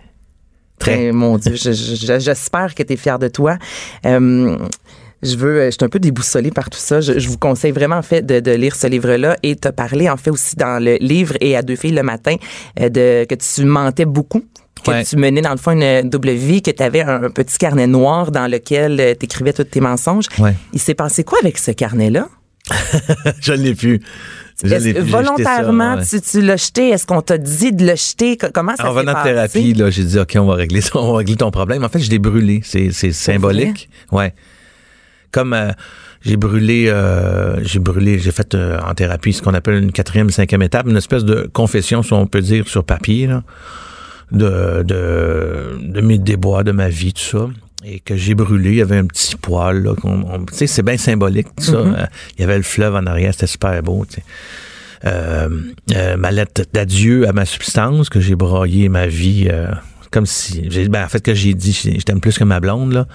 Très. 0.78 1.12
Mon 1.12 1.36
Dieu, 1.36 1.54
je- 1.56 1.72
je- 1.72 2.18
j'espère 2.18 2.74
que 2.74 2.82
tu 2.82 2.94
es 2.94 2.96
fier 2.96 3.18
de 3.18 3.28
toi. 3.28 3.58
Euh, 4.06 4.56
je 5.22 5.36
veux, 5.36 5.66
je 5.66 5.70
suis 5.70 5.84
un 5.84 5.88
peu 5.88 5.98
déboussolée 5.98 6.50
par 6.50 6.70
tout 6.70 6.78
ça. 6.78 7.00
Je, 7.00 7.18
je 7.18 7.28
vous 7.28 7.38
conseille 7.38 7.72
vraiment 7.72 7.96
en 7.96 8.02
fait 8.02 8.22
de, 8.24 8.40
de 8.40 8.50
lire 8.52 8.74
ce 8.74 8.86
livre-là 8.86 9.36
et 9.42 9.56
te 9.56 9.68
parler 9.68 10.08
en 10.08 10.16
fait 10.16 10.30
aussi 10.30 10.56
dans 10.56 10.82
le 10.82 10.96
livre 11.00 11.34
et 11.40 11.56
à 11.56 11.62
deux 11.62 11.76
filles 11.76 11.92
le 11.92 12.02
matin 12.02 12.36
euh, 12.80 12.88
de 12.88 13.24
que 13.28 13.34
tu 13.34 13.64
mentais 13.64 14.04
beaucoup. 14.06 14.42
Que 14.84 14.90
Ouais. 14.92 15.04
tu 15.04 15.16
menais 15.16 15.42
dans 15.42 15.50
le 15.50 15.58
fond 15.58 15.72
une 15.78 16.08
double 16.08 16.30
vie, 16.30 16.62
que 16.62 16.70
tu 16.70 16.82
avais 16.82 17.02
un, 17.02 17.24
un 17.24 17.30
petit 17.30 17.58
carnet 17.58 17.86
noir 17.86 18.30
dans 18.30 18.50
lequel 18.50 19.14
tu 19.18 19.26
écrivais 19.26 19.52
tous 19.52 19.64
tes 19.64 19.80
mensonges. 19.80 20.24
Ouais. 20.38 20.54
Il 20.72 20.80
s'est 20.80 20.94
passé 20.94 21.22
quoi 21.22 21.38
avec 21.42 21.58
ce 21.58 21.70
carnet-là? 21.70 22.28
je 23.40 23.52
l'ai 23.52 23.74
plus. 23.74 24.00
Je 24.64 24.74
Est-ce- 24.74 24.84
l'ai 24.84 24.92
plus, 24.94 25.02
jeté 25.06 25.12
volontairement, 25.12 26.02
ça, 26.02 26.16
ouais. 26.16 26.20
tu, 26.22 26.30
tu 26.30 26.40
l'as 26.42 26.56
jeté? 26.56 26.88
Est-ce 26.90 27.06
qu'on 27.06 27.20
t'a 27.22 27.36
dit 27.38 27.72
de 27.72 27.84
le 27.86 27.94
jeter? 27.96 28.36
Co- 28.36 28.46
Comment 28.54 28.74
ça 28.76 28.84
En 28.90 28.94
s'est 28.94 29.00
venant 29.00 29.12
de 29.12 29.16
passé? 29.16 29.28
thérapie, 29.30 29.74
là, 29.74 29.90
j'ai 29.90 30.04
dit, 30.04 30.18
OK, 30.18 30.32
on 30.36 30.46
va 30.46 30.54
régler 30.54 30.80
ça, 30.80 30.90
on 30.94 31.12
va 31.12 31.18
régler 31.18 31.36
ton 31.36 31.50
problème. 31.50 31.84
En 31.84 31.88
fait, 31.90 31.98
je 31.98 32.10
l'ai 32.10 32.18
brûlé. 32.18 32.60
C'est, 32.64 32.90
c'est 32.92 33.12
symbolique. 33.12 33.88
Ouais. 34.12 34.32
Comme 35.32 35.52
euh, 35.52 35.70
j'ai 36.22 36.36
brûlé, 36.36 36.86
euh, 36.88 37.62
j'ai 37.64 37.78
brûlé, 37.78 38.18
j'ai 38.18 38.32
fait 38.32 38.54
euh, 38.54 38.78
en 38.80 38.94
thérapie 38.94 39.32
ce 39.32 39.42
qu'on 39.42 39.54
appelle 39.54 39.82
une 39.82 39.92
quatrième, 39.92 40.30
cinquième 40.30 40.62
étape, 40.62 40.86
une 40.88 40.96
espèce 40.96 41.24
de 41.24 41.48
confession, 41.52 42.02
si 42.02 42.12
on 42.12 42.26
peut 42.26 42.40
dire, 42.40 42.66
sur 42.68 42.84
papier, 42.84 43.26
là, 43.26 43.42
de, 44.32 44.82
de, 44.82 45.78
de 45.80 46.00
mes 46.00 46.18
débois, 46.18 46.62
de 46.64 46.72
ma 46.72 46.88
vie, 46.88 47.12
tout 47.12 47.22
ça. 47.22 47.48
Et 47.84 48.00
que 48.00 48.14
j'ai 48.14 48.34
brûlé, 48.34 48.70
il 48.72 48.76
y 48.76 48.82
avait 48.82 48.98
un 48.98 49.06
petit 49.06 49.36
poil, 49.36 49.82
là. 49.82 49.94
qu'on- 49.94 50.22
on- 50.30 50.44
Tu 50.44 50.54
sais, 50.54 50.66
c'est 50.66 50.82
bien 50.82 50.98
symbolique, 50.98 51.46
tout 51.56 51.64
ça. 51.64 51.76
Euh, 51.76 52.06
Il 52.36 52.42
y 52.42 52.44
avait 52.44 52.58
le 52.58 52.62
fleuve 52.62 52.94
en 52.94 53.06
arrière, 53.06 53.32
c'était 53.32 53.46
super 53.46 53.82
beau, 53.82 54.04
tu 54.06 54.16
sais. 54.16 54.22
Euh, 55.06 55.48
euh, 55.94 56.16
ma 56.18 56.30
lettre 56.30 56.62
d'adieu 56.74 57.26
à 57.26 57.32
ma 57.32 57.46
substance, 57.46 58.10
que 58.10 58.20
j'ai 58.20 58.34
broyé 58.34 58.90
ma 58.90 59.06
vie, 59.06 59.48
euh, 59.50 59.68
comme 60.10 60.26
si, 60.26 60.66
j'ai, 60.70 60.88
ben, 60.90 61.04
en 61.04 61.08
fait, 61.08 61.22
que 61.24 61.32
j'ai 61.32 61.54
dit, 61.54 61.72
je 61.72 61.98
je 61.98 62.04
t'aime 62.04 62.20
plus 62.20 62.36
que 62.36 62.44
ma 62.44 62.60
blonde, 62.60 62.92
là. 62.92 63.06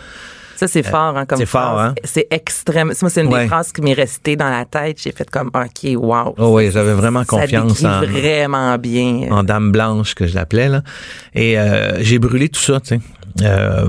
Ça, 0.55 0.67
c'est 0.67 0.83
fort, 0.83 1.17
hein, 1.17 1.25
comme 1.25 1.37
Euh, 1.37 1.39
c'est 1.41 1.45
fort, 1.45 1.79
hein? 1.79 1.95
C'est 2.03 2.27
extrême. 2.31 2.93
Moi, 3.01 3.09
c'est 3.09 3.21
une 3.23 3.33
Ouais. 3.33 3.41
des 3.43 3.47
phrases 3.47 3.71
qui 3.71 3.81
m'est 3.81 3.93
restée 3.93 4.35
dans 4.35 4.49
la 4.49 4.65
tête. 4.65 4.97
J'ai 5.01 5.11
fait 5.11 5.29
comme, 5.29 5.49
OK, 5.53 5.89
wow. 5.95 6.33
Oh 6.37 6.55
oui, 6.55 6.71
j'avais 6.71 6.93
vraiment 6.93 7.23
confiance 7.25 7.79
ça 7.79 7.99
en, 8.01 8.05
vraiment 8.05 8.77
bien. 8.77 9.27
en 9.31 9.43
dame 9.43 9.71
blanche, 9.71 10.15
que 10.15 10.27
je 10.27 10.35
l'appelais, 10.35 10.69
là. 10.69 10.81
Et 11.33 11.59
euh, 11.59 12.01
j'ai 12.03 12.19
brûlé 12.19 12.49
tout 12.49 12.61
ça, 12.61 12.79
tu 12.79 12.95
sais. 12.95 12.99
Euh, 13.43 13.87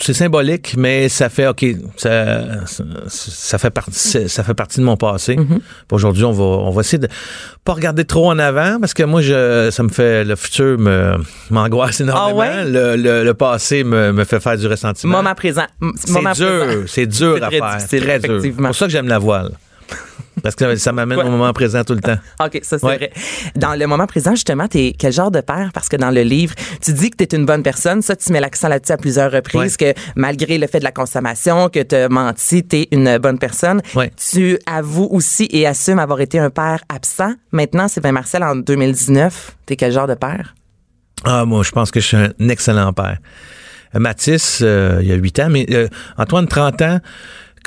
c'est 0.00 0.14
symbolique, 0.14 0.74
mais 0.76 1.08
ça 1.08 1.28
fait 1.28 1.46
OK, 1.46 1.64
ça, 1.96 2.66
ça, 2.66 2.84
ça 3.08 3.58
fait 3.58 3.70
partie, 3.70 4.28
ça 4.28 4.42
fait 4.44 4.54
partie 4.54 4.80
de 4.80 4.84
mon 4.84 4.96
passé. 4.96 5.36
Puis 5.36 5.58
Aujourd'hui, 5.90 6.24
on 6.24 6.32
va, 6.32 6.44
on 6.44 6.70
va 6.70 6.80
essayer 6.80 6.98
de 6.98 7.08
pas 7.64 7.74
regarder 7.74 8.04
trop 8.04 8.30
en 8.30 8.38
avant 8.38 8.78
parce 8.80 8.94
que 8.94 9.02
moi, 9.02 9.20
je, 9.22 9.68
ça 9.70 9.82
me 9.82 9.88
fait 9.88 10.24
le 10.24 10.36
futur 10.36 10.78
me 10.78 11.16
m'angoisse 11.50 12.00
énormément. 12.00 12.30
Ah 12.30 12.34
ouais? 12.34 12.64
le, 12.64 12.96
le, 12.96 13.24
le 13.24 13.34
passé 13.34 13.84
me, 13.84 14.12
me 14.12 14.24
fait 14.24 14.40
faire 14.40 14.56
du 14.56 14.66
ressentiment. 14.66 15.18
Moment 15.18 15.34
présent. 15.34 15.66
C'est 15.96 16.32
dur, 16.34 16.66
c'est 16.86 17.06
dur 17.06 17.36
C'est 17.38 17.44
à 17.44 17.48
très 17.48 17.58
faire, 17.58 17.76
difficile, 17.76 18.00
très 18.02 18.18
dur. 18.20 18.40
C'est 18.42 18.50
pour 18.52 18.74
ça 18.74 18.86
que 18.86 18.92
j'aime 18.92 19.08
la 19.08 19.18
voile. 19.18 19.50
Parce 20.42 20.54
que 20.54 20.76
ça 20.76 20.92
m'amène 20.92 21.18
Ouais. 21.18 21.24
au 21.24 21.30
moment 21.30 21.52
présent 21.52 21.82
tout 21.84 21.94
le 21.94 22.00
temps. 22.00 22.16
OK, 22.44 22.60
ça 22.62 22.78
c'est 22.78 22.86
Ouais. 22.86 22.96
vrai. 22.96 23.12
Dans 23.56 23.74
le 23.74 23.86
moment 23.86 24.06
présent, 24.06 24.32
justement, 24.32 24.68
t'es 24.68 24.94
quel 24.98 25.12
genre 25.12 25.30
de 25.30 25.40
père? 25.40 25.70
Parce 25.74 25.88
que 25.88 25.96
dans 25.96 26.10
le 26.10 26.22
livre, 26.22 26.54
tu 26.80 26.92
dis 26.92 27.10
que 27.10 27.16
t'es 27.22 27.36
une 27.36 27.46
bonne 27.46 27.62
personne. 27.62 28.02
Ça, 28.02 28.16
tu 28.16 28.32
mets 28.32 28.40
l'accent 28.40 28.68
là-dessus 28.68 28.92
à 28.92 28.96
plusieurs 28.96 29.30
reprises, 29.32 29.76
que 29.76 29.92
malgré 30.16 30.58
le 30.58 30.66
fait 30.66 30.78
de 30.78 30.84
la 30.84 30.92
consommation, 30.92 31.68
que 31.68 31.80
t'as 31.82 32.08
menti, 32.08 32.62
t'es 32.64 32.88
une 32.92 33.18
bonne 33.18 33.38
personne. 33.38 33.80
Tu 34.16 34.58
avoues 34.66 35.08
aussi 35.10 35.48
et 35.50 35.66
assumes 35.66 35.98
avoir 35.98 36.20
été 36.20 36.38
un 36.38 36.50
père 36.50 36.80
absent. 36.88 37.32
Maintenant, 37.52 37.88
Sylvain 37.88 38.12
Marcel, 38.12 38.42
en 38.42 38.56
2019, 38.56 39.56
t'es 39.66 39.76
quel 39.76 39.92
genre 39.92 40.06
de 40.06 40.14
père? 40.14 40.54
Ah, 41.24 41.44
moi, 41.44 41.62
je 41.62 41.70
pense 41.72 41.90
que 41.90 42.00
je 42.00 42.06
suis 42.06 42.16
un 42.16 42.30
excellent 42.48 42.92
père. 42.92 43.18
Euh, 43.94 43.98
Mathis, 43.98 44.60
euh, 44.62 44.98
il 45.02 45.08
y 45.08 45.12
a 45.12 45.16
8 45.16 45.40
ans, 45.40 45.48
mais 45.50 45.66
euh, 45.70 45.88
Antoine, 46.16 46.46
30 46.46 46.82
ans, 46.82 47.00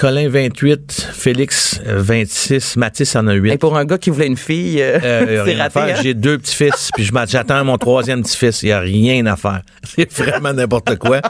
Colin, 0.02 0.30
28, 0.30 1.10
Félix, 1.14 1.80
euh, 1.86 2.02
26, 2.02 2.76
Mathis 2.78 3.16
en 3.16 3.28
a 3.28 3.34
8. 3.34 3.52
Et 3.52 3.58
pour 3.60 3.78
un 3.78 3.86
gars 3.86 4.00
qui 4.00 4.10
voulait 4.10 4.26
une 4.26 4.36
fille, 4.36 4.82
euh, 4.82 4.98
Euh, 5.04 5.44
c'est 5.46 5.54
raté. 5.54 5.80
hein? 5.80 6.00
J'ai 6.02 6.16
deux 6.16 6.40
petits-fils, 6.40 6.90
puis 6.96 7.08
j'attends 7.28 7.64
mon 7.64 7.78
troisième 7.78 8.24
petit-fils. 8.24 8.64
Il 8.64 8.66
n'y 8.66 8.72
a 8.72 8.80
rien 8.80 9.24
à 9.28 9.36
faire. 9.36 9.62
C'est 9.96 10.12
vraiment 10.24 10.54
n'importe 10.54 10.96
quoi. 10.98 11.22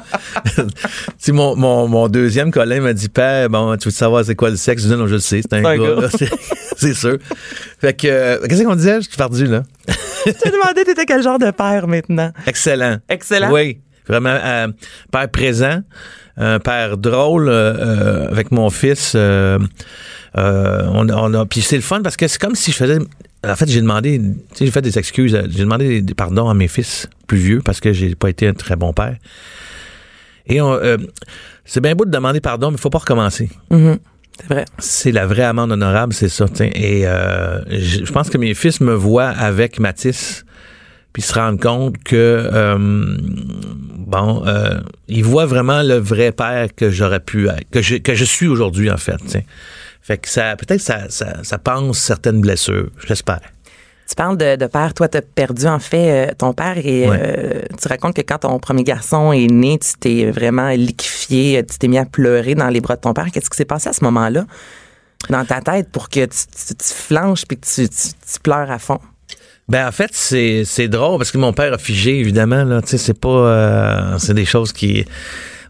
sais, 1.17 1.33
mon, 1.33 1.57
mon, 1.57 1.89
mon 1.89 2.07
deuxième 2.07 2.49
Colin 2.49 2.79
m'a 2.79 2.93
dit, 2.93 3.09
Père, 3.09 3.49
bon, 3.49 3.75
tu 3.75 3.89
veux 3.89 3.93
savoir 3.93 4.23
c'est 4.23 4.35
quoi 4.35 4.49
le 4.49 4.55
sexe? 4.55 4.83
Je 4.83 4.87
dis, 4.87 4.95
non, 4.95 5.05
je 5.05 5.15
le 5.15 5.19
sais, 5.19 5.41
c'est 5.41 5.53
un, 5.53 5.61
gars. 5.77 6.07
C'est- 6.17 6.29
c'est 6.77 6.93
sûr. 6.93 7.17
Fait 7.81 7.93
que, 7.93 8.07
euh, 8.07 8.39
qu'est-ce 8.47 8.63
qu'on 8.63 8.75
disait? 8.75 9.01
Je 9.01 9.09
suis 9.09 9.17
perdu, 9.17 9.47
là. 9.47 9.63
Je 10.25 10.31
te 10.31 10.47
demandais, 10.49 10.85
t'étais 10.85 11.03
quel 11.05 11.21
genre 11.21 11.39
de 11.39 11.51
père 11.51 11.87
maintenant? 11.89 12.31
Excellent. 12.47 12.99
Excellent. 13.09 13.51
Oui, 13.51 13.81
vraiment. 14.07 14.29
euh, 14.41 14.67
père 15.11 15.29
présent, 15.29 15.81
un 16.37 16.59
père 16.59 16.97
drôle 16.97 17.49
euh, 17.49 17.73
euh, 17.73 18.27
avec 18.29 18.51
mon 18.51 18.69
fils. 18.69 19.13
euh, 19.15 19.59
euh, 20.37 20.87
on, 20.93 21.09
a- 21.09 21.15
on 21.15 21.33
a, 21.33 21.45
puis 21.45 21.61
c'est 21.61 21.75
le 21.75 21.81
fun 21.81 22.01
parce 22.01 22.15
que 22.17 22.27
c'est 22.27 22.39
comme 22.39 22.55
si 22.55 22.71
je 22.71 22.77
faisais. 22.77 22.99
En 23.45 23.55
fait, 23.55 23.67
j'ai 23.69 23.81
demandé, 23.81 24.19
tu 24.19 24.57
sais, 24.57 24.65
j'ai 24.65 24.71
fait 24.71 24.81
des 24.83 24.97
excuses, 24.99 25.31
j'ai 25.49 25.63
demandé 25.63 26.01
des, 26.01 26.13
pardons 26.13 26.47
à 26.47 26.53
mes 26.53 26.67
fils 26.67 27.09
plus 27.27 27.37
vieux 27.39 27.61
parce 27.65 27.79
que 27.79 27.91
j'ai 27.91 28.13
pas 28.15 28.29
été 28.29 28.47
un 28.47 28.53
très 28.53 28.75
bon 28.75 28.93
père. 28.93 29.15
Et 30.47 30.61
on, 30.61 30.73
euh, 30.73 30.97
c'est 31.65 31.81
bien 31.81 31.95
beau 31.95 32.05
de 32.05 32.11
demander 32.11 32.39
pardon, 32.41 32.69
mais 32.71 32.77
il 32.77 32.81
faut 32.81 32.89
pas 32.89 32.99
recommencer. 32.99 33.49
Mhm. 33.69 33.97
C'est 34.39 34.47
vrai. 34.53 34.65
C'est 34.79 35.11
la 35.11 35.27
vraie 35.27 35.43
amende 35.43 35.71
honorable, 35.71 36.13
c'est 36.13 36.29
ça. 36.29 36.47
t'sais. 36.47 36.71
Et 36.75 37.05
euh, 37.07 37.61
je 37.69 38.05
je 38.05 38.11
pense 38.11 38.29
que 38.29 38.37
mes 38.37 38.53
fils 38.53 38.79
me 38.81 38.93
voient 38.93 39.27
avec 39.29 39.79
Matisse, 39.79 40.45
puis 41.13 41.21
se 41.21 41.33
rendent 41.33 41.59
compte 41.61 41.97
que 42.03 42.15
euh, 42.53 42.77
bon, 42.79 44.43
euh, 44.45 44.79
ils 45.07 45.23
voient 45.23 45.45
vraiment 45.45 45.81
le 45.83 45.95
vrai 45.95 46.31
père 46.31 46.67
que 46.75 46.89
j'aurais 46.89 47.19
pu 47.19 47.47
être, 47.47 47.69
que 47.71 47.81
je, 47.81 47.95
que 47.97 48.13
je 48.15 48.25
suis 48.25 48.47
aujourd'hui 48.47 48.89
en 48.91 48.97
fait. 48.97 49.17
t'sais. 49.25 49.45
Fait 50.01 50.17
que 50.17 50.27
ça, 50.29 50.55
peut-être 50.55 50.81
ça, 50.81 51.09
ça, 51.09 51.43
ça 51.43 51.57
pense 51.57 51.99
certaines 51.99 52.41
blessures, 52.41 52.89
j'espère. 53.07 53.41
Tu 54.09 54.15
parles 54.15 54.35
de, 54.35 54.57
de 54.57 54.65
père. 54.65 54.93
Toi, 54.93 55.07
t'as 55.07 55.21
perdu, 55.21 55.67
en 55.67 55.79
fait, 55.79 56.29
euh, 56.31 56.33
ton 56.37 56.51
père 56.53 56.77
et 56.77 57.07
Ouais. 57.07 57.17
euh, 57.21 57.61
tu 57.81 57.87
racontes 57.87 58.13
que 58.13 58.21
quand 58.21 58.39
ton 58.39 58.59
premier 58.59 58.83
garçon 58.83 59.31
est 59.31 59.47
né, 59.47 59.79
tu 59.79 59.93
t'es 59.97 60.29
vraiment 60.31 60.67
liquéfié, 60.69 61.63
tu 61.65 61.77
t'es 61.77 61.87
mis 61.87 61.97
à 61.97 62.03
pleurer 62.05 62.53
dans 62.55 62.67
les 62.67 62.81
bras 62.81 62.97
de 62.97 63.01
ton 63.01 63.13
père. 63.13 63.27
Qu'est-ce 63.31 63.49
qui 63.49 63.55
s'est 63.55 63.63
passé 63.63 63.87
à 63.87 63.93
ce 63.93 64.03
moment-là 64.03 64.45
dans 65.29 65.45
ta 65.45 65.61
tête 65.61 65.89
pour 65.91 66.09
que 66.09 66.25
tu, 66.25 66.37
tu, 66.67 66.75
tu 66.75 66.93
flanches 66.93 67.45
puis 67.45 67.57
que 67.57 67.65
tu, 67.65 67.87
tu, 67.87 68.07
tu 68.09 68.39
pleures 68.43 68.69
à 68.71 68.79
fond? 68.79 68.99
Ben 69.71 69.87
en 69.87 69.91
fait 69.93 70.09
c'est 70.11 70.63
c'est 70.65 70.89
drôle 70.89 71.17
parce 71.17 71.31
que 71.31 71.37
mon 71.37 71.53
père 71.53 71.71
a 71.73 71.77
figé 71.77 72.19
évidemment 72.19 72.63
là, 72.65 72.81
tu 72.81 72.89
sais 72.89 72.97
c'est 72.97 73.17
pas 73.19 73.29
euh, 73.29 74.17
c'est 74.17 74.33
des 74.33 74.43
choses 74.45 74.73
qui 74.73 75.05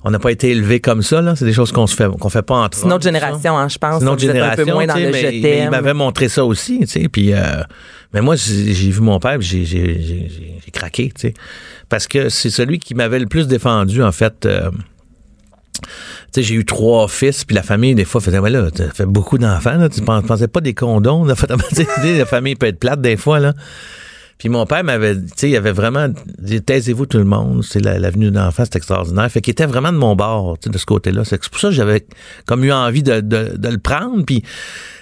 on 0.04 0.10
n'a 0.10 0.18
pas 0.18 0.32
été 0.32 0.50
élevé 0.50 0.80
comme 0.80 1.04
ça 1.04 1.22
là, 1.22 1.36
c'est 1.36 1.46
des 1.46 1.54
choses 1.54 1.72
qu'on 1.72 1.86
se 1.86 1.96
fait 1.96 2.10
qu'on 2.20 2.30
fait 2.30 2.42
pas 2.42 2.56
entre 2.56 2.76
C'est 2.78 2.88
ça. 2.90 3.00
génération, 3.00 3.56
hein, 3.56 3.68
je 3.70 3.78
pense. 3.78 4.00
C'est 4.00 4.06
Vous 4.06 4.26
êtes 4.26 4.30
un 4.42 4.56
peu 4.56 4.66
génération, 4.66 4.74
moins 4.74 4.88
dans 4.88 4.96
le 4.96 5.12
mais, 5.12 5.22
je 5.22 5.42
mais 5.44 5.64
il 5.66 5.70
m'avait 5.70 5.94
montré 5.94 6.28
ça 6.30 6.44
aussi, 6.44 6.80
tu 6.80 6.88
sais, 6.88 7.08
puis 7.10 7.34
euh, 7.34 7.62
mais 8.12 8.22
moi 8.22 8.36
j'ai 8.36 8.90
vu 8.90 9.02
mon 9.02 9.20
père, 9.20 9.40
j'ai 9.40 9.64
j'ai 9.66 10.72
craqué, 10.74 11.12
tu 11.14 11.28
sais, 11.28 11.34
parce 11.88 12.08
que 12.08 12.30
c'est 12.30 12.50
celui 12.50 12.80
qui 12.80 12.96
m'avait 12.96 13.20
le 13.20 13.28
plus 13.28 13.48
défendu 13.48 14.02
en 14.02 14.12
fait. 14.12 14.48
euh, 14.48 14.72
sais, 16.34 16.44
j'ai 16.44 16.56
eu 16.56 16.66
trois 16.66 17.08
fils, 17.08 17.44
puis 17.46 17.56
la 17.56 17.64
famille, 17.64 17.96
des 17.96 18.06
fois, 18.06 18.22
faisait, 18.22 18.40
ouais, 18.40 18.50
là, 18.50 18.70
tu 18.72 18.84
fait 18.94 19.06
beaucoup 19.06 19.38
d'enfants, 19.38 19.76
là, 19.78 19.90
tu 19.90 20.02
pen- 20.02 20.22
pensais 20.22 20.48
pas 20.48 20.62
des 20.62 20.74
condoms, 20.74 21.26
là, 21.26 21.36
la 22.04 22.26
famille 22.26 22.56
peut 22.56 22.68
être 22.68 22.80
plate 22.80 23.02
des 23.02 23.18
fois, 23.18 23.40
là. 23.40 23.54
Puis 24.38 24.50
mon 24.50 24.66
père 24.66 24.84
m'avait, 24.84 25.16
tu 25.16 25.22
sais, 25.36 25.50
il 25.52 25.56
avait 25.56 25.72
vraiment 25.72 26.08
dit, 26.40 26.62
taisez-vous 26.64 27.06
tout 27.06 27.20
le 27.20 27.26
monde, 27.26 27.64
c'est 27.64 27.80
la- 27.80 28.00
l'avenue 28.00 28.32
d'enfants, 28.32 28.64
c'est 28.66 28.76
extraordinaire. 28.78 29.30
Fait 29.32 29.40
qu'il 29.40 29.52
était 29.52 29.68
vraiment 29.68 29.92
de 29.92 29.98
mon 29.98 30.16
bord, 30.16 30.58
tu 30.60 30.66
sais, 30.68 30.74
de 30.74 30.78
ce 30.80 30.86
côté-là. 30.88 31.24
C'est 31.26 31.48
pour 31.48 31.60
ça 31.60 31.68
que 31.68 31.76
j'avais 31.76 32.08
comme 32.48 32.64
eu 32.64 32.72
envie 32.72 33.04
de, 33.04 33.20
de, 33.22 33.56
de 33.56 33.70
le 33.70 33.78
prendre. 33.78 34.26
Puis, 34.26 34.42
tu 34.42 34.48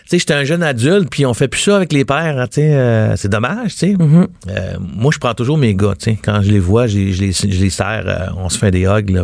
sais, 0.08 0.20
j'étais 0.20 0.34
un 0.34 0.44
jeune 0.44 0.62
adulte, 0.62 1.08
puis 1.10 1.26
on 1.26 1.34
fait 1.34 1.48
plus 1.48 1.62
ça 1.62 1.78
avec 1.78 1.94
les 1.94 2.04
pères, 2.04 2.38
hein, 2.38 2.48
tu 2.48 2.56
sais. 2.56 2.74
euh, 2.76 3.16
c'est 3.16 3.30
dommage, 3.30 3.72
tu 3.76 3.78
sais. 3.78 3.96
Euh, 4.50 4.74
moi, 4.82 5.12
je 5.14 5.20
prends 5.20 5.34
toujours 5.34 5.58
mes 5.58 5.74
gars, 5.74 5.94
tu 5.98 6.12
sais. 6.12 6.18
Quand 6.22 6.42
je 6.42 6.52
les 6.52 6.60
vois, 6.60 6.88
je 6.88 6.98
les, 6.98 7.32
je 7.32 7.46
les 7.62 7.70
serre, 7.70 8.04
euh, 8.08 8.28
on 8.36 8.50
se 8.50 8.58
fait 8.58 8.72
des 8.72 8.86
hugs, 8.88 9.10
là. 9.12 9.24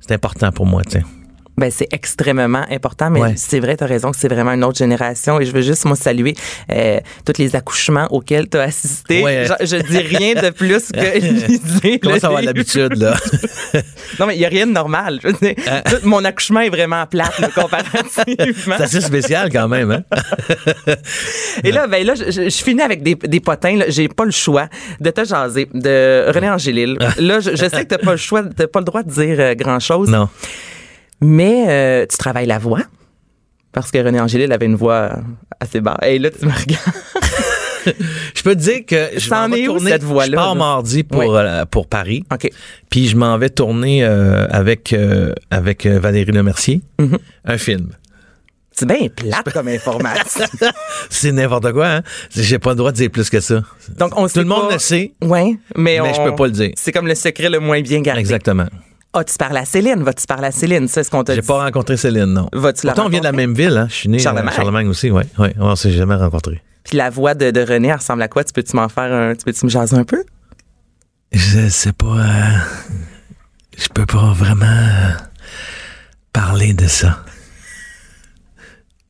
C'est 0.00 0.12
important 0.12 0.52
pour 0.52 0.66
moi, 0.66 0.82
sais. 0.92 1.04
Ben, 1.58 1.70
c'est 1.70 1.88
extrêmement 1.92 2.64
important, 2.70 3.10
mais 3.10 3.20
Ouais. 3.20 3.34
c'est 3.36 3.58
vrai, 3.60 3.76
tu 3.76 3.84
as 3.84 3.86
raison 3.86 4.10
que 4.12 4.16
c'est 4.16 4.28
vraiment 4.28 4.52
une 4.52 4.62
autre 4.64 4.78
génération. 4.78 5.40
Et 5.40 5.44
je 5.44 5.52
veux 5.52 5.60
juste, 5.60 5.84
moi, 5.86 5.96
saluer 5.96 6.34
euh, 6.72 7.00
tous 7.26 7.34
les 7.38 7.56
accouchements 7.56 8.06
auxquels 8.10 8.48
tu 8.48 8.56
as 8.58 8.62
assisté. 8.62 9.22
Ouais. 9.22 9.46
Je, 9.60 9.66
je 9.66 9.76
dis 9.76 9.98
rien 9.98 10.34
de 10.40 10.50
plus 10.50 10.90
que 10.92 11.18
lisez 11.46 11.98
Comment 11.98 12.18
ça 12.20 12.30
va 12.30 12.40
l'habitude, 12.42 12.96
là? 12.96 13.16
Non, 14.18 14.26
mais 14.26 14.34
il 14.36 14.38
n'y 14.38 14.46
a 14.46 14.48
rien 14.48 14.66
de 14.66 14.72
normal. 14.72 15.18
Je 15.22 15.28
veux 15.28 15.34
dire, 15.34 15.54
Hein? 15.68 15.82
tout- 15.84 16.04
mon 16.06 16.24
accouchement 16.24 16.60
est 16.60 16.70
vraiment 16.70 17.04
plate, 17.06 17.38
là, 17.40 17.48
comparativement. 17.54 18.24
c'est 18.78 18.82
assez 18.84 19.00
spécial 19.00 19.50
quand 19.52 19.68
même, 19.68 19.90
hein? 19.90 20.02
Et 21.64 21.72
là, 21.72 21.86
ben 21.86 22.04
là, 22.06 22.14
je, 22.14 22.30
je- 22.30 22.48
je 22.48 22.62
finis 22.64 22.82
avec 22.82 23.02
des, 23.02 23.14
des 23.14 23.40
potins. 23.40 23.78
J'ai 23.88 24.08
pas 24.08 24.24
le 24.24 24.30
choix 24.30 24.68
de 25.00 25.10
te 25.10 25.24
jaser 25.24 25.68
de 25.74 26.30
René 26.32 26.50
Angélil. 26.50 26.98
Là, 27.18 27.40
je, 27.40 27.50
je 27.50 27.56
sais 27.68 27.82
que 27.84 27.88
t'as 27.88 27.98
pas 27.98 28.12
le 28.12 28.16
choix, 28.16 28.42
t'as 28.44 28.66
pas 28.66 28.78
le 28.80 28.84
droit 28.84 29.02
de 29.02 29.10
dire 29.10 29.54
grand 29.56 29.80
chose. 29.80 30.08
Non. 30.08 30.28
Mais 31.20 31.64
euh, 31.68 32.06
tu 32.10 32.16
travailles 32.16 32.46
la 32.46 32.58
voix. 32.58 32.82
Parce 33.72 33.90
que 33.90 33.98
René 33.98 34.18
Angélil 34.20 34.50
avait 34.52 34.66
une 34.66 34.74
voix 34.76 35.16
assez 35.60 35.80
basse. 35.80 35.98
Et 36.06 36.18
là, 36.18 36.30
tu 36.30 36.44
me 36.46 36.50
regardes. 36.52 36.82
Je 38.34 38.42
peux 38.42 38.54
te 38.54 38.60
dire 38.60 38.84
que 38.86 39.18
je 39.18 39.30
m'en 39.30 39.44
en 39.44 39.48
vais 39.48 39.64
tourner. 39.64 39.90
cette 39.92 40.02
voix-là, 40.02 40.30
Je 40.30 40.34
pars 40.36 40.54
là? 40.54 40.58
mardi 40.58 41.04
pour, 41.04 41.20
Oui. 41.20 41.26
euh, 41.30 41.64
pour 41.64 41.86
Paris. 41.86 42.22
OK. 42.32 42.50
Puis 42.90 43.08
je 43.08 43.16
m'en 43.16 43.38
vais 43.38 43.48
tourner 43.48 44.04
euh, 44.04 44.46
avec, 44.50 44.92
euh, 44.92 45.32
avec 45.50 45.86
euh, 45.86 45.98
Valérie 45.98 46.32
Lemercier 46.32 46.82
Mm-hmm. 46.98 47.18
un 47.46 47.58
film. 47.58 47.88
C'est 48.72 48.86
bien 48.86 49.08
plate 49.08 49.52
comme 49.52 49.68
information. 49.68 50.44
C'est 51.08 51.32
n'importe 51.32 51.72
quoi, 51.72 51.88
hein? 51.88 52.02
J'ai 52.34 52.58
pas 52.58 52.70
le 52.70 52.76
droit 52.76 52.92
de 52.92 52.96
dire 52.96 53.10
plus 53.10 53.30
que 53.30 53.40
ça. 53.40 53.62
Donc, 53.98 54.12
on 54.18 54.28
Tout 54.28 54.40
le 54.40 54.44
monde 54.44 54.70
le 54.72 54.78
sait. 54.78 55.12
Oui, 55.22 55.58
mais, 55.74 55.98
Mais 55.98 56.00
on- 56.00 56.12
je 56.12 56.22
peux 56.22 56.34
pas 56.34 56.46
le 56.46 56.52
dire. 56.52 56.72
C'est 56.76 56.92
comme 56.92 57.06
le 57.06 57.14
secret 57.14 57.48
le 57.48 57.58
moins 57.60 57.80
bien 57.80 58.00
gardé. 58.02 58.20
Exactement. 58.20 58.66
Ah, 59.14 59.24
tu 59.24 59.36
parles 59.38 59.56
à 59.56 59.64
Céline? 59.64 60.02
Vas-tu 60.02 60.26
parler 60.26 60.48
à 60.48 60.52
Céline? 60.52 60.86
C'est 60.86 61.02
ce 61.02 61.10
qu'on 61.10 61.24
t'a 61.24 61.34
J'ai 61.34 61.40
dit? 61.40 61.46
pas 61.46 61.64
rencontré 61.64 61.96
Céline, 61.96 62.26
non. 62.26 62.48
Vas-tu 62.52 62.86
la 62.86 62.92
Pourtant, 62.92 63.06
on 63.06 63.10
vient 63.10 63.20
de 63.20 63.24
la 63.24 63.32
même 63.32 63.54
ville, 63.54 63.76
hein? 63.76 63.86
Je 63.88 63.94
suis 63.94 64.08
né 64.08 64.18
Charlemagne. 64.18 64.48
à 64.48 64.52
Charlemagne 64.56 64.88
aussi, 64.88 65.10
oui. 65.10 65.22
Ouais, 65.38 65.54
on 65.58 65.74
s'est 65.76 65.90
jamais 65.92 66.14
rencontrés. 66.14 66.62
Puis 66.84 66.96
la 66.96 67.08
voix 67.10 67.34
de, 67.34 67.50
de 67.50 67.60
René, 67.60 67.88
elle 67.88 67.94
ressemble 67.96 68.22
à 68.22 68.28
quoi? 68.28 68.44
Tu 68.44 68.52
peux-tu 68.52 68.76
m'en 68.76 68.88
faire 68.88 69.12
un... 69.12 69.34
Tu 69.34 69.44
peux-tu 69.44 69.64
me 69.64 69.70
jaser 69.70 69.96
un 69.96 70.04
peu? 70.04 70.24
Je 71.32 71.68
sais 71.68 71.92
pas. 71.92 72.06
euh, 72.06 72.58
je 73.76 73.88
peux 73.88 74.06
pas 74.06 74.32
vraiment 74.32 74.66
euh, 74.66 75.10
parler 76.32 76.74
de 76.74 76.86
ça. 76.86 77.24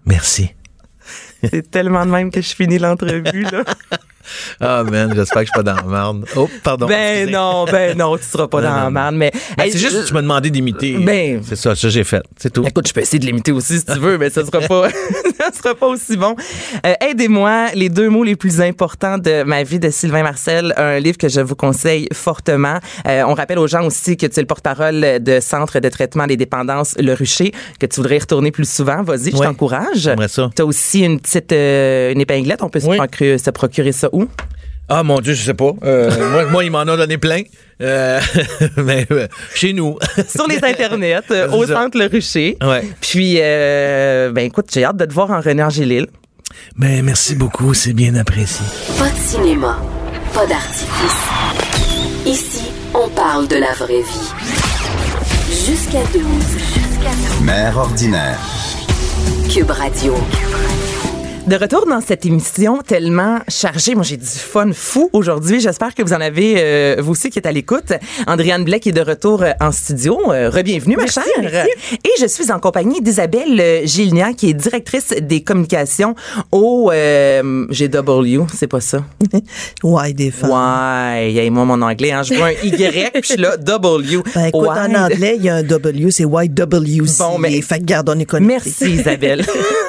Merci. 0.07 0.51
C'est 1.45 1.71
tellement 1.71 2.05
de 2.07 2.11
même 2.11 2.31
que 2.31 2.41
je 2.41 2.55
finis 2.55 2.79
l'entrevue, 2.79 3.43
là. 3.45 3.63
Ah, 4.61 4.85
man, 4.85 5.13
j'espère 5.15 5.43
que 5.43 5.47
je 5.49 5.53
suis 5.53 5.63
pas 5.63 5.63
dans 5.63 5.77
la 5.77 5.83
merde. 5.83 6.25
Oh, 6.37 6.49
pardon. 6.63 6.87
ben 6.87 7.13
excusez. 7.15 7.33
non, 7.33 7.65
ben 7.65 7.97
non, 7.97 8.17
tu 8.17 8.25
seras 8.25 8.49
pas 8.49 8.61
Non, 8.61 8.69
dans 8.69 8.77
la 8.85 8.91
merde, 8.91 9.15
mais... 9.15 9.31
Ben, 9.57 9.65
Hey, 9.65 9.73
c'est 9.73 9.79
juste 9.79 10.03
que 10.03 10.07
tu 10.09 10.15
m'as 10.15 10.23
demandé 10.23 10.51
d'imiter. 10.51 10.97
Ben- 10.99 11.41
c'est 11.45 11.57
ça, 11.57 11.75
ça 11.75 11.89
j'ai 11.89 12.05
fait. 12.05 12.23
C'est 12.39 12.53
tout. 12.53 12.65
Écoute, 12.67 12.87
je 12.89 12.93
peux 12.93 13.01
essayer 13.01 13.19
de 13.19 13.27
l'imiter 13.27 13.53
aussi 13.53 13.79
si 13.79 13.85
tu 13.85 13.99
veux, 13.99 14.19
mais 14.19 14.31
ça 14.31 14.45
sera 14.45 14.61
pas, 14.61 14.89
ça 15.39 15.51
sera 15.53 15.75
pas 15.75 15.87
aussi 15.87 16.17
bon. 16.17 16.35
Euh, 16.87 16.95
Aidez-moi, 17.01 17.69
les 17.75 17.89
deux 17.89 18.09
mots 18.09 18.25
les 18.25 18.37
plus 18.37 18.61
importants 18.61 19.19
de 19.19 19.43
ma 19.43 19.63
vie 19.63 19.79
de 19.79 19.91
Sylvain 19.91 20.23
Marcel, 20.23 20.73
un 20.77 20.99
livre 20.99 21.19
que 21.19 21.29
je 21.29 21.41
vous 21.41 21.57
conseille 21.57 22.09
fortement. 22.13 22.79
Euh, 23.07 23.23
on 23.27 23.35
rappelle 23.35 23.59
aux 23.59 23.67
gens 23.67 23.85
aussi 23.85 24.17
que 24.17 24.27
tu 24.27 24.39
es 24.39 24.43
le 24.43 24.47
porte-parole 24.47 25.19
de 25.21 25.41
Centre 25.41 25.81
de 25.81 25.89
traitement 25.89 26.27
des 26.27 26.37
dépendances 26.37 26.95
Le 26.99 27.15
Rucher, 27.15 27.53
que 27.81 27.87
tu 27.87 27.97
voudrais 27.97 28.17
y 28.17 28.21
retourner 28.21 28.51
plus 28.51 28.69
souvent. 28.71 29.03
Vas-y, 29.03 29.31
je 29.31 29.37
Ouais. 29.37 29.47
t'encourage. 29.47 29.87
J'aimerais 29.97 30.29
ça. 30.29 30.51
Tu 30.55 30.63
as 30.63 30.67
aussi 30.67 31.01
une 31.01 31.21
petite 31.21 31.53
euh, 31.53 32.13
une 32.13 32.21
épinglette. 32.21 32.63
On 32.63 32.69
peut 32.69 32.81
se, 32.81 32.87
Oui. 32.87 32.97
procurer, 32.97 33.39
se 33.39 33.51
procurer 33.51 33.93
ça 33.93 34.09
où? 34.13 34.18
Ah, 34.89 35.03
mon 35.03 35.21
Dieu, 35.21 35.35
je 35.35 35.43
sais 35.43 35.55
pas. 35.55 35.73
Euh, 35.85 36.11
moi, 36.33 36.45
moi, 36.47 36.65
il 36.65 36.71
m'en 36.71 36.81
a 36.81 36.97
donné 36.97 37.19
plein. 37.19 37.43
Euh, 37.83 38.21
mais 38.77 39.07
euh, 39.11 39.29
chez 39.55 39.73
nous. 39.73 39.99
Sur 40.29 40.47
les 40.49 40.65
internets, 40.65 41.21
au 41.53 41.67
ça. 41.67 41.75
Centre 41.75 41.99
Le 41.99 42.07
Rucher. 42.07 42.57
Ouais. 42.63 42.83
Puis, 43.01 43.37
euh, 43.39 44.33
ben 44.33 44.47
écoute, 44.47 44.67
j'ai 44.73 44.85
hâte 44.85 44.97
de 44.97 45.05
te 45.05 45.13
voir 45.13 45.31
en 45.31 45.41
René 45.41 45.63
Angélil. 45.63 46.07
Mais 46.77 47.03
merci 47.03 47.35
beaucoup, 47.35 47.75
c'est 47.75 47.93
bien 47.93 48.15
apprécié. 48.15 48.65
Pas 48.99 49.11
de 49.11 49.17
cinéma, 49.17 49.79
pas 50.33 50.47
d'artifice. 50.47 50.89
Ici, 52.27 52.71
on 52.95 53.09
parle 53.11 53.47
de 53.49 53.57
la 53.57 53.73
vraie 53.73 54.03
vie. 54.03 54.33
Jusqu'à 55.51 56.03
12. 56.13 56.23
Mère 57.43 57.77
ordinaire. 57.77 58.39
Cube 59.51 59.71
Radio. 59.71 60.15
De 61.49 61.57
retour 61.57 61.87
dans 61.89 62.03
cette 62.03 62.27
émission 62.27 62.83
tellement 62.87 63.39
chargée. 63.49 63.95
Moi, 63.95 64.05
j'ai 64.05 64.19
du 64.19 64.27
fun 64.27 64.71
fou 64.75 65.09
aujourd'hui. 65.15 65.61
J'espère 65.61 65.95
que 65.95 66.03
vous 66.03 66.13
en 66.13 66.21
avez, 66.21 66.57
euh, 66.59 66.97
vous 66.99 67.13
aussi, 67.13 67.31
qui 67.31 67.39
êtes 67.39 67.47
à 67.47 67.53
l'écoute. 67.53 67.91
Andréane 68.27 68.65
Blake 68.65 68.87
est 68.87 68.93
de 68.93 69.01
retour 69.01 69.43
euh, 69.43 69.53
en 69.59 69.73
studio. 69.73 70.31
Euh, 70.31 70.51
Rebienvenue, 70.51 70.97
ma 70.97 71.07
chère. 71.07 71.25
Et 72.05 72.11
je 72.21 72.27
suis 72.27 72.53
en 72.53 72.59
compagnie 72.61 73.01
d'Isabelle 73.01 73.59
euh, 73.59 73.81
Gilnia, 73.87 74.35
qui 74.35 74.51
est 74.51 74.53
directrice 74.53 75.15
des 75.23 75.41
communications 75.43 76.15
au 76.53 76.91
GW. 76.93 78.43
C'est 78.55 78.67
pas 78.67 78.81
ça? 78.83 79.03
Ouais, 79.83 80.13
des 80.13 80.31
femmes. 80.31 80.51
Et 81.17 81.49
moi, 81.49 81.65
mon 81.65 81.81
anglais, 81.81 82.13
hein, 82.13 82.23
je 82.25 82.35
vois 82.35 82.49
un 82.49 82.51
Y, 82.51 83.11
puis 83.13 83.23
je 83.23 83.27
suis 83.29 83.37
là, 83.41 83.57
W. 83.59 84.19
Ben, 84.35 84.47
écoute, 84.47 84.69
en 84.69 84.95
anglais, 84.95 85.37
il 85.39 85.45
y 85.45 85.49
a 85.49 85.57
un 85.57 85.63
W, 85.63 86.11
c'est 86.11 86.25
YWC. 86.25 87.19
Bon, 87.19 87.39
mais- 87.39 87.63
Fait 87.63 87.79
que 87.79 87.85
garde, 87.85 88.11
on 88.11 88.19
est 88.19 88.27
connectés. 88.27 88.55
Merci 88.55 88.91
Isabelle. 88.91 89.47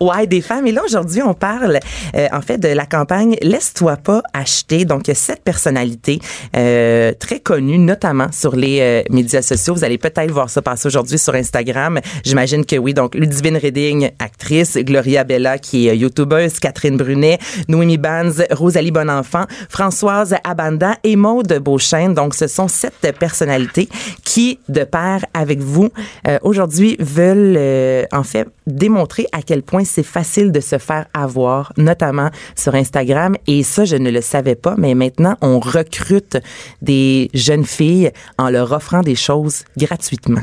Ouais, 0.00 0.26
des 0.26 0.40
femmes. 0.40 0.66
Et 0.66 0.72
là, 0.72 0.82
aujourd'hui, 0.84 1.22
on 1.22 1.34
parle, 1.34 1.80
euh, 2.14 2.28
en 2.32 2.40
fait, 2.40 2.58
de 2.58 2.68
la 2.68 2.86
campagne 2.86 3.36
Laisse-toi 3.42 3.96
pas 3.96 4.22
acheter. 4.32 4.84
Donc, 4.84 5.08
il 5.08 5.10
y 5.10 5.12
a 5.12 5.14
sept 5.14 5.42
personnalités 5.42 6.20
euh, 6.56 7.12
très 7.18 7.40
connues, 7.40 7.78
notamment 7.78 8.30
sur 8.32 8.54
les 8.54 8.78
euh, 8.80 9.02
médias 9.10 9.42
sociaux. 9.42 9.74
Vous 9.74 9.84
allez 9.84 9.98
peut-être 9.98 10.30
voir 10.30 10.50
ça 10.50 10.62
passer 10.62 10.86
aujourd'hui 10.86 11.18
sur 11.18 11.34
Instagram. 11.34 12.00
J'imagine 12.24 12.64
que 12.64 12.76
oui. 12.76 12.94
Donc, 12.94 13.14
Ludivine 13.14 13.56
Redding, 13.56 14.10
actrice, 14.18 14.76
Gloria 14.76 15.24
Bella, 15.24 15.58
qui 15.58 15.88
est 15.88 15.90
euh, 15.90 15.94
youtubeuse, 15.94 16.60
Catherine 16.60 16.96
Brunet, 16.96 17.38
Noémie 17.68 17.98
Banz, 17.98 18.44
Rosalie 18.50 18.92
Bonenfant, 18.92 19.46
Françoise 19.68 20.36
Abanda 20.44 20.94
et 21.04 21.16
Maude 21.16 21.58
Beauchesne. 21.60 22.14
Donc, 22.14 22.34
ce 22.34 22.46
sont 22.46 22.68
sept 22.68 22.94
personnalités 23.18 23.88
qui, 24.24 24.58
de 24.68 24.84
pair 24.84 25.24
avec 25.34 25.60
vous, 25.60 25.88
euh, 26.26 26.38
aujourd'hui, 26.42 26.96
veulent, 26.98 27.56
euh, 27.56 28.04
en 28.12 28.22
fait, 28.22 28.46
démontrer 28.66 29.26
à 29.32 29.42
quel 29.42 29.62
point 29.62 29.84
c'est 29.88 30.02
facile 30.02 30.52
de 30.52 30.60
se 30.60 30.78
faire 30.78 31.06
avoir, 31.14 31.72
notamment 31.76 32.30
sur 32.54 32.74
Instagram. 32.74 33.36
Et 33.46 33.62
ça, 33.62 33.84
je 33.84 33.96
ne 33.96 34.10
le 34.10 34.20
savais 34.20 34.54
pas, 34.54 34.74
mais 34.78 34.94
maintenant, 34.94 35.36
on 35.40 35.58
recrute 35.58 36.38
des 36.82 37.30
jeunes 37.34 37.64
filles 37.64 38.12
en 38.38 38.50
leur 38.50 38.72
offrant 38.72 39.00
des 39.00 39.16
choses 39.16 39.64
gratuitement. 39.76 40.42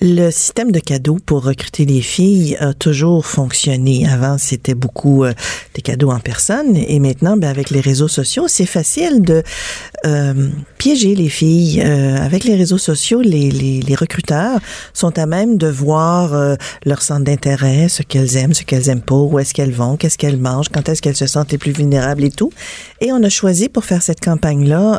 Le 0.00 0.30
système 0.30 0.70
de 0.70 0.78
cadeaux 0.78 1.18
pour 1.24 1.42
recruter 1.42 1.84
les 1.84 2.02
filles 2.02 2.56
a 2.60 2.72
toujours 2.72 3.26
fonctionné. 3.26 4.06
Avant, 4.08 4.38
c'était 4.38 4.74
beaucoup 4.74 5.24
euh, 5.24 5.32
des 5.74 5.82
cadeaux 5.82 6.12
en 6.12 6.20
personne 6.20 6.76
et 6.76 7.00
maintenant, 7.00 7.36
ben, 7.36 7.48
avec 7.48 7.70
les 7.70 7.80
réseaux 7.80 8.06
sociaux, 8.06 8.46
c'est 8.46 8.66
facile 8.66 9.22
de 9.22 9.42
euh, 10.06 10.50
piéger 10.78 11.16
les 11.16 11.28
filles. 11.28 11.82
Euh, 11.84 12.16
avec 12.16 12.44
les 12.44 12.54
réseaux 12.54 12.78
sociaux, 12.78 13.22
les, 13.22 13.50
les, 13.50 13.94
recruteurs 13.96 14.60
sont 14.94 15.18
à 15.18 15.26
même 15.26 15.58
de 15.58 15.66
voir 15.66 16.56
leur 16.84 17.02
centre 17.02 17.24
d'intérêt, 17.24 17.88
ce 17.88 18.04
qu'elles 18.04 18.36
aiment, 18.36 18.54
ce 18.54 18.62
qu'elles 18.62 18.88
aiment 18.88 19.00
pas, 19.00 19.16
où 19.16 19.40
est-ce 19.40 19.52
qu'elles 19.52 19.72
vont, 19.72 19.96
qu'est-ce 19.96 20.16
qu'elles 20.16 20.38
mangent, 20.38 20.68
quand 20.68 20.88
est-ce 20.88 21.02
qu'elles 21.02 21.16
se 21.16 21.26
sentent 21.26 21.50
les 21.50 21.58
plus 21.58 21.72
vulnérables 21.72 22.22
et 22.22 22.30
tout. 22.30 22.52
Et 23.00 23.10
on 23.10 23.20
a 23.24 23.28
choisi 23.28 23.68
pour 23.68 23.84
faire 23.84 24.02
cette 24.02 24.20
campagne-là 24.20 24.92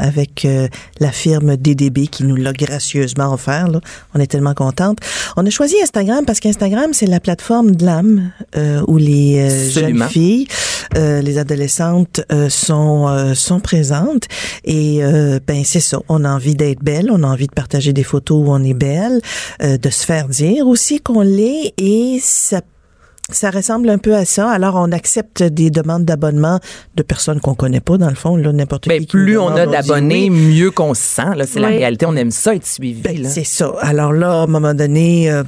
avec 0.00 0.46
la 0.98 1.12
firme 1.12 1.56
DDB 1.56 2.08
qui 2.08 2.24
nous 2.24 2.36
l'a 2.36 2.52
gracieusement 2.52 3.32
offert. 3.32 3.68
Là. 3.68 3.80
On 4.14 4.20
est 4.20 4.26
tellement 4.26 4.54
contente. 4.54 4.98
On 5.36 5.46
a 5.46 5.50
choisi 5.50 5.76
Instagram 5.82 6.24
parce 6.26 6.40
qu'Instagram, 6.40 6.92
c'est 6.92 7.06
la 7.06 7.20
plateforme 7.20 7.76
de 7.76 7.84
l'âme 7.84 8.32
euh, 8.56 8.82
où 8.88 8.96
les 8.96 9.38
euh, 9.38 9.70
jeunes 9.70 10.02
filles, 10.08 10.46
euh, 10.96 11.20
les 11.20 11.38
adolescentes 11.38 12.20
euh, 12.32 12.48
sont 12.48 13.08
euh, 13.08 13.34
sont 13.34 13.60
présentes. 13.60 14.24
Et 14.64 15.04
euh, 15.04 15.38
ben 15.46 15.62
c'est 15.64 15.80
ça. 15.80 15.98
On 16.08 16.24
a 16.24 16.30
envie 16.30 16.54
d'être 16.54 16.82
belle, 16.82 17.10
on 17.10 17.22
a 17.22 17.26
envie 17.26 17.46
de 17.46 17.54
partager 17.54 17.92
des 17.92 18.04
photos 18.04 18.46
où 18.46 18.50
on 18.50 18.62
est 18.64 18.74
belle, 18.74 19.20
euh, 19.62 19.78
de 19.78 19.90
se 19.90 20.04
faire 20.04 20.28
dire 20.28 20.66
aussi 20.66 21.00
qu'on 21.00 21.22
l'est. 21.22 21.72
Et 21.78 22.18
ça 22.22 22.60
ça 23.36 23.50
ressemble 23.50 23.88
un 23.88 23.98
peu 23.98 24.14
à 24.14 24.24
ça. 24.24 24.50
Alors, 24.50 24.74
on 24.76 24.92
accepte 24.92 25.42
des 25.42 25.70
demandes 25.70 26.04
d'abonnement 26.04 26.60
de 26.94 27.02
personnes 27.02 27.40
qu'on 27.40 27.54
connaît 27.54 27.80
pas, 27.80 27.98
dans 27.98 28.08
le 28.08 28.14
fond, 28.14 28.36
là, 28.36 28.52
n'importe 28.52 28.88
Ben, 28.88 29.00
qui. 29.00 29.06
plus 29.06 29.38
on 29.38 29.48
a 29.48 29.66
d'abonnés, 29.66 30.30
mieux 30.30 30.70
qu'on 30.70 30.94
se 30.94 31.02
sent. 31.02 31.34
Là, 31.36 31.46
c'est 31.46 31.60
la 31.60 31.68
réalité. 31.68 32.06
On 32.06 32.16
aime 32.16 32.30
ça 32.30 32.54
être 32.54 32.66
suivi. 32.66 33.00
Ben, 33.00 33.22
là. 33.22 33.28
c'est 33.28 33.44
ça. 33.44 33.72
Alors 33.80 34.12
là, 34.12 34.32
à 34.32 34.42
un 34.44 34.46
moment 34.46 34.74
donné, 34.74 35.30
euh, 35.30 35.42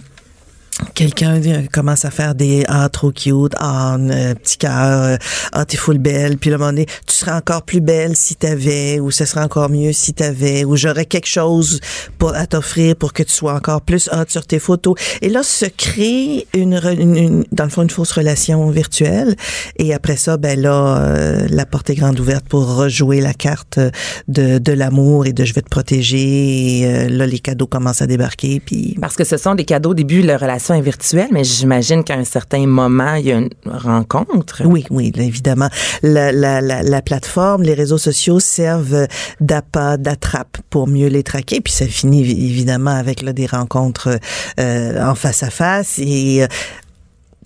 quelqu'un 0.94 1.40
euh, 1.42 1.62
commence 1.72 2.04
à 2.04 2.10
faire 2.10 2.34
des 2.34 2.64
ah 2.68 2.88
trop 2.88 3.10
cute, 3.12 3.52
ah 3.58 3.94
un 3.94 4.34
petit 4.34 4.58
cœur, 4.58 5.02
euh, 5.02 5.16
ah 5.52 5.64
t'es 5.64 5.76
full 5.76 5.98
belle, 5.98 6.38
puis 6.38 6.50
un 6.52 6.58
moment 6.58 6.70
donné, 6.70 6.86
tu 7.06 7.14
serais 7.14 7.32
encore 7.32 7.62
plus 7.62 7.80
belle 7.80 8.16
si 8.16 8.34
t'avais, 8.36 9.00
ou 9.00 9.10
ce 9.10 9.24
serait 9.24 9.42
encore 9.42 9.68
mieux 9.70 9.92
si 9.92 10.12
t'avais, 10.14 10.64
ou 10.64 10.76
j'aurais 10.76 11.06
quelque 11.06 11.28
chose 11.28 11.80
pour 12.18 12.34
à 12.34 12.46
t'offrir 12.46 12.96
pour 12.96 13.12
que 13.12 13.22
tu 13.22 13.32
sois 13.32 13.54
encore 13.54 13.80
plus 13.82 14.08
hot 14.12 14.24
sur 14.28 14.46
tes 14.46 14.58
photos. 14.58 14.94
Et 15.20 15.28
là 15.28 15.42
se 15.42 15.66
crée 15.66 16.46
une, 16.54 16.80
une- 16.98 17.16
une- 17.16 17.44
dans 17.52 17.64
le 17.64 17.70
fond 17.70 17.82
une 17.82 17.90
fausse 17.90 18.12
relation 18.12 18.68
virtuelle. 18.70 19.34
Et 19.78 19.94
après 19.94 20.16
ça, 20.16 20.36
ben 20.36 20.60
là, 20.60 20.98
euh, 20.98 21.46
la 21.48 21.66
porte 21.66 21.90
est 21.90 21.94
grande 21.94 22.18
ouverte 22.20 22.44
pour 22.48 22.74
rejouer 22.76 23.20
la 23.20 23.34
carte 23.34 23.78
de, 24.28 24.58
de 24.58 24.72
l'amour 24.72 25.26
et 25.26 25.32
de 25.32 25.44
je 25.44 25.54
vais 25.54 25.62
te 25.62 25.68
protéger. 25.68 26.80
Et, 26.80 26.86
euh, 26.86 27.08
là, 27.08 27.26
les 27.26 27.38
cadeaux 27.38 27.66
commencent 27.66 28.02
à 28.02 28.06
débarquer, 28.06 28.60
puis 28.64 28.96
Parce 29.00 29.16
que 29.16 29.24
ce 29.24 29.36
sont 29.36 29.54
des 29.54 29.64
cadeaux 29.64 29.90
au 29.90 29.94
début, 29.94 30.22
la 30.22 30.36
relation 30.36 30.71
est 30.72 30.80
virtuelle, 30.80 31.28
mais 31.32 31.44
j'imagine 31.44 32.04
qu'à 32.04 32.14
un 32.14 32.24
certain 32.24 32.66
moment, 32.66 33.14
il 33.14 33.26
y 33.26 33.32
a 33.32 33.38
une 33.38 33.50
rencontre. 33.66 34.62
Oui, 34.64 34.84
oui, 34.90 35.12
évidemment. 35.16 35.68
La, 36.02 36.32
la, 36.32 36.60
la, 36.60 36.82
la 36.82 37.02
plateforme, 37.02 37.62
les 37.62 37.74
réseaux 37.74 37.98
sociaux 37.98 38.40
servent 38.40 39.06
d'appât, 39.40 39.96
d'attrape 39.96 40.58
pour 40.70 40.88
mieux 40.88 41.08
les 41.08 41.22
traquer. 41.22 41.60
Puis 41.60 41.72
ça 41.72 41.86
finit 41.86 42.22
évi- 42.22 42.50
évidemment 42.50 42.90
avec 42.90 43.24
des 43.24 43.46
rencontres 43.46 44.18
euh, 44.58 45.04
en 45.04 45.14
face 45.14 45.42
à 45.42 45.50
face. 45.50 45.98
Et 45.98 46.42
euh, 46.42 46.46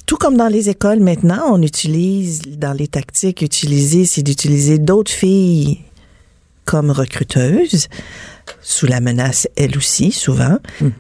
tout 0.07 0.17
comme 0.17 0.37
dans 0.37 0.49
les 0.49 0.69
écoles 0.69 1.01
maintenant, 1.01 1.43
on 1.51 1.63
utilise, 1.63 2.43
dans 2.43 2.73
les 2.73 2.89
tactiques 2.89 3.43
utilisées, 3.43 4.05
c'est 4.05 4.23
d'utiliser 4.23 4.79
d'autres 4.79 5.11
filles 5.11 5.81
comme 6.65 6.91
recruteuses, 6.91 7.89
sous 8.61 8.87
la 8.87 9.01
menace, 9.01 9.49
elle 9.57 9.77
aussi, 9.77 10.13
souvent. 10.13 10.59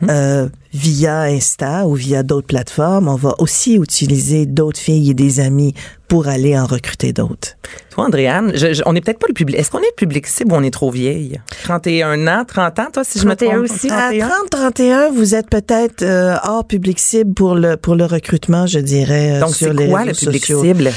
Euh, 0.08 0.48
via 0.74 1.22
Insta 1.22 1.86
ou 1.86 1.94
via 1.94 2.22
d'autres 2.22 2.46
plateformes, 2.46 3.08
on 3.08 3.14
va 3.14 3.34
aussi 3.38 3.76
utiliser 3.76 4.44
d'autres 4.46 4.78
filles 4.80 5.10
et 5.10 5.14
des 5.14 5.40
amis 5.40 5.72
pour 6.08 6.28
aller 6.28 6.58
en 6.58 6.66
recruter 6.66 7.12
d'autres. 7.12 7.56
Toi, 7.90 8.04
Andréane, 8.06 8.52
je- 8.54 8.74
je- 8.74 8.82
on 8.84 8.92
n'est 8.92 9.00
peut-être 9.00 9.18
pas 9.18 9.26
le 9.28 9.34
public. 9.34 9.56
Est-ce 9.58 9.70
qu'on 9.70 9.78
est 9.78 9.90
le 9.90 9.96
public 9.96 10.26
cible 10.26 10.52
ou 10.52 10.56
on 10.56 10.62
est 10.62 10.70
trop 10.70 10.90
vieille? 10.90 11.40
31 11.64 12.26
ans, 12.28 12.44
30 12.46 12.78
ans, 12.78 12.86
toi, 12.92 13.04
si 13.04 13.18
je 13.18 13.24
me 13.26 13.34
31 13.34 13.64
trompe? 13.64 13.70
aussi. 13.70 13.90
À 13.90 14.10
31? 14.10 14.28
30-31, 14.50 15.10
vous 15.14 15.34
êtes 15.34 15.48
peut-être 15.48 16.02
euh, 16.02 16.36
hors 16.44 16.66
public 16.66 16.98
cible 16.98 17.32
pour 17.32 17.54
le, 17.54 17.76
pour 17.76 17.94
le 17.94 18.04
recrutement, 18.04 18.66
je 18.66 18.78
dirais, 18.80 19.36
euh, 19.36 19.40
Donc, 19.40 19.54
sur 19.56 19.68
c'est 19.68 19.72
les 19.74 19.88
quoi 19.88 20.00
le 20.04 20.08
réseaux 20.08 20.26
public 20.26 20.44
sociaux. 20.46 20.62
cible? 20.62 20.90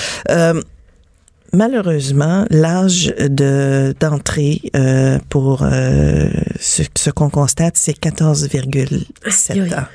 Malheureusement, 1.54 2.45
l'âge 2.50 3.14
de 3.18 3.93
d'entrée 4.00 4.62
euh, 4.76 5.18
pour 5.30 5.64
euh, 5.64 6.30
ce, 6.60 6.84
ce 6.95 7.10
qu'on 7.10 7.30
constate, 7.30 7.76
c'est 7.76 7.97
14,7 8.00 9.52
Aïe, 9.52 9.62
aïe. 9.62 9.74
ans. 9.74 9.86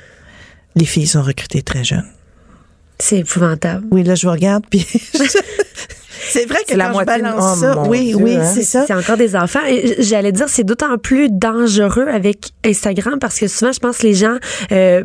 Les 0.75 0.85
filles 0.85 1.07
sont 1.07 1.21
recrutées 1.21 1.61
très 1.61 1.83
jeunes. 1.83 2.05
C'est 2.99 3.19
épouvantable. 3.19 3.85
Oui, 3.91 4.03
là, 4.03 4.15
je 4.15 4.27
vous 4.27 4.33
regarde, 4.33 4.65
puis... 4.69 4.85
c'est 6.29 6.45
vrai 6.45 6.59
que 6.67 6.75
la 6.75 6.87
quand 6.87 6.93
moitié 6.93 7.15
je 7.17 7.21
balance 7.21 7.59
ça, 7.59 7.81
oui, 7.83 8.07
Dieu, 8.07 8.15
oui, 8.17 8.35
hein? 8.35 8.51
c'est 8.53 8.63
ça. 8.63 8.85
C'est 8.87 8.93
encore 8.93 9.17
des 9.17 9.35
enfants. 9.35 9.59
J'allais 9.99 10.31
dire, 10.31 10.49
c'est 10.49 10.63
d'autant 10.63 10.97
plus 10.97 11.29
dangereux 11.29 12.07
avec 12.07 12.51
Instagram 12.65 13.19
parce 13.19 13.39
que 13.39 13.47
souvent, 13.47 13.71
je 13.71 13.79
pense 13.79 13.99
que 13.99 14.07
les 14.07 14.13
gens 14.13 14.37
euh, 14.71 15.03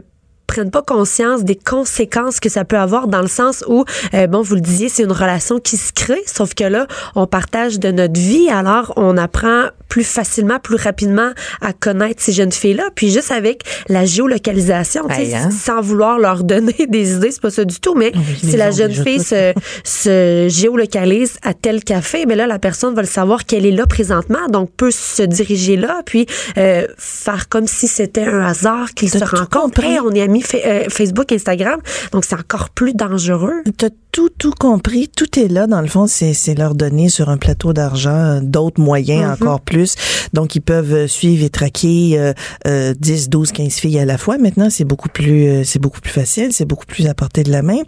prennent 0.51 0.72
pas 0.72 0.82
conscience 0.82 1.44
des 1.44 1.55
conséquences 1.55 2.40
que 2.40 2.48
ça 2.48 2.64
peut 2.64 2.76
avoir 2.76 3.07
dans 3.07 3.20
le 3.22 3.28
sens 3.28 3.62
où, 3.68 3.84
euh, 4.14 4.26
bon, 4.26 4.42
vous 4.42 4.57
le 4.57 4.61
disiez, 4.61 4.88
c'est 4.88 5.05
une 5.05 5.12
relation 5.12 5.61
qui 5.61 5.76
se 5.76 5.92
crée, 5.92 6.24
sauf 6.26 6.55
que 6.55 6.64
là, 6.64 6.88
on 7.14 7.28
partage 7.28 7.78
de 7.78 7.92
notre 7.92 8.18
vie, 8.18 8.48
alors 8.51 8.92
on 8.96 9.16
apprend 9.16 9.68
plus 9.90 10.05
facilement, 10.05 10.59
plus 10.59 10.76
rapidement 10.76 11.32
à 11.61 11.72
connaître 11.72 12.22
ces 12.22 12.32
jeunes 12.32 12.53
filles-là. 12.53 12.90
Puis 12.94 13.11
juste 13.11 13.32
avec 13.32 13.64
la 13.88 14.07
géolocalisation, 14.07 15.03
hein? 15.11 15.51
sans 15.51 15.82
vouloir 15.82 16.18
leur 16.18 16.44
donner 16.53 16.86
des 16.88 17.12
idées, 17.14 17.30
c'est 17.30 17.42
pas 17.42 17.51
ça 17.51 17.64
du 17.64 17.78
tout, 17.78 17.94
mais 17.94 18.12
Oui, 18.14 18.51
si 18.51 18.57
la 18.57 18.70
jeune 18.70 18.92
fille 18.92 19.22
se, 19.22 19.53
se 19.84 20.46
géolocalise 20.48 21.38
à 21.42 21.55
tel 21.55 21.84
café, 21.84 22.24
mais 22.26 22.36
là, 22.36 22.46
la 22.46 22.59
personne 22.59 22.94
va 22.94 23.03
le 23.03 23.09
savoir 23.09 23.44
qu'elle 23.44 23.66
est 23.66 23.72
là 23.72 23.86
présentement, 23.86 24.48
donc 24.48 24.70
peut 24.76 24.92
se 24.92 25.22
diriger 25.22 25.76
là, 25.76 26.03
puis 26.07 26.26
euh, 26.57 26.86
faire 26.96 27.48
comme 27.48 27.66
si 27.66 27.88
c'était 27.88 28.26
un 28.26 28.40
hasard 28.40 28.94
qu'ils 28.94 29.11
se 29.11 29.24
rencontrent. 29.24 29.82
on 30.05 30.12
est 30.12 30.22
amis 30.22 30.39
euh, 30.55 30.84
Facebook, 30.88 31.32
Instagram, 31.32 31.80
donc 32.12 32.24
c'est 32.24 32.34
encore 32.34 32.70
plus 32.70 32.95
dangereux. 32.95 33.62
T'as 33.76 33.88
tout, 34.12 34.28
tout 34.28 34.53
compris. 34.59 35.09
Tout 35.09 35.38
est 35.38 35.47
là, 35.49 35.66
dans 35.66 35.80
le 35.80 35.86
fond. 35.86 36.07
C'est, 36.07 36.34
leur 36.59 36.74
donner 36.74 37.09
sur 37.09 37.28
un 37.28 37.36
plateau 37.36 37.72
d'argent 37.72 38.41
d'autres 38.43 38.80
moyens 38.80 39.32
encore 39.41 39.61
plus. 39.61 39.95
Donc, 40.32 40.57
ils 40.57 40.61
peuvent 40.61 40.93
euh, 40.93 41.07
suivre 41.07 41.45
et 41.45 41.51
traquer 41.51 42.18
euh, 42.18 42.32
euh, 42.66 42.93
10, 42.99 43.28
12, 43.28 43.53
15 43.53 43.72
filles 43.74 43.99
à 44.01 44.05
la 44.05 44.18
fois. 44.18 44.36
Maintenant, 44.38 44.68
c'est 44.70 44.84
beaucoup 44.84 45.09
plus, 45.09 45.47
euh, 45.49 45.62
c'est 45.64 45.78
beaucoup 45.78 46.01
plus 46.01 46.11
facile. 46.12 46.53
C'est 46.53 46.64
beaucoup 46.64 46.86
plus 46.86 47.07
à 47.07 47.14
portée 47.14 47.45
de 47.45 47.53
la 47.53 47.62
main. 47.62 47.78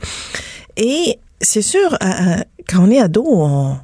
Et 0.76 1.18
c'est 1.40 1.62
sûr, 1.62 1.96
à- 2.00 2.40
à- 2.40 2.44
quand 2.68 2.86
on 2.86 2.90
est 2.90 3.00
ado, 3.00 3.24
on, 3.26 3.76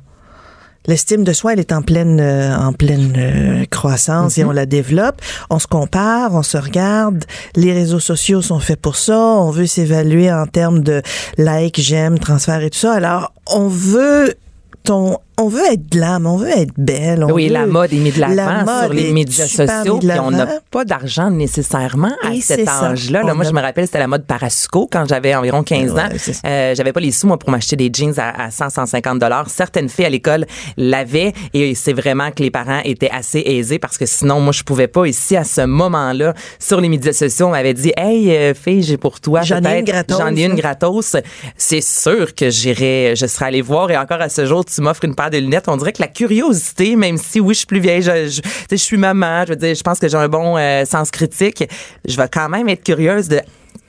L'estime 0.89 1.23
de 1.23 1.33
soi, 1.33 1.53
elle 1.53 1.61
est 1.61 1.71
en 1.73 1.83
pleine, 1.83 2.19
euh, 2.19 2.57
en 2.57 2.73
pleine 2.73 3.13
euh, 3.17 3.65
croissance 3.71 4.39
et 4.39 4.43
Mhm. 4.43 4.49
on 4.49 4.53
la 4.53 4.67
développe. 4.67 5.21
On 5.51 5.59
se 5.59 5.67
compare, 5.69 6.35
on 6.35 6.43
se 6.43 6.57
regarde. 6.59 7.25
Les 7.55 7.73
réseaux 7.73 8.01
sociaux 8.01 8.43
sont 8.43 8.59
faits 8.59 8.81
pour 8.81 8.97
ça. 8.97 9.17
On 9.17 9.51
veut 9.51 9.67
s'évaluer 9.67 10.33
en 10.33 10.47
termes 10.47 10.81
de 10.83 11.03
likes, 11.37 11.79
j'aime, 11.81 12.19
transfert 12.19 12.63
et 12.63 12.71
tout 12.71 12.79
ça. 12.79 12.95
Alors, 12.95 13.33
on 13.47 13.69
veut 13.69 14.35
ton, 14.83 15.19
on 15.39 15.49
veut 15.49 15.65
être 15.73 15.89
glam, 15.91 16.27
on 16.27 16.37
veut 16.37 16.51
être 16.51 16.73
belle. 16.77 17.25
on 17.25 17.33
Oui, 17.33 17.47
veut- 17.49 17.55
la 17.55 17.67
mode 17.67 17.93
est 17.93 17.97
mise 17.97 18.15
de 18.17 18.21
La 18.21 18.29
l'avant 18.29 18.83
sur 18.85 18.93
les 18.93 19.13
médias 19.13 19.47
sociaux, 19.47 19.99
puis 19.99 20.11
on 20.21 20.31
n'a 20.31 20.47
pas 20.71 20.85
d'argent 20.85 21.31
nécessairement 21.31 22.13
à 22.23 22.35
Et 22.35 22.41
cet 22.41 22.67
âge-là. 22.69 23.23
Là, 23.23 23.35
moi, 23.35 23.45
a- 23.45 23.49
je 23.49 23.55
me 23.55 23.61
rappelle, 23.61 23.87
c'était 23.87 23.99
la 23.99 24.07
mode 24.09 24.25
Parasuco 24.27 24.89
quand 24.91 25.05
j'avais 25.09 25.35
environ 25.35 25.63
15 25.63 25.93
Ouais, 25.93 26.03
ans. 26.03 26.09
Euh, 26.45 26.75
j'avais 26.75 26.93
pas 26.93 27.01
les 27.01 27.13
sous, 27.13 27.27
moi, 27.27 27.39
pour 27.39 27.51
m'acheter 27.51 27.77
des 27.77 27.91
jeans 27.93 28.15
à, 28.19 28.45
à 28.47 28.51
100, 28.51 28.71
150 28.71 29.19
dollars. 29.19 29.49
Certaines 29.49 29.89
filles 29.89 30.07
à 30.07 30.11
l'école 30.11 30.47
l'avaient 30.77 31.33
et 31.55 31.75
c'est 31.75 31.93
vraiment 31.93 32.31
que 32.31 32.43
les 32.43 32.51
parents 32.51 32.81
étaient 32.85 33.11
assez 33.11 33.41
aisés 33.45 33.79
parce 33.79 33.99
que 33.99 34.07
sinon, 34.07 34.41
moi, 34.41 34.53
je 34.53 34.63
pouvais 34.63 34.89
pas. 34.89 35.07
Ici, 35.07 35.37
à 35.37 35.45
ce 35.45 35.63
moment-là, 35.63 36.35
sur 36.59 36.81
les 36.81 36.89
médias 36.89 37.13
sociaux, 37.13 37.47
on 37.47 37.51
m'avait 37.51 37.75
dit, 37.75 37.93
hey, 37.97 38.31
euh, 38.31 38.55
fille, 38.55 38.83
j'ai 38.83 38.97
pour 38.97 39.21
toi. 39.21 39.43
J'en 39.43 39.63
ai 39.63 39.79
une 39.79 39.85
gratos, 39.85 40.19
J'en 40.19 40.35
ai 40.35 40.45
une 40.45 40.55
gratos. 40.55 41.17
C'est 41.57 41.81
sûr 41.83 42.35
que 42.35 42.51
j'irais, 42.51 43.15
je 43.17 43.27
serais 43.27 43.47
allée 43.47 43.63
voir 43.63 43.91
et 43.91 43.97
encore 43.97 44.21
à 44.21 44.29
ce 44.29 44.45
jour, 44.47 44.65
tu 44.65 44.81
m'offres 44.81 45.05
une 45.05 45.15
paire 45.15 45.28
de 45.31 45.39
lunettes. 45.39 45.69
On 45.69 45.77
dirait 45.77 45.93
que 45.93 46.03
la 46.03 46.09
curiosité, 46.09 46.97
même 46.97 47.17
si 47.19 47.41
oui, 47.41 47.55
je 47.55 47.59
suis 47.59 47.67
plus 47.67 47.81
vieille, 47.81 48.03
je, 48.03 48.41
je, 48.71 48.77
suis 48.77 48.97
maman, 48.97 49.45
je 49.47 49.51
veux 49.51 49.57
dire, 49.57 49.75
je 49.75 49.83
pense 49.83 49.99
que 49.99 50.09
j'ai 50.09 50.17
un 50.17 50.29
bon 50.29 50.57
euh, 50.57 50.85
sens 50.85 51.11
critique. 51.11 51.65
Je 52.07 52.17
vais 52.17 52.29
quand 52.33 52.49
même 52.49 52.69
être 52.69 52.83
curieuse 52.85 53.29
de, 53.29 53.41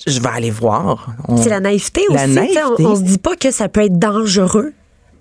je 0.07 0.19
vais 0.19 0.29
aller 0.29 0.51
voir. 0.51 1.07
On- 1.27 1.37
C'est 1.37 1.49
la 1.49 1.59
naïveté 1.59 2.01
La 2.09 2.23
aussi. 2.25 2.33
naïveté. 2.33 2.59
On, 2.79 2.85
on 2.85 2.95
se 2.95 3.01
dit 3.01 3.17
pas 3.17 3.35
que 3.35 3.51
ça 3.51 3.67
peut 3.69 3.81
être 3.85 3.97
dangereux. 3.99 4.73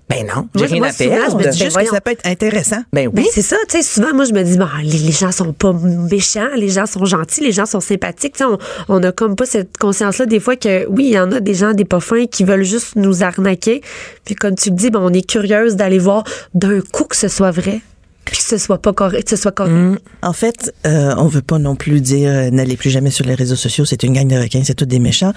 Ben 0.09 0.27
non, 0.27 0.49
j'ai 0.55 0.61
Moi, 0.61 0.69
rien 0.69 0.83
à 0.85 0.93
souvent, 0.93 1.31
je 1.31 1.37
me 1.37 1.39
dis, 1.43 1.45
ben, 1.45 1.53
Juste 1.53 1.67
que 1.67 1.73
voyons. 1.73 1.93
ça 1.93 2.01
peut 2.01 2.13
être 2.13 2.27
intéressant. 2.27 2.83
Ben 2.93 3.11
Ben, 3.11 3.23
oui. 3.23 3.29
c'est 3.33 3.43
ça, 3.43 3.57
tu 3.69 3.77
sais, 3.77 3.83
souvent, 3.83 4.15
moi, 4.15 4.25
je 4.25 4.33
me 4.33 4.43
dis, 4.43 4.57
bon, 4.57 4.67
les, 4.83 4.99
les 4.99 5.13
gens 5.13 5.33
sont 5.33 5.53
pas 5.53 5.73
méchants, 5.73 6.49
les 6.57 6.71
gens 6.71 6.87
sont 6.87 7.05
gentils, 7.05 7.43
les 7.43 7.53
gens 7.53 7.67
sont 7.67 7.81
sympathiques, 7.81 8.33
tu 8.33 8.39
sais, 8.39 8.45
on, 8.45 8.59
on 8.89 9.03
a 9.03 9.13
comme 9.13 9.37
pas 9.37 9.45
cette 9.45 9.77
conscience-là, 9.77 10.25
des 10.27 10.41
fois, 10.41 10.57
que 10.57 10.87
oui, 10.89 11.07
il 11.09 11.13
y 11.13 11.19
en 11.19 11.31
a 11.33 11.41
des 11.41 11.55
gens, 11.55 11.73
des 11.75 11.85
pas 11.85 12.01
fins, 12.01 12.27
qui 12.27 12.45
veulent 12.45 12.65
juste 12.65 12.97
nous 12.97 13.23
arnaquer. 13.23 13.83
Puis, 14.25 14.35
comme 14.35 14.55
tu 14.55 14.71
le 14.71 14.77
dis, 14.77 14.91
ben, 14.91 15.01
on 15.03 15.13
est 15.13 15.29
curieuse 15.29 15.77
d'aller 15.77 15.99
voir 15.99 16.25
d'un 16.55 16.81
coup 16.81 17.05
que 17.05 17.17
ce 17.17 17.29
soit 17.29 17.51
vrai, 17.51 17.81
puis 18.25 18.37
que 18.39 18.43
ce 18.45 18.57
soit 18.59 18.79
pas 18.81 18.93
correct, 18.95 19.25
que 19.25 19.31
ce 19.31 19.37
soit 19.37 19.53
correct. 19.53 19.73
Mm. 19.75 19.99
En 20.23 20.33
fait, 20.33 20.75
euh, 20.87 21.15
on 21.19 21.27
veut 21.27 21.43
pas 21.43 21.59
non 21.59 21.77
plus 21.77 22.01
dire 22.01 22.31
euh, 22.31 22.51
n'allez 22.51 22.77
plus 22.77 22.91
jamais 22.91 23.11
sur 23.11 23.27
les 23.27 23.35
réseaux 23.35 23.57
sociaux, 23.57 23.85
c'est 23.85 24.03
une 24.03 24.15
gang 24.15 24.27
de 24.29 24.37
requins, 24.37 24.63
c'est 24.65 24.75
tous 24.75 24.87
des 24.87 25.01
méchants. 25.01 25.33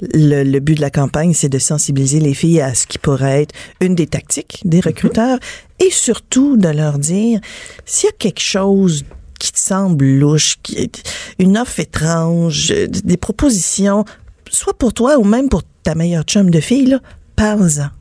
Le, 0.00 0.44
le 0.44 0.60
but 0.60 0.76
de 0.76 0.80
la 0.80 0.90
campagne, 0.90 1.34
c'est 1.34 1.48
de 1.48 1.58
sensibiliser 1.58 2.20
les 2.20 2.34
filles 2.34 2.60
à 2.60 2.74
ce 2.74 2.86
qui 2.86 2.98
pourrait 2.98 3.42
être 3.42 3.54
une 3.80 3.94
des 3.94 4.06
tactiques 4.06 4.60
des 4.64 4.80
recruteurs 4.80 5.38
et 5.80 5.90
surtout 5.90 6.56
de 6.56 6.68
leur 6.68 6.98
dire 6.98 7.40
s'il 7.84 8.06
y 8.06 8.10
a 8.10 8.16
quelque 8.16 8.40
chose 8.40 9.04
qui 9.38 9.52
te 9.52 9.58
semble 9.58 10.04
louche, 10.04 10.56
qui, 10.62 10.90
une 11.38 11.56
offre 11.56 11.80
étrange, 11.80 12.72
euh, 12.72 12.86
des 12.88 13.16
propositions, 13.16 14.04
soit 14.50 14.76
pour 14.76 14.92
toi 14.92 15.18
ou 15.18 15.24
même 15.24 15.48
pour 15.48 15.62
ta 15.82 15.94
meilleure 15.94 16.24
chum 16.24 16.50
de 16.50 16.60
fille, 16.60 16.98
parle-en. 17.36 17.97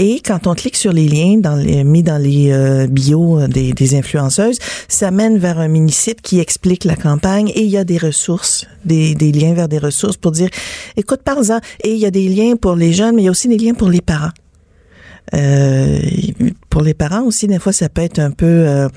Et 0.00 0.20
quand 0.20 0.48
on 0.48 0.54
clique 0.54 0.76
sur 0.76 0.92
les 0.92 1.08
liens 1.08 1.38
dans 1.38 1.54
les, 1.54 1.84
mis 1.84 2.02
dans 2.02 2.20
les 2.20 2.50
euh, 2.50 2.88
bios 2.88 3.46
des, 3.46 3.72
des 3.72 3.94
influenceuses, 3.94 4.58
ça 4.88 5.12
mène 5.12 5.38
vers 5.38 5.60
un 5.60 5.68
mini-site 5.68 6.20
qui 6.20 6.40
explique 6.40 6.84
la 6.84 6.96
campagne 6.96 7.50
et 7.54 7.62
il 7.62 7.70
y 7.70 7.76
a 7.76 7.84
des 7.84 7.98
ressources, 7.98 8.66
des, 8.84 9.14
des 9.14 9.30
liens 9.30 9.54
vers 9.54 9.68
des 9.68 9.78
ressources 9.78 10.16
pour 10.16 10.32
dire, 10.32 10.48
écoute, 10.96 11.20
parle-en. 11.24 11.60
Et 11.84 11.92
il 11.92 11.98
y 11.98 12.06
a 12.06 12.10
des 12.10 12.28
liens 12.28 12.56
pour 12.56 12.74
les 12.74 12.92
jeunes, 12.92 13.14
mais 13.14 13.22
il 13.22 13.26
y 13.26 13.28
a 13.28 13.30
aussi 13.30 13.46
des 13.46 13.58
liens 13.58 13.74
pour 13.74 13.88
les 13.88 14.00
parents. 14.00 14.32
Euh, 15.32 16.00
pour 16.70 16.82
les 16.82 16.94
parents 16.94 17.22
aussi, 17.22 17.46
des 17.46 17.60
fois, 17.60 17.72
ça 17.72 17.88
peut 17.88 18.02
être 18.02 18.18
un 18.18 18.32
peu... 18.32 18.46
euh, 18.46 18.88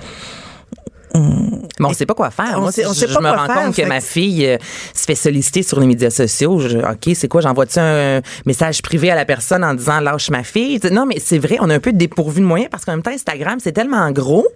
Mais 1.80 1.86
on 1.86 1.94
sait 1.94 2.06
pas 2.06 2.14
quoi 2.14 2.30
faire. 2.32 2.56
On 2.58 2.62
Moi, 2.62 2.72
sait- 2.72 2.86
on 2.86 2.94
je, 2.94 3.00
sait 3.00 3.08
je 3.08 3.14
pas 3.14 3.20
me 3.22 3.28
quoi 3.30 3.38
rends 3.38 3.46
faire, 3.54 3.64
compte 3.66 3.76
que 3.76 3.82
ma 3.88 4.02
fille 4.02 4.46
euh, 4.46 4.58
se 4.94 5.04
fait 5.06 5.16
solliciter 5.16 5.64
sur 5.64 5.80
les 5.80 5.88
médias 5.88 6.10
sociaux. 6.10 6.60
Je- 6.60 6.78
OK, 6.80 7.16
c'est 7.16 7.28
quoi? 7.28 7.42
J'envoie-tu 7.42 7.80
un 7.80 8.22
message 8.46 8.82
privé 8.82 9.12
à 9.12 9.16
la 9.16 9.26
personne 9.26 9.64
en 9.64 9.74
disant 9.74 10.00
lâche 10.00 10.30
ma 10.30 10.44
fille? 10.44 10.80
Non, 10.92 11.06
mais 11.06 11.20
c'est 11.24 11.38
vrai, 11.40 11.58
on 11.62 11.70
a 11.70 11.76
un 11.76 11.80
peu 11.80 11.94
dépourvu 11.94 12.42
de 12.42 12.46
moyens 12.46 12.70
parce 12.72 12.86
qu'en 12.86 12.94
même 12.94 13.04
temps, 13.04 13.12
Instagram, 13.12 13.60
c'est 13.62 13.72
tellement 13.74 14.10
gros. 14.12 14.48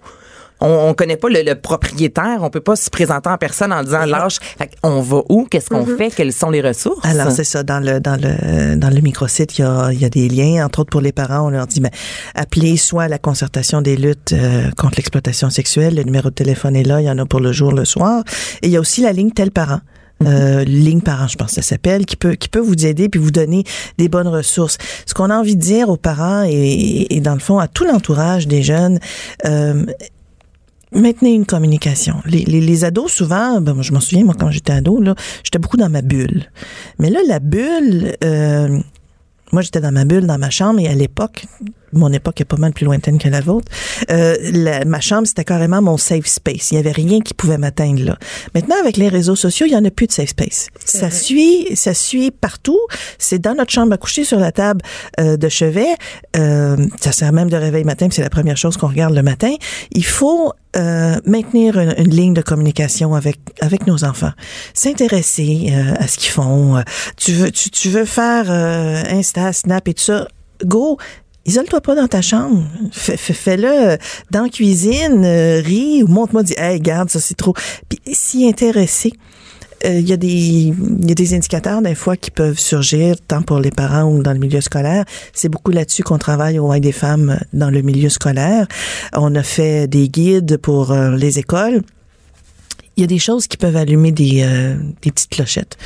On, 0.62 0.88
on 0.88 0.94
connaît 0.94 1.16
pas 1.16 1.28
le, 1.28 1.42
le 1.42 1.54
propriétaire. 1.54 2.38
On 2.40 2.50
peut 2.50 2.60
pas 2.60 2.76
se 2.76 2.88
présenter 2.88 3.28
en 3.28 3.36
personne 3.36 3.72
en 3.72 3.82
disant 3.82 4.06
lâche. 4.06 4.38
Fait 4.58 4.70
on 4.82 5.00
va 5.00 5.22
où? 5.28 5.46
Qu'est-ce 5.50 5.68
qu'on 5.68 5.84
fait? 5.84 6.10
Quelles 6.10 6.32
sont 6.32 6.50
les 6.50 6.62
ressources? 6.62 7.04
Alors 7.04 7.30
c'est 7.32 7.44
ça 7.44 7.62
dans 7.62 7.80
le 7.80 8.00
dans 8.00 8.16
le 8.20 8.76
dans 8.76 8.88
le 8.90 9.00
microsite 9.00 9.58
il 9.58 9.62
y 9.62 9.64
a 9.64 9.90
il 9.92 10.00
y 10.00 10.04
a 10.04 10.08
des 10.08 10.28
liens 10.28 10.64
entre 10.64 10.80
autres 10.80 10.90
pour 10.90 11.00
les 11.00 11.12
parents 11.12 11.46
on 11.46 11.50
leur 11.50 11.66
dit 11.66 11.80
ben 11.80 11.90
appelez 12.34 12.76
soit 12.76 13.08
la 13.08 13.18
concertation 13.18 13.82
des 13.82 13.96
luttes 13.96 14.32
euh, 14.32 14.70
contre 14.76 14.94
l'exploitation 14.96 15.50
sexuelle 15.50 15.94
le 15.96 16.04
numéro 16.04 16.30
de 16.30 16.34
téléphone 16.34 16.76
est 16.76 16.82
là 16.84 17.00
il 17.00 17.06
y 17.06 17.10
en 17.10 17.18
a 17.18 17.26
pour 17.26 17.40
le 17.40 17.52
jour 17.52 17.72
le 17.72 17.84
soir 17.84 18.22
et 18.62 18.68
il 18.68 18.72
y 18.72 18.76
a 18.76 18.80
aussi 18.80 19.02
la 19.02 19.12
ligne 19.12 19.32
tel 19.32 19.50
parent 19.50 19.80
euh, 20.24 20.62
ligne 20.64 21.00
parent, 21.00 21.26
je 21.26 21.36
pense 21.36 21.48
que 21.48 21.54
ça 21.56 21.62
s'appelle, 21.62 22.06
qui 22.06 22.16
peut 22.16 22.34
qui 22.34 22.48
peut 22.48 22.60
vous 22.60 22.86
aider 22.86 23.08
puis 23.08 23.20
vous 23.20 23.32
donner 23.32 23.64
des 23.98 24.08
bonnes 24.08 24.28
ressources. 24.28 24.78
Ce 25.04 25.14
qu'on 25.14 25.30
a 25.30 25.36
envie 25.36 25.56
de 25.56 25.60
dire 25.60 25.88
aux 25.88 25.96
parents 25.96 26.44
et, 26.48 27.12
et 27.12 27.20
dans 27.20 27.34
le 27.34 27.40
fond 27.40 27.58
à 27.58 27.66
tout 27.66 27.84
l'entourage 27.84 28.46
des 28.46 28.62
jeunes, 28.62 29.00
euh, 29.46 29.84
maintenez 30.94 31.34
une 31.34 31.46
communication. 31.46 32.16
Les, 32.26 32.44
les, 32.44 32.60
les 32.60 32.84
ados, 32.84 33.12
souvent, 33.12 33.60
ben, 33.60 33.74
moi, 33.74 33.82
je 33.82 33.92
m'en 33.92 34.00
souviens, 34.00 34.24
moi, 34.24 34.34
quand 34.38 34.50
j'étais 34.50 34.72
ado, 34.72 35.00
là, 35.00 35.14
j'étais 35.44 35.58
beaucoup 35.58 35.76
dans 35.76 35.90
ma 35.90 36.02
bulle. 36.02 36.50
Mais 36.98 37.10
là, 37.10 37.20
la 37.26 37.38
bulle, 37.38 38.16
euh, 38.24 38.78
moi, 39.52 39.62
j'étais 39.62 39.80
dans 39.80 39.92
ma 39.92 40.04
bulle, 40.04 40.26
dans 40.26 40.38
ma 40.38 40.50
chambre, 40.50 40.80
et 40.80 40.88
à 40.88 40.94
l'époque, 40.94 41.46
mon 41.92 42.12
époque 42.12 42.40
est 42.40 42.44
pas 42.44 42.56
mal 42.56 42.72
plus 42.72 42.84
lointaine 42.84 43.18
que 43.18 43.28
la 43.28 43.40
vôtre, 43.40 43.70
euh, 44.10 44.36
la- 44.52 44.84
ma 44.84 45.00
chambre, 45.00 45.26
c'était 45.26 45.44
carrément 45.44 45.82
mon 45.82 45.96
safe 45.96 46.26
space. 46.26 46.70
Il 46.70 46.74
y 46.76 46.78
avait 46.78 46.92
rien 46.92 47.20
qui 47.20 47.34
pouvait 47.34 47.58
m'atteindre 47.58 48.02
là. 48.02 48.16
Maintenant, 48.54 48.76
avec 48.80 48.96
les 48.96 49.08
réseaux 49.08 49.36
sociaux, 49.36 49.66
il 49.66 49.72
y 49.72 49.76
en 49.76 49.84
a 49.84 49.90
plus 49.90 50.06
de 50.06 50.12
safe 50.12 50.30
space. 50.30 50.68
Ça 50.84 51.10
suit, 51.10 51.66
ça 51.76 51.94
suit 51.94 52.30
partout. 52.30 52.80
C'est 53.18 53.38
dans 53.38 53.54
notre 53.54 53.72
chambre 53.72 53.92
à 53.92 53.96
coucher, 53.96 54.24
sur 54.24 54.38
la 54.38 54.52
table 54.52 54.80
euh, 55.20 55.36
de 55.36 55.48
chevet. 55.48 55.86
Euh, 56.36 56.76
ça 57.00 57.12
sert 57.12 57.32
même 57.32 57.50
de 57.50 57.56
réveil 57.56 57.84
matin, 57.84 58.08
c'est 58.10 58.22
la 58.22 58.30
première 58.30 58.56
chose 58.56 58.76
qu'on 58.76 58.88
regarde 58.88 59.14
le 59.14 59.22
matin. 59.22 59.52
Il 59.92 60.04
faut 60.04 60.52
euh, 60.76 61.16
maintenir 61.26 61.78
une, 61.78 61.94
une 61.98 62.10
ligne 62.14 62.34
de 62.34 62.40
communication 62.42 63.14
avec 63.14 63.36
avec 63.60 63.86
nos 63.86 64.04
enfants, 64.04 64.32
s'intéresser 64.86 65.68
euh, 65.72 65.94
à 65.98 66.06
ce 66.08 66.18
qu'ils 66.18 66.30
font. 66.32 66.76
Euh, 66.76 66.82
Tu 67.16 67.32
veux 67.32 67.50
tu, 67.50 67.70
tu 67.70 67.88
veux 67.88 68.04
faire 68.04 68.46
euh, 68.50 69.02
Insta, 69.10 69.52
Snap 69.52 69.86
et 69.88 69.94
tout 69.94 70.02
ça, 70.04 70.28
go. 70.64 70.98
Isole-toi 71.44 71.80
pas 71.80 71.94
dans 71.96 72.06
ta 72.08 72.22
chambre. 72.22 72.62
Fais- 72.92 73.16
fais- 73.16 73.32
Fais-le 73.32 73.98
dans 74.30 74.42
la 74.44 74.48
cuisine, 74.48 75.22
euh, 75.24 75.60
ris 75.64 76.02
ou 76.02 76.06
montre-moi, 76.06 76.42
dis, 76.44 76.54
hey, 76.56 76.80
garde, 76.80 77.10
ça 77.10 77.18
c'est 77.20 77.34
trop. 77.36 77.54
Puis 77.88 77.98
s'y 78.14 78.46
intéresser. 78.46 79.12
Euh, 79.84 79.98
Il 79.98 80.08
y, 80.08 80.12
a 80.12 80.16
des- 80.16 80.72
y 81.00 81.10
a 81.10 81.14
des 81.14 81.34
indicateurs 81.34 81.82
des 81.82 81.96
fois 81.96 82.16
qui 82.16 82.30
peuvent 82.30 82.58
surgir 82.60 83.16
tant 83.26 83.42
pour 83.42 83.58
les 83.58 83.72
parents 83.72 84.04
ou 84.04 84.22
dans 84.22 84.32
le 84.32 84.38
milieu 84.38 84.60
scolaire. 84.60 85.04
C'est 85.32 85.48
beaucoup 85.48 85.72
là-dessus 85.72 86.04
qu'on 86.04 86.18
travaille 86.18 86.60
au 86.60 86.70
Wine 86.70 86.80
des 86.80 86.92
femmes 86.92 87.40
dans 87.52 87.68
le 87.70 87.82
milieu 87.82 88.08
scolaire. 88.08 88.68
On 89.12 89.34
a 89.34 89.42
fait 89.42 89.88
des 89.88 90.08
guides 90.08 90.58
pour 90.58 90.92
euh, 90.92 91.16
les 91.16 91.40
écoles. 91.40 91.82
Il 92.96 93.00
y 93.00 93.04
a 93.04 93.06
des 93.06 93.18
choses 93.18 93.46
qui 93.46 93.56
peuvent 93.56 93.76
allumer 93.76 94.12
des, 94.12 94.42
euh, 94.44 94.76
des 95.00 95.10
petites 95.10 95.30
clochettes, 95.30 95.78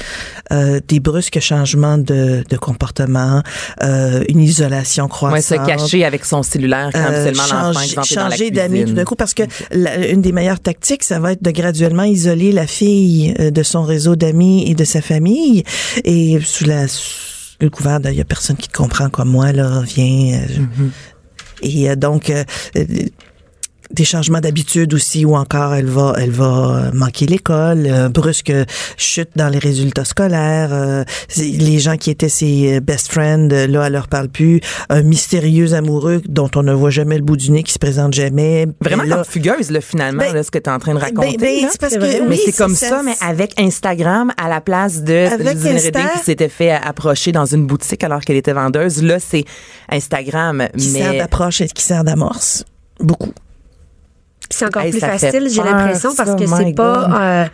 euh, 0.53 0.81
des 0.89 0.99
brusques 0.99 1.39
changements 1.39 1.99
de, 1.99 2.43
de 2.49 2.57
comportement, 2.57 3.43
euh, 3.85 4.25
une 4.29 4.41
isolation 4.41 5.07
croissante. 5.07 5.37
Ouais, 5.37 5.41
se 5.41 5.67
cacher 5.67 6.05
avec 6.05 6.25
son 6.25 6.43
cellulaire 6.43 6.91
quand 6.93 6.99
seulement 7.13 7.47
l'enfant 7.73 8.03
changer, 8.03 8.51
d'amis 8.51 8.85
tout 8.87 8.93
d'un 8.95 9.05
coup 9.05 9.15
parce 9.15 9.35
que 9.35 9.45
la- 9.71 10.09
une 10.09 10.21
des 10.21 10.33
meilleures 10.33 10.59
tactiques 10.61 11.05
ça 11.05 11.21
va 11.21 11.33
être 11.33 11.43
de 11.43 11.51
graduellement 11.53 12.03
isoler 12.05 12.51
la 12.51 12.67
fille 12.67 13.35
euh, 13.39 13.51
de 13.53 13.63
son 13.63 13.85
réseau 13.85 14.17
d'amis 14.17 14.69
et 14.71 14.75
de 14.75 14.85
sa 14.85 15.01
famille 15.01 15.63
et 16.05 16.39
sous 16.45 16.65
la 16.65 16.89
sous 16.89 17.57
le 17.61 17.71
couvert 17.71 18.01
de 18.01 18.11
il 18.11 18.17
y 18.17 18.21
a 18.21 18.25
personne 18.25 18.57
qui 18.57 18.69
te 18.69 18.77
comprend 18.77 19.09
comme 19.11 19.29
moi 19.31 19.53
là 19.53 19.83
viens 19.87 20.41
euh, 20.41 20.47
Mm-hmm. 20.47 20.91
et 21.63 21.91
euh, 21.91 21.97
donc 21.97 22.31
euh, 22.31 22.45
des 23.91 24.05
changements 24.05 24.41
d'habitude 24.41 24.95
aussi 24.95 25.25
ou 25.25 25.37
encore 25.37 25.75
elle 25.75 25.87
va 25.87 26.15
elle 26.19 26.31
va 26.31 26.91
manquer 26.93 27.27
l'école 27.27 27.87
euh, 27.87 28.09
brusque 28.09 28.53
chute 28.97 29.31
dans 29.37 29.49
les 29.49 29.59
résultats 29.59 30.05
scolaires 30.05 30.71
euh, 30.73 31.05
les 31.37 31.79
gens 31.79 31.97
qui 31.97 32.11
étaient 32.11 32.29
ses 32.29 32.81
best 32.81 33.13
friends 33.13 33.49
euh, 33.53 33.67
là 33.67 33.87
elle 33.87 33.93
leur 33.93 34.09
parle 34.09 34.29
plus 34.29 34.61
un 34.89 35.03
mystérieux 35.03 35.75
amoureux 35.75 36.21
dont 36.29 36.51
on 36.57 36.63
ne 36.63 36.73
voit 36.73 36.91
jamais 36.91 37.17
le 37.17 37.23
bout 37.23 37.37
du 37.37 37.51
nez 37.51 37.63
qui 37.63 37.73
se 37.73 37.79
présente 37.79 38.13
jamais 38.15 38.67
Vraiment 38.81 39.03
là, 39.05 39.17
comme 39.17 39.25
fugueuse, 39.25 39.71
là, 39.71 39.81
finalement, 39.81 40.23
Ben, 40.23 40.35
là, 40.35 40.43
ce 40.43 40.51
que 40.51 40.59
tu 40.59 40.69
es 40.69 40.73
en 40.73 40.79
train 40.79 40.95
de 40.95 40.99
raconter. 40.99 41.37
ben, 41.39 41.63
ben, 41.63 41.69
c'est 41.71 41.81
parce 41.81 41.93
C'est 41.93 41.99
que 41.99 42.05
vrai. 42.05 42.21
Mais 42.23 42.37
oui, 42.37 42.41
c'est 42.45 42.57
comme 42.57 42.75
ça, 42.75 43.03
mais 43.05 43.15
avec 43.21 43.59
Instagram 43.59 44.33
à 44.37 44.49
la 44.49 44.61
place 44.61 45.03
de. 45.03 45.29
Redding 45.37 45.79
qui 46.19 46.25
s'était 46.25 46.49
fait 46.49 46.71
approcher 46.73 47.33
dans 47.33 47.47
une 47.47 47.67
boutique 47.67 48.03
alors 48.05 48.21
qu'elle 48.21 48.37
était 48.37 48.53
vendeuse. 48.53 49.03
Là, 49.03 49.19
c'est 49.19 49.45
Instagram. 49.89 50.69
qui 50.77 50.85
sert 50.85 51.15
d'approche 51.15 51.61
et 51.61 51.69
qui 51.69 51.83
sert 51.83 52.05
d'amorce 52.05 52.65
beaucoup 53.01 53.33
c'est 54.51 54.67
encore 54.67 54.83
Hey, 54.83 54.91
plus 54.91 55.01
facile, 55.01 55.49
j'ai 55.51 55.63
l'impression, 55.63 56.15
parce 56.15 56.35
que 56.35 56.47
c'est 56.47 56.75
pas. 56.75 57.21
euh, 57.21 57.45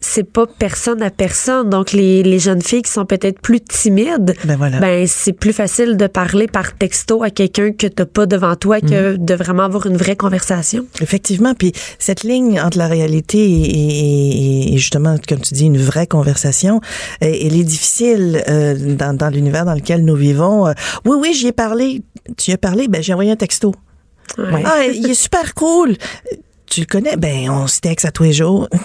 c'est 0.00 0.22
pas 0.22 0.46
personne 0.46 1.02
à 1.02 1.10
personne. 1.10 1.70
Donc, 1.70 1.90
les, 1.90 2.22
les 2.22 2.38
jeunes 2.38 2.62
filles 2.62 2.82
qui 2.82 2.92
sont 2.92 3.04
peut-être 3.04 3.40
plus 3.40 3.60
timides, 3.60 4.36
Ben 4.44 4.56
voilà. 4.56 4.78
ben, 4.78 5.04
c'est 5.08 5.32
plus 5.32 5.52
facile 5.52 5.96
de 5.96 6.06
parler 6.06 6.46
par 6.46 6.76
texto 6.76 7.24
à 7.24 7.30
quelqu'un 7.30 7.72
que 7.72 7.88
t'as 7.88 8.04
pas 8.06 8.26
devant 8.26 8.54
toi 8.54 8.80
que 8.80 9.16
de 9.16 9.34
vraiment 9.34 9.64
avoir 9.64 9.86
une 9.86 9.96
vraie 9.96 10.14
conversation. 10.14 10.86
Effectivement, 11.00 11.52
puis 11.54 11.72
cette 11.98 12.22
ligne 12.22 12.60
entre 12.60 12.78
la 12.78 12.86
réalité 12.86 13.38
et, 13.38 13.70
et- 14.70 14.74
et 14.74 14.78
justement, 14.78 15.16
comme 15.28 15.40
tu 15.40 15.54
dis, 15.54 15.66
une 15.66 15.78
vraie 15.78 16.06
conversation, 16.06 16.80
elle 17.20 17.56
est 17.56 17.64
difficile 17.64 18.44
euh, 18.48 18.76
dans, 18.94 19.16
dans 19.16 19.30
l'univers 19.30 19.64
dans 19.64 19.74
lequel 19.74 20.04
nous 20.04 20.14
vivons. 20.16 20.68
Euh, 20.68 20.72
oui, 21.06 21.16
oui, 21.20 21.34
j'y 21.34 21.48
ai 21.48 21.52
parlé. 21.52 22.02
Tu 22.36 22.52
y 22.52 22.54
as 22.54 22.58
parlé, 22.58 22.86
ben 22.86 23.02
j'ai 23.02 23.12
envoyé 23.14 23.32
un 23.32 23.36
texto. 23.36 23.74
Ah, 24.38 24.84
il 24.84 25.10
est 25.10 25.14
super 25.14 25.54
cool. 25.54 25.96
Tu 26.66 26.80
le 26.80 26.86
connais? 26.86 27.16
Ben, 27.16 27.48
on 27.50 27.66
se 27.66 27.80
texte 27.80 28.04
à 28.04 28.10
tous 28.10 28.24
les 28.24 28.32
jours. 28.32 28.68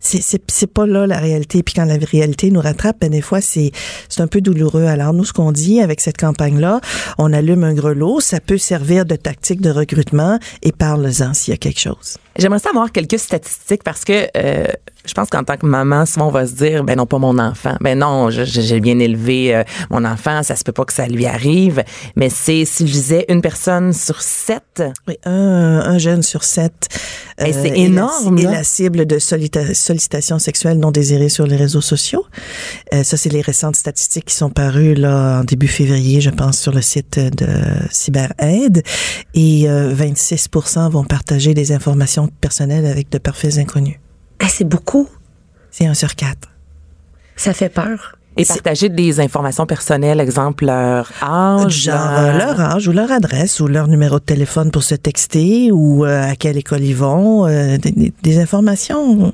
C'est, 0.00 0.66
pas 0.72 0.86
là 0.86 1.06
la 1.06 1.18
réalité. 1.18 1.62
Puis 1.62 1.74
quand 1.74 1.84
la 1.84 1.96
réalité 1.96 2.50
nous 2.50 2.60
rattrape, 2.60 3.00
ben 3.00 3.10
des 3.10 3.20
fois, 3.20 3.40
c'est 3.40 3.72
un 4.18 4.26
peu 4.26 4.40
douloureux. 4.40 4.84
Alors, 4.84 5.12
nous, 5.12 5.24
ce 5.24 5.32
qu'on 5.32 5.52
dit 5.52 5.80
avec 5.80 6.00
cette 6.00 6.16
campagne-là, 6.16 6.80
on 7.18 7.32
allume 7.32 7.64
un 7.64 7.74
grelot, 7.74 8.20
ça 8.20 8.40
peut 8.40 8.58
servir 8.58 9.04
de 9.04 9.16
tactique 9.16 9.60
de 9.60 9.70
recrutement 9.70 10.38
et 10.62 10.72
parle-en 10.72 11.34
s'il 11.34 11.52
y 11.52 11.54
a 11.54 11.58
quelque 11.58 11.80
chose. 11.80 12.16
J'aimerais 12.38 12.60
savoir 12.60 12.92
quelques 12.92 13.18
statistiques 13.18 13.82
parce 13.82 14.04
que 14.04 14.28
euh, 14.36 14.66
je 15.04 15.12
pense 15.14 15.28
qu'en 15.28 15.42
tant 15.42 15.56
que 15.56 15.66
maman, 15.66 16.06
souvent 16.06 16.28
on 16.28 16.30
va 16.30 16.46
se 16.46 16.52
dire, 16.52 16.84
ben 16.84 16.96
non, 16.96 17.06
pas 17.06 17.18
mon 17.18 17.38
enfant. 17.38 17.76
Ben 17.80 17.98
non, 17.98 18.30
j'ai 18.30 18.80
bien 18.80 18.98
élevé 18.98 19.54
euh, 19.56 19.64
mon 19.90 20.04
enfant, 20.04 20.42
ça 20.42 20.54
se 20.54 20.62
peut 20.64 20.72
pas 20.72 20.84
que 20.84 20.92
ça 20.92 21.06
lui 21.08 21.26
arrive. 21.26 21.82
Mais 22.14 22.28
c'est, 22.30 22.64
si 22.64 22.86
je 22.86 22.92
disais, 22.92 23.24
une 23.28 23.40
personne 23.40 23.92
sur 23.92 24.22
sept. 24.22 24.82
Oui, 25.08 25.16
un, 25.24 25.32
un 25.84 25.98
jeune 25.98 26.22
sur 26.22 26.44
sept. 26.44 26.88
euh, 27.40 27.44
Hey, 27.46 27.52
c'est 27.52 27.68
est 27.68 27.70
la- 27.70 27.76
énorme, 27.76 28.38
Est 28.38 28.42
là. 28.42 28.50
la 28.52 28.64
cible 28.64 29.06
de 29.06 29.18
sollicitations 29.18 30.38
sexuelles 30.38 30.78
non 30.78 30.90
désirées 30.90 31.28
sur 31.30 31.46
les 31.46 31.56
réseaux 31.56 31.80
sociaux. 31.80 32.24
Euh, 32.94 33.02
ça, 33.02 33.16
c'est 33.16 33.32
les 33.32 33.40
récentes 33.40 33.76
statistiques 33.76 34.26
qui 34.26 34.34
sont 34.34 34.50
parues 34.50 34.94
là 34.94 35.40
en 35.40 35.44
début 35.44 35.68
février, 35.68 36.20
je 36.20 36.30
pense, 36.30 36.58
sur 36.58 36.72
le 36.72 36.82
site 36.82 37.18
de 37.18 37.46
CyberAide. 37.90 38.82
Et 39.34 39.68
euh, 39.68 39.92
26 39.94 40.48
vont 40.90 41.04
partager 41.04 41.54
des 41.54 41.72
informations 41.72 42.27
personnelles 42.40 42.86
avec 42.86 43.10
de 43.10 43.18
parfaits 43.18 43.58
inconnus. 43.58 43.96
Ah, 44.40 44.48
c'est 44.48 44.64
beaucoup. 44.64 45.08
C'est 45.70 45.86
un 45.86 45.94
sur 45.94 46.14
quatre. 46.14 46.48
Ça 47.36 47.52
fait 47.52 47.68
peur. 47.68 48.16
Et 48.36 48.44
partager 48.44 48.88
des 48.88 49.18
informations 49.18 49.66
personnelles, 49.66 50.20
exemple 50.20 50.66
leur 50.66 51.10
âge. 51.22 51.84
Genre 51.84 51.96
euh, 51.96 52.38
leur 52.38 52.60
âge 52.60 52.86
ou 52.86 52.92
leur 52.92 53.10
adresse 53.10 53.58
ou 53.58 53.66
leur 53.66 53.88
numéro 53.88 54.20
de 54.20 54.24
téléphone 54.24 54.70
pour 54.70 54.84
se 54.84 54.94
texter 54.94 55.72
ou 55.72 56.04
euh, 56.04 56.30
à 56.30 56.36
quelle 56.36 56.56
école 56.56 56.84
ils 56.84 56.94
vont. 56.94 57.46
euh, 57.48 57.78
des 58.22 58.38
informations 58.38 59.32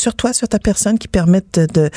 sur 0.00 0.14
toi, 0.14 0.32
sur 0.32 0.48
ta 0.48 0.58
personne 0.58 0.98
qui 0.98 1.08
permettent 1.08 1.60
de, 1.74 1.90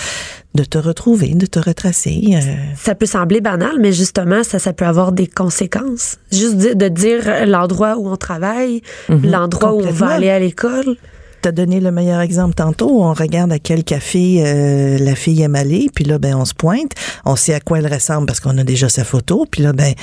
de 0.56 0.64
te 0.64 0.78
retrouver, 0.78 1.34
de 1.36 1.46
te 1.46 1.60
retracer. 1.60 2.22
euh. 2.34 2.56
Ça 2.76 2.96
peut 2.96 3.06
sembler 3.06 3.42
banal, 3.42 3.78
mais 3.80 3.94
justement, 3.94 4.44
ça, 4.44 4.60
ça 4.60 4.74
peut 4.74 4.86
avoir 4.86 5.12
des 5.14 5.28
conséquences. 5.28 6.18
Juste 6.32 6.58
de 6.58 6.88
dire 6.90 7.46
l'endroit 7.48 7.98
où 7.98 8.10
on 8.10 8.18
travaille, 8.18 8.82
l'endroit 9.10 9.74
où 9.74 9.82
on 9.82 9.92
va 9.92 10.08
aller 10.10 10.30
à 10.30 10.40
l'école. 10.40 10.98
T'as 11.42 11.52
donné 11.52 11.82
le 11.82 11.92
meilleur 11.92 12.22
exemple 12.22 12.54
tantôt. 12.54 13.04
On 13.04 13.12
regarde 13.12 13.52
à 13.52 13.60
quel 13.60 13.84
café 13.84 14.44
euh, 14.46 14.98
la 14.98 15.14
fille 15.14 15.42
aime 15.42 15.56
aller, 15.56 15.90
puis 15.94 16.06
là, 16.06 16.18
ben, 16.18 16.36
on 16.36 16.46
se 16.46 16.54
pointe. 16.54 16.92
On 17.26 17.36
sait 17.36 17.54
à 17.54 17.60
quoi 17.60 17.80
elle 17.80 17.94
ressemble 17.94 18.28
parce 18.28 18.40
qu'on 18.40 18.58
a 18.58 18.64
déjà 18.64 18.88
sa 18.88 19.04
photo, 19.04 19.46
puis 19.52 19.62
là, 19.62 19.74
ben, 19.74 19.94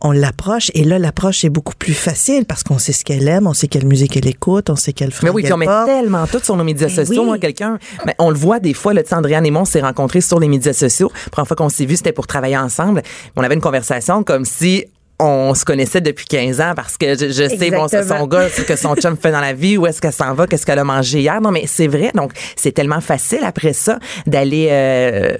on 0.00 0.12
l'approche. 0.12 0.70
Et 0.74 0.84
là, 0.84 0.98
l'approche 0.98 1.44
est 1.44 1.50
beaucoup 1.50 1.74
plus 1.74 1.94
facile 1.94 2.44
parce 2.46 2.62
qu'on 2.62 2.78
sait 2.78 2.92
ce 2.92 3.04
qu'elle 3.04 3.28
aime, 3.28 3.46
on 3.46 3.54
sait 3.54 3.68
quelle 3.68 3.86
musique 3.86 4.16
elle 4.16 4.26
écoute, 4.26 4.70
on 4.70 4.76
sait 4.76 4.92
quelle 4.92 5.08
Mais 5.08 5.14
fringue 5.14 5.34
oui, 5.34 5.42
puis 5.42 5.52
on 5.52 5.56
met 5.56 5.66
tellement 5.86 6.26
tout 6.26 6.40
sur 6.42 6.56
nos 6.56 6.64
médias 6.64 6.88
Ben 6.88 7.04
sociaux. 7.06 7.22
oui. 7.22 7.26
Moi, 7.26 7.38
quelqu'un, 7.38 7.78
mais 8.06 8.14
on 8.18 8.30
le 8.30 8.36
voit 8.36 8.60
des 8.60 8.74
fois, 8.74 8.92
sais, 8.94 9.14
Andréane 9.14 9.46
et 9.46 9.50
moi, 9.50 9.62
on 9.62 9.66
s'est 9.66 9.80
rencontrés 9.80 10.20
sur 10.20 10.40
les 10.40 10.48
médias 10.48 10.72
sociaux. 10.72 11.10
La 11.26 11.30
première 11.30 11.48
fois 11.48 11.56
qu'on 11.56 11.68
s'est 11.68 11.84
vus, 11.86 11.96
c'était 11.96 12.12
pour 12.12 12.26
travailler 12.26 12.56
ensemble. 12.56 13.02
On 13.36 13.42
avait 13.42 13.54
une 13.54 13.60
conversation 13.60 14.22
comme 14.22 14.44
si 14.44 14.84
on 15.22 15.54
se 15.54 15.66
connaissait 15.66 16.00
depuis 16.00 16.24
15 16.24 16.60
ans 16.62 16.72
parce 16.74 16.96
que 16.96 17.14
je, 17.14 17.26
je 17.28 17.48
sais, 17.56 17.70
bon, 17.70 17.86
son 17.88 18.26
gars, 18.26 18.48
ce 18.48 18.62
que 18.62 18.74
son 18.76 18.94
chum 18.96 19.16
fait 19.18 19.30
dans 19.30 19.40
la 19.40 19.52
vie, 19.52 19.76
où 19.76 19.86
est-ce 19.86 20.00
qu'elle 20.00 20.14
s'en 20.14 20.32
va, 20.32 20.46
qu'est-ce 20.46 20.64
qu'elle 20.64 20.78
a 20.78 20.84
mangé 20.84 21.20
hier. 21.20 21.40
Non, 21.42 21.50
mais 21.50 21.64
c'est 21.66 21.88
vrai. 21.88 22.10
Donc, 22.14 22.32
c'est 22.56 22.72
tellement 22.72 23.02
facile 23.02 23.40
après 23.44 23.74
ça 23.74 23.98
d'aller, 24.26 24.68
euh, 24.70 25.36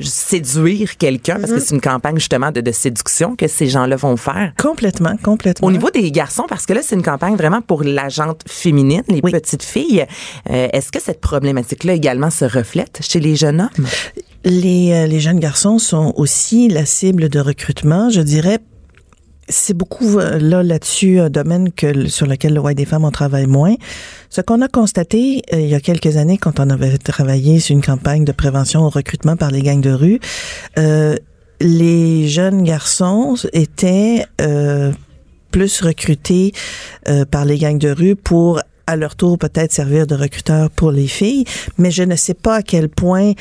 séduire 0.00 0.96
quelqu'un 0.96 1.36
parce 1.40 1.52
que 1.52 1.60
c'est 1.60 1.74
une 1.74 1.80
campagne 1.80 2.16
justement 2.16 2.50
de, 2.50 2.60
de 2.60 2.72
séduction 2.72 3.36
que 3.36 3.48
ces 3.48 3.68
gens-là 3.68 3.96
vont 3.96 4.16
faire. 4.16 4.52
Complètement, 4.60 5.16
complètement. 5.22 5.66
Au 5.68 5.70
niveau 5.72 5.90
des 5.90 6.10
garçons, 6.12 6.44
parce 6.48 6.66
que 6.66 6.72
là, 6.72 6.80
c'est 6.82 6.94
une 6.96 7.02
campagne 7.02 7.36
vraiment 7.36 7.60
pour 7.62 7.82
la 7.82 8.08
jante 8.08 8.42
féminine, 8.48 9.02
les 9.08 9.20
Oui. 9.22 9.32
petites 9.32 9.62
filles. 9.62 10.06
euh, 10.50 10.68
Est-ce 10.72 10.92
que 10.92 11.00
cette 11.00 11.20
problématique-là 11.20 11.94
également 11.94 12.30
se 12.30 12.44
reflète 12.44 12.98
chez 13.02 13.20
les 13.20 13.36
jeunes 13.36 13.60
hommes? 13.62 13.86
Les, 14.44 14.92
euh, 14.92 15.06
les 15.06 15.20
jeunes 15.20 15.40
garçons 15.40 15.78
sont 15.78 16.12
aussi 16.16 16.68
la 16.68 16.86
cible 16.86 17.28
de 17.28 17.40
recrutement, 17.40 18.08
je 18.10 18.20
dirais. 18.20 18.58
C'est 19.48 19.74
beaucoup 19.74 20.18
euh, 20.18 20.38
là 20.38 20.62
là-dessus 20.62 21.20
un 21.20 21.30
domaine 21.30 21.72
que 21.72 22.08
sur 22.08 22.26
lequel 22.26 22.54
le 22.54 22.60
Roi 22.60 22.74
des 22.74 22.84
femmes 22.84 23.04
on 23.04 23.10
travaille 23.10 23.46
moins. 23.46 23.74
Ce 24.30 24.40
qu'on 24.40 24.60
a 24.60 24.68
constaté 24.68 25.42
euh, 25.52 25.60
il 25.60 25.68
y 25.68 25.74
a 25.74 25.80
quelques 25.80 26.16
années 26.16 26.38
quand 26.38 26.60
on 26.60 26.68
avait 26.70 26.98
travaillé 26.98 27.60
sur 27.60 27.74
une 27.74 27.82
campagne 27.82 28.24
de 28.24 28.32
prévention 28.32 28.82
au 28.82 28.90
recrutement 28.90 29.36
par 29.36 29.50
les 29.50 29.62
gangs 29.62 29.80
de 29.80 29.90
rue, 29.90 30.20
euh, 30.78 31.16
les 31.60 32.28
jeunes 32.28 32.62
garçons 32.62 33.36
étaient 33.52 34.26
euh, 34.40 34.92
plus 35.50 35.80
recrutés 35.80 36.52
euh, 37.08 37.24
par 37.24 37.44
les 37.44 37.58
gangs 37.58 37.78
de 37.78 37.90
rue 37.90 38.16
pour 38.16 38.60
à 38.88 38.96
leur 38.96 39.16
tour 39.16 39.36
peut-être 39.36 39.70
servir 39.70 40.06
de 40.06 40.14
recruteurs 40.14 40.70
pour 40.70 40.90
les 40.92 41.06
filles, 41.06 41.44
mais 41.76 41.90
je 41.90 42.02
ne 42.02 42.16
sais 42.16 42.32
pas 42.32 42.56
à 42.56 42.62
quel 42.62 42.88
point 42.88 43.32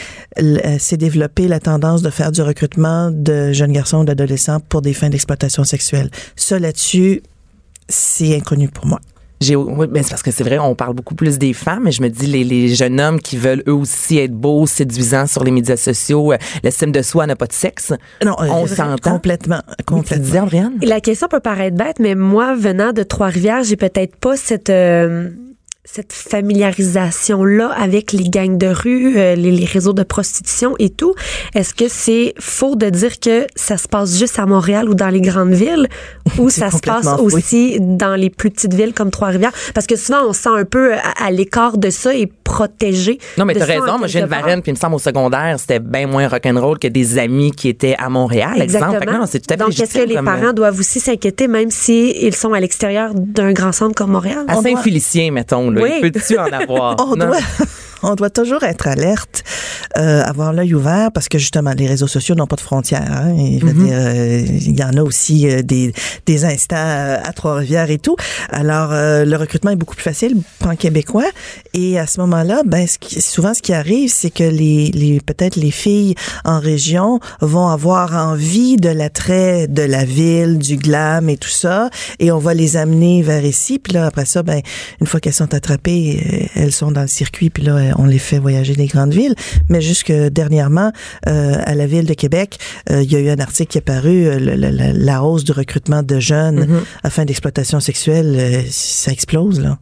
euh, 0.42 0.78
s'est 0.78 0.98
développée 0.98 1.48
la 1.48 1.62
tendance 1.62 2.02
de 2.02 2.10
faire 2.10 2.34
du 2.34 2.42
recrutement 2.42 3.12
de 3.12 3.54
jeunes 3.54 3.72
garçons 3.72 4.00
ou 4.00 4.04
d'adolescents 4.04 4.60
pour 4.60 4.82
des 4.82 4.94
fins 4.94 5.10
d'exploitation 5.10 5.64
sexuelle. 5.64 6.12
Ça 6.36 6.60
là-dessus, 6.60 7.24
c'est 7.88 8.36
inconnu 8.36 8.68
pour 8.68 8.88
moi. 8.88 9.00
J'ai, 9.40 9.56
oui, 9.56 9.86
ben 9.88 10.02
c'est 10.02 10.10
parce 10.10 10.24
que 10.24 10.32
c'est 10.32 10.44
vrai, 10.44 10.58
on 10.58 10.74
parle 10.74 10.96
beaucoup 10.96 11.14
plus 11.14 11.38
des 11.38 11.54
femmes, 11.54 11.84
mais 11.84 11.92
je 11.92 12.02
me 12.02 12.10
dis 12.10 12.26
les, 12.26 12.44
les 12.44 12.74
jeunes 12.74 13.00
hommes 13.00 13.20
qui 13.20 13.38
veulent 13.38 13.62
eux 13.68 13.74
aussi 13.74 14.18
être 14.18 14.34
beaux, 14.34 14.66
séduisants 14.66 15.28
sur 15.28 15.44
les 15.44 15.52
médias 15.52 15.78
sociaux, 15.78 16.32
euh, 16.34 16.38
l'estime 16.64 16.92
de 16.92 17.04
soi 17.04 17.28
n'a 17.28 17.36
pas 17.36 17.46
de 17.46 17.54
sexe. 17.54 17.94
Non, 18.26 18.36
euh, 18.42 18.48
On 18.50 18.66
s'entend. 18.66 19.12
complètement, 19.12 19.62
Tu 19.78 19.86
complètement. 19.86 20.24
disais, 20.26 20.40
Andréane? 20.40 20.74
La 20.82 21.02
question 21.02 21.28
peut 21.28 21.40
paraître 21.40 21.78
bête, 21.78 22.00
mais 22.00 22.16
moi, 22.16 22.56
venant 22.56 22.94
de 22.94 23.04
Trois-Rivières, 23.04 23.64
j'ai 23.64 23.76
peut-être 23.76 24.16
pas 24.16 24.36
cette 24.38 24.72
euh, 24.72 25.30
cette 25.90 26.12
familiarisation-là 26.12 27.72
avec 27.72 28.12
les 28.12 28.30
gangs 28.30 28.58
de 28.58 28.68
rue, 28.68 29.18
euh, 29.18 29.36
les, 29.36 29.52
les 29.52 29.66
réseaux 29.66 29.94
de 29.94 30.04
prostitution 30.04 30.76
et 30.80 30.90
tout. 30.90 31.16
Est-ce 31.56 31.74
que 31.74 31.88
c'est 31.88 32.34
faux 32.40 32.76
de 32.76 32.90
dire 32.90 33.20
que 33.20 33.48
ça 33.56 33.78
se 33.78 33.88
passe 33.88 34.18
juste 34.20 34.38
à 34.38 34.46
Montréal 34.46 34.90
ou 34.90 34.96
dans 34.96 35.08
les 35.08 35.22
grandes 35.22 35.54
villes 35.54 35.88
ou 36.38 36.50
ça 36.52 36.72
se 36.72 36.80
passe 36.80 37.08
aussi 37.20 37.78
dans 37.80 38.16
les 38.16 38.30
plus 38.30 38.52
petites 38.52 38.74
villes 38.74 38.94
comme 38.94 39.12
Trois-Rivières? 39.12 39.54
Parce 39.74 39.88
que 39.88 39.96
souvent, 39.96 40.28
on 40.28 40.34
se 40.34 40.42
sent 40.42 40.50
un 40.52 40.66
peu 40.66 40.94
à, 40.94 41.26
à 41.26 41.32
l'écart 41.32 41.78
de 41.78 41.90
ça 41.90 42.14
et 42.14 42.30
protégé. 42.48 43.20
Non, 43.38 43.46
mais 43.46 43.54
t'as 43.54 43.66
raison. 43.66 43.98
Moi, 43.98 44.08
j'ai 44.08 44.20
une 44.20 44.26
varenne, 44.26 44.62
puis 44.62 44.72
il 44.72 44.76
me 44.76 44.80
semble 44.80 44.96
au 44.96 45.00
secondaire, 45.00 45.60
c'était 45.60 45.80
bien 45.80 46.08
moins 46.08 46.28
rock'n'roll 46.28 46.80
que 46.80 46.88
des 46.88 47.18
amis 47.18 47.52
qui 47.52 47.68
étaient 47.70 47.96
à 47.98 48.10
Montréal, 48.10 48.62
exemple. 48.62 49.00
Fait 49.00 49.06
que 49.06 49.12
non, 49.12 49.26
c'est 49.26 49.40
tout 49.40 49.54
à 49.54 49.58
fait 49.58 49.64
Donc, 49.64 49.80
est-ce 49.80 49.94
que 49.94 50.08
les 50.08 50.16
comme, 50.16 50.28
euh, 50.28 50.32
parents 50.32 50.54
doivent 50.54 50.80
aussi 50.80 51.00
s'inquiéter, 51.00 51.48
même 51.48 51.72
s'ils 51.72 52.36
sont 52.36 52.54
à 52.54 52.60
l'extérieur 52.60 53.12
d'un 53.14 53.52
grand 53.52 53.72
centre 53.72 53.96
comme 53.96 54.12
Montréal? 54.12 54.46
À 54.48 54.62
Saint-Félicien, 54.62 55.32
mettons, 55.32 55.70
là. 55.70 55.77
Oui. 55.82 56.00
Il 56.04 56.12
peut-tu 56.12 56.38
en 56.38 56.46
avoir? 56.46 56.96
On 57.00 57.16
Non. 57.16 57.28
doit, 57.28 57.38
on 58.04 58.16
doit 58.16 58.30
toujours 58.30 58.64
être 58.64 58.88
alerte, 58.88 59.44
euh, 59.98 60.24
avoir 60.24 60.54
l'œil 60.54 60.74
ouvert 60.74 61.12
parce 61.12 61.30
que 61.30 61.38
justement 61.38 61.72
les 61.72 61.88
réseaux 61.88 62.08
sociaux 62.08 62.36
n'ont 62.36 62.48
pas 62.48 62.56
de 62.56 62.62
frontières. 62.62 63.12
Hein, 63.12 63.36
et 63.38 63.60
dire, 63.60 63.74
euh, 63.92 64.46
il 64.48 64.78
y 64.78 64.84
en 64.84 64.94
a 64.94 65.02
aussi 65.02 65.50
euh, 65.50 65.62
des 65.62 65.94
des 66.26 66.46
instants 66.46 66.76
euh, 66.78 67.18
à 67.24 67.34
Trois-Rivières 67.34 67.90
et 67.90 67.98
tout. 67.98 68.16
Alors 68.52 68.90
euh, 68.92 69.26
le 69.26 69.36
recrutement 69.36 69.72
est 69.72 69.76
beaucoup 69.76 69.96
plus 69.96 70.04
facile 70.04 70.38
pan 70.60 70.76
québécois 70.76 71.30
et 71.74 72.00
à 72.00 72.08
ce 72.08 72.20
moment-là, 72.22 72.62
ben 72.66 72.88
ce 72.88 72.98
qui, 72.98 73.22
souvent 73.22 73.54
ce 73.54 73.62
qui 73.62 73.74
arrive, 73.74 74.12
c'est 74.12 74.30
que 74.30 74.44
les 74.44 74.92
les 74.92 75.20
peut-être 75.20 75.56
les 75.56 75.72
filles 75.72 76.16
en 76.46 76.60
région 76.60 77.20
vont 77.42 77.68
avoir 77.68 78.16
envie 78.16 78.78
de 78.78 78.90
l'attrait 78.90 79.68
de 79.68 79.84
la 79.84 80.06
ville, 80.06 80.58
du 80.58 80.78
glam 80.78 81.30
et 81.30 81.38
tout 81.38 81.50
ça, 81.50 81.90
et 82.20 82.32
on 82.32 82.40
va 82.40 82.54
les 82.54 82.78
amener 82.78 83.22
vers 83.22 83.44
ici. 83.46 83.80
Puis 83.80 83.94
là 83.94 84.06
après 84.06 84.26
ça, 84.26 84.44
ben 84.44 84.62
une 85.02 85.08
fois 85.08 85.20
qu'elles 85.20 85.34
sont 85.34 85.54
attrapées, 85.54 86.50
elles 86.56 86.72
sont 86.72 86.92
dans 86.92 87.02
le 87.02 87.08
circuit, 87.08 87.50
puis 87.50 87.64
là, 87.64 87.87
euh, 87.90 87.94
on 87.98 88.06
les 88.06 88.20
fait 88.20 88.40
voyager 88.40 88.76
des 88.76 88.88
grandes 88.88 89.14
villes. 89.14 89.36
Mais 89.70 89.82
jusque 89.82 90.12
dernièrement, 90.12 90.92
euh, 91.28 91.56
à 91.66 91.76
la 91.76 91.86
ville 91.88 92.06
de 92.06 92.14
Québec, 92.14 92.58
euh, 92.90 93.02
il 93.04 93.12
y 93.12 93.16
a 93.16 93.20
eu 93.20 93.30
un 93.30 93.40
article 93.40 93.72
qui 93.72 93.78
est 93.78 93.82
paru, 93.82 94.28
euh, 94.28 94.40
le- 94.40 94.56
le- 94.56 94.70
la, 94.70 94.94
la 94.94 95.24
hausse 95.24 95.44
du 95.44 95.52
recrutement 95.52 96.04
de 96.04 96.20
jeunes 96.20 96.68
à 97.04 97.10
fin 97.10 97.26
d'exploitation 97.26 97.80
sexuelle, 97.80 98.64
ça 98.70 99.12
explose, 99.12 99.60
là. 99.60 99.78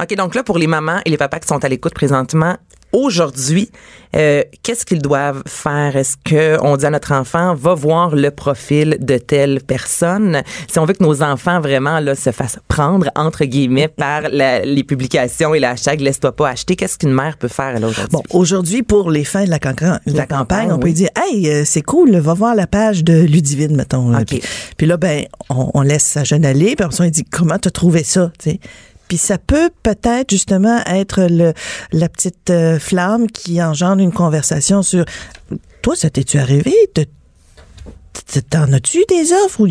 OK, 0.00 0.14
donc 0.16 0.34
là, 0.34 0.42
pour 0.42 0.58
les 0.58 0.66
mamans 0.66 1.00
et 1.04 1.10
les 1.10 1.16
papas 1.16 1.38
qui 1.40 1.48
sont 1.48 1.64
à 1.64 1.68
l'écoute 1.68 1.94
présentement, 1.94 2.56
aujourd'hui, 2.92 3.70
euh, 4.16 4.42
qu'est-ce 4.62 4.84
qu'ils 4.84 5.00
doivent 5.02 5.42
faire? 5.46 5.94
Est-ce 5.96 6.16
qu'on 6.28 6.76
dit 6.76 6.84
à 6.86 6.90
notre 6.90 7.12
enfant, 7.12 7.54
va 7.54 7.74
voir 7.74 8.16
le 8.16 8.30
profil 8.32 8.96
de 9.00 9.18
telle 9.18 9.60
personne? 9.64 10.42
Si 10.68 10.78
on 10.80 10.84
veut 10.84 10.94
que 10.94 11.02
nos 11.04 11.22
enfants 11.22 11.60
vraiment 11.60 12.00
là, 12.00 12.14
se 12.16 12.32
fassent 12.32 12.58
prendre, 12.68 13.10
entre 13.14 13.44
guillemets, 13.44 13.86
par 13.96 14.22
la- 14.30 14.64
les 14.64 14.82
publications 14.82 15.54
et 15.54 15.60
le 15.60 15.66
hashtag 15.66 16.00
Laisse-toi 16.00 16.32
pas 16.32 16.48
acheter, 16.48 16.74
qu'est-ce 16.76 16.98
qu'une 16.98 17.12
mère 17.12 17.36
peut 17.36 17.48
faire 17.48 17.78
là, 17.78 17.86
aujourd'hui? 17.86 18.12
Bon, 18.12 18.22
aujourd'hui, 18.30 18.82
pour 18.82 19.10
les 19.10 19.24
fins 19.24 19.44
de 19.44 19.50
la, 19.50 19.58
de 19.58 20.26
campagne, 20.28 20.72
on 20.72 20.78
peut 20.78 20.90
dire, 20.92 21.08
hey, 21.16 21.48
euh, 21.48 21.62
c'est 21.64 21.82
cool, 21.82 22.16
va 22.16 22.34
voir 22.34 22.54
la 22.54 22.66
page 22.66 23.04
de 23.04 23.12
Ludivine, 23.22 23.76
mettons. 23.76 24.10
là. 24.10 24.20
OK. 24.20 24.26
Puis, 24.26 24.42
puis 24.76 24.86
là, 24.86 24.96
ben, 24.96 25.24
on, 25.50 25.70
on 25.74 25.82
laisse 25.82 26.04
sa 26.04 26.24
jeune 26.24 26.44
aller, 26.44 26.74
puis 26.74 26.86
il 27.04 27.10
dit, 27.10 27.24
comment 27.24 27.58
t'as 27.58 27.70
trouvé 27.70 28.02
ça? 28.02 28.32
Puis 29.10 29.18
ça 29.18 29.38
peut 29.38 29.70
peut-être 29.82 30.30
justement 30.30 30.80
être 30.86 31.26
le, 31.28 31.52
la 31.90 32.08
petite 32.08 32.48
euh, 32.50 32.78
flamme 32.78 33.26
qui 33.26 33.60
engendre 33.60 34.00
une 34.00 34.12
conversation 34.12 34.84
sur, 34.84 35.04
toi, 35.82 35.96
ça 35.96 36.10
t'es-tu 36.10 36.38
arrivé? 36.38 36.72
T'en 38.50 38.72
as-tu 38.72 39.04
des 39.08 39.32
offres 39.32 39.60
ou 39.60 39.68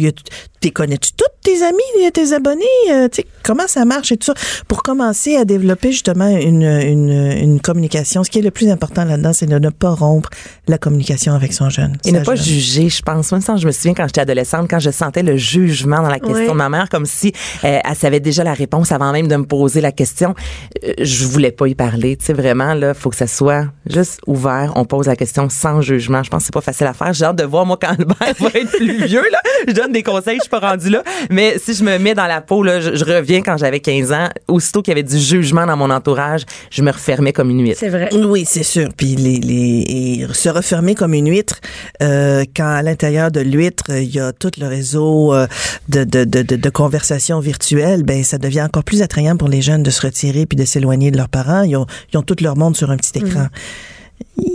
t'es 0.59 0.71
connais-tu 0.71 1.11
toutes 1.13 1.27
tes 1.41 1.63
amis, 1.63 2.11
tes 2.13 2.33
abonnés? 2.33 2.65
Euh, 2.91 3.07
tu 3.07 3.21
sais, 3.21 3.27
comment 3.43 3.67
ça 3.67 3.85
marche 3.85 4.11
et 4.11 4.17
tout 4.17 4.25
ça? 4.25 4.33
Pour 4.67 4.83
commencer 4.83 5.37
à 5.37 5.45
développer 5.45 5.91
justement 5.91 6.27
une, 6.27 6.63
une, 6.63 7.09
une 7.09 7.61
communication, 7.61 8.23
ce 8.23 8.29
qui 8.29 8.39
est 8.39 8.43
le 8.43 8.51
plus 8.51 8.69
important 8.69 9.05
là-dedans, 9.05 9.31
c'est 9.33 9.45
de 9.45 9.57
ne 9.57 9.69
pas 9.69 9.91
rompre 9.91 10.29
la 10.67 10.77
communication 10.77 11.33
avec 11.33 11.53
son 11.53 11.69
jeune. 11.69 11.97
Et 12.05 12.11
ne 12.11 12.19
pas 12.21 12.35
jeune. 12.35 12.45
juger, 12.45 12.89
je 12.89 13.01
pense. 13.01 13.31
Même 13.31 13.41
si 13.41 13.57
je 13.57 13.67
me 13.67 13.71
souviens 13.71 13.93
quand 13.93 14.05
j'étais 14.07 14.21
adolescente, 14.21 14.69
quand 14.69 14.79
je 14.79 14.91
sentais 14.91 15.23
le 15.23 15.37
jugement 15.37 16.01
dans 16.01 16.09
la 16.09 16.19
question 16.19 16.53
de 16.53 16.57
ma 16.57 16.69
mère, 16.69 16.89
comme 16.89 17.05
si 17.05 17.33
euh, 17.63 17.79
elle 17.83 17.95
savait 17.95 18.19
déjà 18.19 18.43
la 18.43 18.53
réponse 18.53 18.91
avant 18.91 19.11
même 19.11 19.27
de 19.27 19.35
me 19.35 19.45
poser 19.45 19.81
la 19.81 19.91
question. 19.91 20.35
Euh, 20.83 20.93
je 20.99 21.25
voulais 21.25 21.51
pas 21.51 21.67
y 21.67 21.75
parler. 21.75 22.17
Tu 22.17 22.25
sais, 22.25 22.33
vraiment, 22.33 22.73
là, 22.73 22.93
faut 22.93 23.09
que 23.09 23.15
ça 23.15 23.27
soit 23.27 23.67
juste 23.85 24.19
ouvert. 24.27 24.73
On 24.75 24.85
pose 24.85 25.07
la 25.07 25.15
question 25.15 25.49
sans 25.49 25.81
jugement. 25.81 26.21
Je 26.23 26.29
pense 26.29 26.41
que 26.41 26.45
c'est 26.47 26.53
pas 26.53 26.61
facile 26.61 26.87
à 26.87 26.93
faire. 26.93 27.13
J'ai 27.13 27.25
hâte 27.25 27.37
de 27.37 27.45
voir, 27.45 27.65
moi, 27.65 27.77
quand 27.81 27.89
Albert 27.97 28.35
va 28.39 28.49
être 28.53 28.71
plus 28.71 29.05
vieux, 29.05 29.23
là. 29.31 29.39
Je 29.67 29.73
donne 29.73 29.91
des 29.91 30.03
conseils, 30.03 30.37
je 30.37 30.41
suis 30.43 30.49
pas 30.49 30.59
rendue 30.59 30.89
là. 30.89 31.03
Mais 31.29 31.57
si 31.57 31.73
je 31.73 31.83
me 31.83 31.97
mets 31.97 32.15
dans 32.15 32.27
la 32.27 32.41
peau, 32.41 32.63
là, 32.63 32.79
je, 32.79 32.95
je 32.95 33.05
reviens 33.05 33.41
quand 33.41 33.57
j'avais 33.57 33.79
15 33.79 34.11
ans. 34.11 34.29
Aussitôt 34.47 34.81
qu'il 34.81 34.91
y 34.91 34.93
avait 34.93 35.03
du 35.03 35.17
jugement 35.17 35.65
dans 35.65 35.77
mon 35.77 35.89
entourage, 35.89 36.43
je 36.71 36.81
me 36.81 36.91
refermais 36.91 37.33
comme 37.33 37.49
une 37.49 37.61
huître. 37.61 37.79
C'est 37.79 37.89
vrai. 37.89 38.09
Oui, 38.13 38.45
c'est 38.45 38.63
sûr. 38.63 38.89
Puis 38.95 39.15
les, 39.15 39.37
les 39.39 39.85
et 39.89 40.27
se 40.33 40.49
refermer 40.49 40.95
comme 40.95 41.13
une 41.13 41.29
huître, 41.29 41.59
euh, 42.01 42.43
quand 42.55 42.67
à 42.67 42.81
l'intérieur 42.81 43.31
de 43.31 43.39
l'huître 43.39 43.85
il 43.89 44.13
y 44.13 44.19
a 44.19 44.31
tout 44.31 44.51
le 44.59 44.67
réseau 44.67 45.33
euh, 45.33 45.47
de, 45.89 46.03
de, 46.03 46.23
de, 46.23 46.41
de, 46.41 46.55
de 46.55 46.69
conversations 46.69 47.39
virtuelles, 47.39 48.03
ben 48.03 48.23
ça 48.23 48.37
devient 48.37 48.61
encore 48.61 48.83
plus 48.83 49.01
attrayant 49.01 49.37
pour 49.37 49.49
les 49.49 49.61
jeunes 49.61 49.83
de 49.83 49.89
se 49.89 50.01
retirer 50.01 50.45
puis 50.45 50.55
de 50.57 50.65
s'éloigner 50.65 51.11
de 51.11 51.17
leurs 51.17 51.29
parents. 51.29 51.63
Ils 51.63 51.75
ont, 51.75 51.85
ils 52.13 52.17
ont 52.17 52.23
tout 52.23 52.35
leur 52.41 52.57
monde 52.57 52.75
sur 52.75 52.91
un 52.91 52.97
petit 52.97 53.17
écran. 53.19 53.47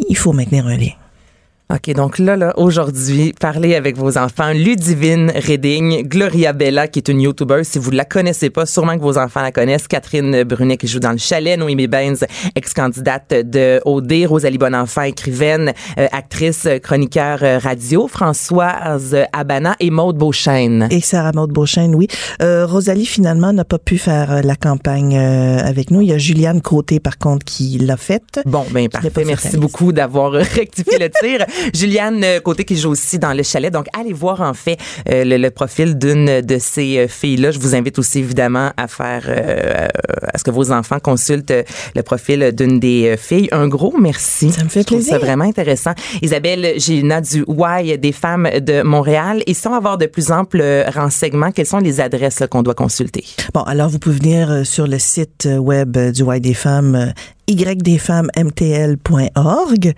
Il 0.08 0.16
faut 0.16 0.32
maintenir 0.32 0.66
un 0.66 0.76
lien. 0.76 0.92
OK, 1.74 1.92
donc 1.92 2.20
là, 2.20 2.36
là, 2.36 2.52
aujourd'hui, 2.56 3.34
parlez 3.40 3.74
avec 3.74 3.96
vos 3.96 4.16
enfants. 4.16 4.52
Ludivine 4.52 5.32
Redding, 5.34 6.06
Gloria 6.06 6.52
Bella, 6.52 6.86
qui 6.86 7.00
est 7.00 7.08
une 7.08 7.20
YouTuber. 7.20 7.64
Si 7.64 7.80
vous 7.80 7.90
la 7.90 8.04
connaissez 8.04 8.48
pas, 8.48 8.64
sûrement 8.64 8.96
que 8.96 9.02
vos 9.02 9.18
enfants 9.18 9.42
la 9.42 9.50
connaissent. 9.50 9.88
Catherine 9.88 10.44
Brunet, 10.44 10.76
qui 10.76 10.86
joue 10.86 11.00
dans 11.00 11.10
le 11.10 11.18
chalet. 11.18 11.58
Noémie 11.58 11.88
Benz, 11.88 12.24
ex-candidate 12.54 13.48
de 13.50 13.80
OD. 13.84 14.12
Rosalie 14.28 14.58
Bonenfant, 14.58 15.02
écrivaine, 15.02 15.72
euh, 15.98 16.06
actrice, 16.12 16.66
euh, 16.66 16.78
chroniqueur 16.78 17.40
euh, 17.42 17.58
radio. 17.58 18.06
Françoise 18.06 19.16
Abana 19.32 19.74
et 19.80 19.90
Maude 19.90 20.16
Beauchesne. 20.16 20.86
Et 20.92 21.00
Sarah 21.00 21.32
Maud 21.34 21.50
Beauchesne, 21.50 21.96
oui. 21.96 22.06
Euh, 22.40 22.66
Rosalie, 22.66 23.06
finalement, 23.06 23.52
n'a 23.52 23.64
pas 23.64 23.78
pu 23.78 23.98
faire 23.98 24.30
euh, 24.30 24.40
la 24.42 24.54
campagne 24.54 25.16
euh, 25.16 25.58
avec 25.58 25.90
nous. 25.90 26.00
Il 26.02 26.08
y 26.08 26.12
a 26.12 26.18
Juliane 26.18 26.60
Côté, 26.60 27.00
par 27.00 27.18
contre, 27.18 27.44
qui 27.44 27.78
l'a 27.78 27.96
faite. 27.96 28.40
Bon, 28.46 28.64
ben 28.70 28.88
parfait. 28.88 29.24
Merci 29.24 29.56
beaucoup 29.56 29.92
d'avoir 29.92 30.34
euh, 30.34 30.42
rectifié 30.54 30.98
le 30.98 31.10
tir. 31.10 31.44
Juliane 31.72 32.22
euh, 32.24 32.40
Côté 32.40 32.64
qui 32.64 32.76
joue 32.76 32.90
aussi 32.90 33.18
dans 33.18 33.32
le 33.32 33.42
chalet. 33.42 33.72
Donc, 33.72 33.86
allez 33.98 34.12
voir 34.12 34.40
en 34.40 34.54
fait 34.54 34.78
euh, 35.08 35.24
le, 35.24 35.36
le 35.36 35.50
profil 35.50 35.96
d'une 35.96 36.40
de 36.40 36.58
ces 36.58 36.98
euh, 36.98 37.08
filles-là. 37.08 37.50
Je 37.50 37.58
vous 37.58 37.74
invite 37.74 37.98
aussi 37.98 38.18
évidemment 38.18 38.70
à 38.76 38.88
faire, 38.88 39.22
euh, 39.28 39.88
à 40.32 40.38
ce 40.38 40.44
que 40.44 40.50
vos 40.50 40.72
enfants 40.72 40.98
consultent 40.98 41.50
euh, 41.50 41.62
le 41.94 42.02
profil 42.02 42.52
d'une 42.52 42.80
des 42.80 43.16
filles. 43.16 43.48
Un 43.52 43.68
gros 43.68 43.94
merci. 43.98 44.50
Ça 44.52 44.64
me 44.64 44.68
fait 44.68 44.86
plaisir. 44.86 45.12
ça 45.14 45.18
vraiment 45.18 45.44
intéressant. 45.44 45.92
Isabelle 46.22 46.74
Gélina 46.78 47.20
du 47.20 47.44
Y 47.48 47.98
des 47.98 48.12
femmes 48.12 48.48
de 48.60 48.82
Montréal. 48.82 49.42
Et 49.46 49.54
si 49.54 49.66
on 49.66 49.70
va 49.70 49.76
avoir 49.76 49.98
de 49.98 50.06
plus 50.06 50.30
amples 50.30 50.62
renseignements, 50.94 51.52
quelles 51.52 51.66
sont 51.66 51.78
les 51.78 52.00
adresses 52.00 52.42
qu'on 52.50 52.62
doit 52.62 52.74
consulter? 52.74 53.24
Bon, 53.52 53.62
alors 53.62 53.88
vous 53.88 53.98
pouvez 53.98 54.16
venir 54.16 54.66
sur 54.66 54.86
le 54.86 54.98
site 54.98 55.48
web 55.58 55.96
du 55.96 56.22
Y 56.22 56.40
des 56.40 56.54
femmes, 56.54 57.12
ydesfemmesmtl.org. 57.48 59.92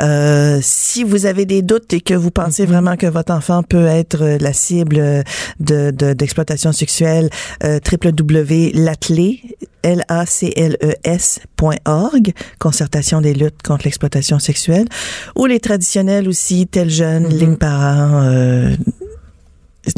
Euh, 0.00 0.58
si 0.62 1.04
vous 1.04 1.26
avez 1.26 1.46
des 1.46 1.62
doutes 1.62 1.92
et 1.92 2.00
que 2.00 2.14
vous 2.14 2.30
pensez 2.30 2.66
vraiment 2.66 2.96
que 2.96 3.06
votre 3.06 3.32
enfant 3.32 3.62
peut 3.62 3.86
être 3.86 4.22
euh, 4.22 4.38
la 4.40 4.52
cible 4.52 5.24
de 5.60 5.90
de- 5.90 6.12
d'exploitation 6.12 6.72
sexuelle, 6.72 7.30
euh, 7.64 7.78
L-A-C-L-E-S.org, 11.10 12.32
concertation 12.58 13.20
des 13.22 13.32
luttes 13.34 13.62
contre 13.62 13.84
l'exploitation 13.84 14.38
sexuelle, 14.38 14.86
ou 15.36 15.46
les 15.46 15.60
traditionnels 15.60 16.28
aussi, 16.28 16.66
tel 16.66 16.90
jeune, 16.90 17.28
ligne 17.28 17.56
parent, 17.56 18.22
euh, 18.24 18.70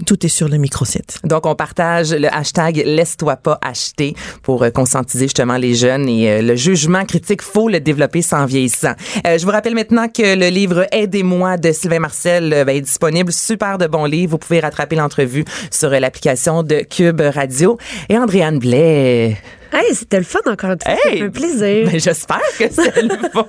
tout 0.07 0.25
est 0.25 0.29
sur 0.29 0.49
le 0.49 0.57
microsite. 0.59 1.19
Donc, 1.25 1.47
on 1.47 1.55
partage 1.55 2.13
le 2.13 2.33
hashtag 2.33 2.83
Laisse-toi 2.85 3.37
pas 3.37 3.59
acheter 3.63 4.15
pour 4.43 4.63
euh, 4.63 4.71
conscientiser 4.71 5.25
justement 5.25 5.57
les 5.57 5.75
jeunes 5.75 6.09
et 6.09 6.31
euh, 6.31 6.43
le 6.43 6.57
jugement 6.57 7.05
critique, 7.05 7.43
faut 7.43 7.69
le 7.69 7.81
développer 7.81 8.23
sans 8.23 8.47
vieillissant. 8.47 8.93
Euh, 9.27 9.39
je 9.39 9.45
vous 9.45 9.51
rappelle 9.53 9.75
maintenant 9.75 10.09
que 10.09 10.37
le 10.37 10.49
livre 10.49 10.87
Aidez-moi 10.93 11.57
de 11.57 11.73
Sylvain 11.73 12.01
Marcel 12.01 12.65
ben, 12.67 12.77
est 12.77 12.81
disponible. 12.81 13.33
Super 13.33 13.79
de 13.79 13.87
bon 13.87 14.05
livre. 14.05 14.33
Vous 14.33 14.39
pouvez 14.39 14.61
rattraper 14.61 14.97
l'entrevue 14.97 15.45
sur 15.71 15.91
l'application 15.91 16.63
de 16.63 16.81
Cube 16.89 17.21
Radio. 17.21 17.79
Et 18.09 18.17
Andréane 18.17 18.59
Blais. 18.59 19.37
Hey, 19.73 19.95
c'était 19.95 20.19
le 20.19 20.25
fun 20.25 20.41
encore 20.47 20.71
une 20.71 20.81
fois. 20.83 20.93
Hey! 21.11 21.19
fait 21.19 21.31
plaisir. 21.31 21.91
Ben, 21.91 21.99
j'espère 21.99 22.41
que 22.59 22.65
c'est 22.71 23.03
le 23.03 23.09
fun. 23.33 23.47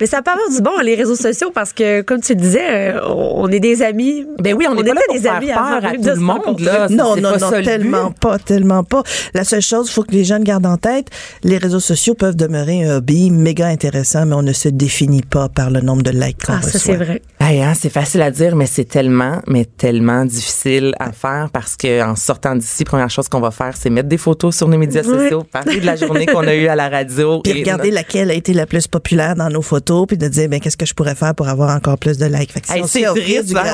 Mais 0.00 0.06
ça 0.06 0.22
peut 0.22 0.30
avoir 0.30 0.50
du 0.50 0.60
bon, 0.60 0.78
les 0.82 0.94
réseaux 0.94 1.16
sociaux, 1.16 1.50
parce 1.54 1.72
que, 1.72 2.02
comme 2.02 2.20
tu 2.20 2.34
le 2.34 2.40
disais, 2.40 2.94
euh, 2.94 3.00
on 3.06 3.38
on 3.38 3.48
est 3.48 3.60
des 3.60 3.82
amis. 3.82 4.26
Ben 4.38 4.54
oui, 4.54 4.66
on 4.68 4.74
n'est 4.74 4.82
pas 4.82 4.94
là 4.94 5.00
était 5.00 5.06
pour 5.06 5.14
des 5.14 5.20
faire 5.22 5.34
amis 5.36 5.46
peur 5.46 5.58
avant 5.58 5.76
à 5.76 5.92
même 5.92 6.02
tout 6.02 6.08
le 6.08 6.16
monde, 6.16 6.60
là. 6.60 6.88
Non, 6.90 7.16
non, 7.16 7.22
pas 7.32 7.38
non, 7.38 7.50
ça 7.50 7.62
tellement 7.62 8.10
pas, 8.10 8.38
tellement 8.38 8.84
pas. 8.84 9.02
La 9.32 9.44
seule 9.44 9.62
chose, 9.62 9.90
faut 9.90 10.02
que 10.02 10.12
les 10.12 10.24
jeunes 10.24 10.44
gardent 10.44 10.66
en 10.66 10.76
tête, 10.76 11.08
les 11.44 11.56
réseaux 11.56 11.80
sociaux 11.80 12.14
peuvent 12.14 12.36
demeurer 12.36 12.84
un 12.84 12.96
hobby 12.96 13.30
méga 13.30 13.66
intéressant, 13.68 14.26
mais 14.26 14.34
on 14.34 14.42
ne 14.42 14.52
se 14.52 14.68
définit 14.68 15.22
pas 15.22 15.48
par 15.48 15.70
le 15.70 15.80
nombre 15.80 16.02
de 16.02 16.10
likes 16.10 16.44
qu'on 16.44 16.54
Ah, 16.54 16.62
ça, 16.62 16.78
c'est 16.78 16.96
vrai. 16.96 17.22
Hey, 17.40 17.62
hein, 17.62 17.72
c'est 17.78 17.90
facile 17.90 18.22
à 18.22 18.30
dire, 18.30 18.56
mais 18.56 18.66
c'est 18.66 18.84
tellement, 18.84 19.40
mais 19.46 19.64
tellement 19.64 20.24
difficile 20.24 20.92
à 20.98 21.12
faire 21.12 21.48
parce 21.52 21.76
que 21.76 22.02
en 22.02 22.16
sortant 22.16 22.56
d'ici, 22.56 22.84
première 22.84 23.10
chose 23.10 23.28
qu'on 23.28 23.40
va 23.40 23.50
faire, 23.50 23.74
c'est 23.76 23.90
mettre 23.90 24.08
des 24.08 24.18
photos 24.18 24.56
sur 24.56 24.68
nos 24.68 24.76
médias 24.78 25.02
sociaux, 25.02 25.37
parler 25.44 25.80
de 25.80 25.86
la 25.86 25.96
journée 25.96 26.26
qu'on 26.26 26.46
a 26.46 26.54
eue 26.54 26.66
à 26.68 26.76
la 26.76 26.88
radio. 26.88 27.40
Puis 27.42 27.52
et- 27.52 27.56
regarder 27.62 27.90
laquelle 27.90 28.30
a 28.30 28.34
été 28.34 28.52
la 28.52 28.66
plus 28.66 28.86
populaire 28.86 29.34
dans 29.36 29.48
nos 29.50 29.62
photos, 29.62 30.06
puis 30.06 30.16
de 30.18 30.28
dire, 30.28 30.48
ben, 30.48 30.60
qu'est-ce 30.60 30.76
que 30.76 30.86
je 30.86 30.94
pourrais 30.94 31.14
faire 31.14 31.34
pour 31.34 31.48
avoir 31.48 31.74
encore 31.74 31.98
plus 31.98 32.18
de 32.18 32.26
likes. 32.26 32.52
Fait 32.52 32.60
que 32.60 32.66
si 32.66 32.72
Hey, 32.74 33.08
on 33.08 33.14
triste, 33.14 33.44
du 33.46 33.56
hein, 33.56 33.64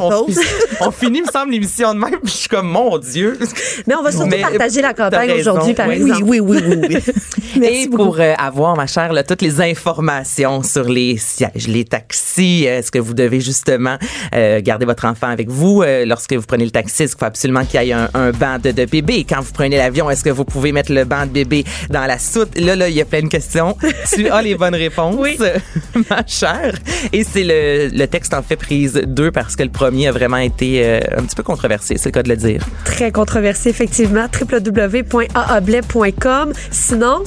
on, 0.80 0.90
finit, 0.90 1.22
me 1.22 1.26
semble, 1.26 1.52
l'émission 1.52 1.94
de 1.94 1.98
même, 1.98 2.18
puis 2.22 2.32
je 2.32 2.36
suis 2.38 2.48
comme, 2.48 2.68
mon 2.68 2.98
Dieu. 2.98 3.38
Mais 3.86 3.94
on 3.94 4.02
va 4.02 4.10
surtout 4.12 4.26
Mais 4.28 4.40
partager 4.40 4.80
la 4.82 4.94
campagne 4.94 5.32
aujourd'hui, 5.32 5.74
par 5.74 5.88
Oui, 5.88 5.96
oui, 6.00 6.10
exemple. 6.10 6.24
oui, 6.26 6.40
oui, 6.40 6.58
oui, 6.66 6.76
oui. 6.88 6.96
Merci 7.56 7.82
et 7.82 7.86
beaucoup. 7.88 8.04
pour 8.06 8.20
euh, 8.20 8.32
avoir, 8.36 8.76
ma 8.76 8.86
chère, 8.88 9.12
là, 9.12 9.22
toutes 9.22 9.42
les 9.42 9.60
informations 9.60 10.62
sur 10.64 10.88
les 10.88 11.16
sièges, 11.18 11.68
les 11.68 11.84
taxis, 11.84 12.64
est-ce 12.64 12.90
que 12.90 12.98
vous 12.98 13.14
devez 13.14 13.40
justement 13.40 13.96
euh, 14.34 14.60
garder 14.60 14.86
votre 14.86 15.04
enfant 15.04 15.28
avec 15.28 15.48
vous 15.48 15.82
euh, 15.82 16.04
lorsque 16.04 16.32
vous 16.32 16.42
prenez 16.46 16.64
le 16.64 16.72
taxi? 16.72 17.04
Est-ce 17.04 17.12
qu'il 17.14 17.20
faut 17.20 17.26
absolument 17.26 17.64
qu'il 17.64 17.80
y 17.82 17.90
ait 17.90 17.92
un, 17.92 18.08
un 18.14 18.32
banc 18.32 18.58
de, 18.62 18.72
de 18.72 18.84
bébé? 18.86 19.24
Quand 19.28 19.40
vous 19.40 19.52
prenez 19.52 19.76
l'avion, 19.76 20.10
est-ce 20.10 20.24
que 20.24 20.30
vous 20.30 20.44
pouvez 20.44 20.72
mettre 20.72 20.92
le 20.92 21.04
banc 21.04 21.26
de 21.26 21.30
bébé 21.30 21.53
dans 21.90 22.06
la 22.06 22.18
soute? 22.18 22.58
Là, 22.58 22.74
là, 22.74 22.88
il 22.88 22.94
y 22.96 23.00
a 23.00 23.04
plein 23.04 23.22
de 23.22 23.28
questions. 23.28 23.76
tu 24.14 24.28
as 24.28 24.42
les 24.42 24.56
bonnes 24.56 24.74
réponses, 24.74 25.14
Oui. 25.18 25.38
ma 26.10 26.26
chère. 26.26 26.74
Et 27.12 27.22
c'est 27.22 27.44
le, 27.44 27.88
le 27.96 28.06
texte 28.06 28.34
en 28.34 28.42
fait 28.42 28.56
prise 28.56 29.00
2 29.06 29.30
parce 29.30 29.54
que 29.54 29.62
le 29.62 29.68
premier 29.70 30.08
a 30.08 30.12
vraiment 30.12 30.38
été 30.38 30.82
euh, 30.84 30.98
un 31.16 31.22
petit 31.22 31.36
peu 31.36 31.42
controversé, 31.42 31.96
c'est 31.98 32.08
le 32.08 32.12
cas 32.12 32.22
de 32.22 32.28
le 32.30 32.36
dire. 32.36 32.62
Très 32.84 33.12
controversé, 33.12 33.68
effectivement. 33.70 34.26
www.aablais.com. 34.40 36.52
Sinon, 36.70 37.24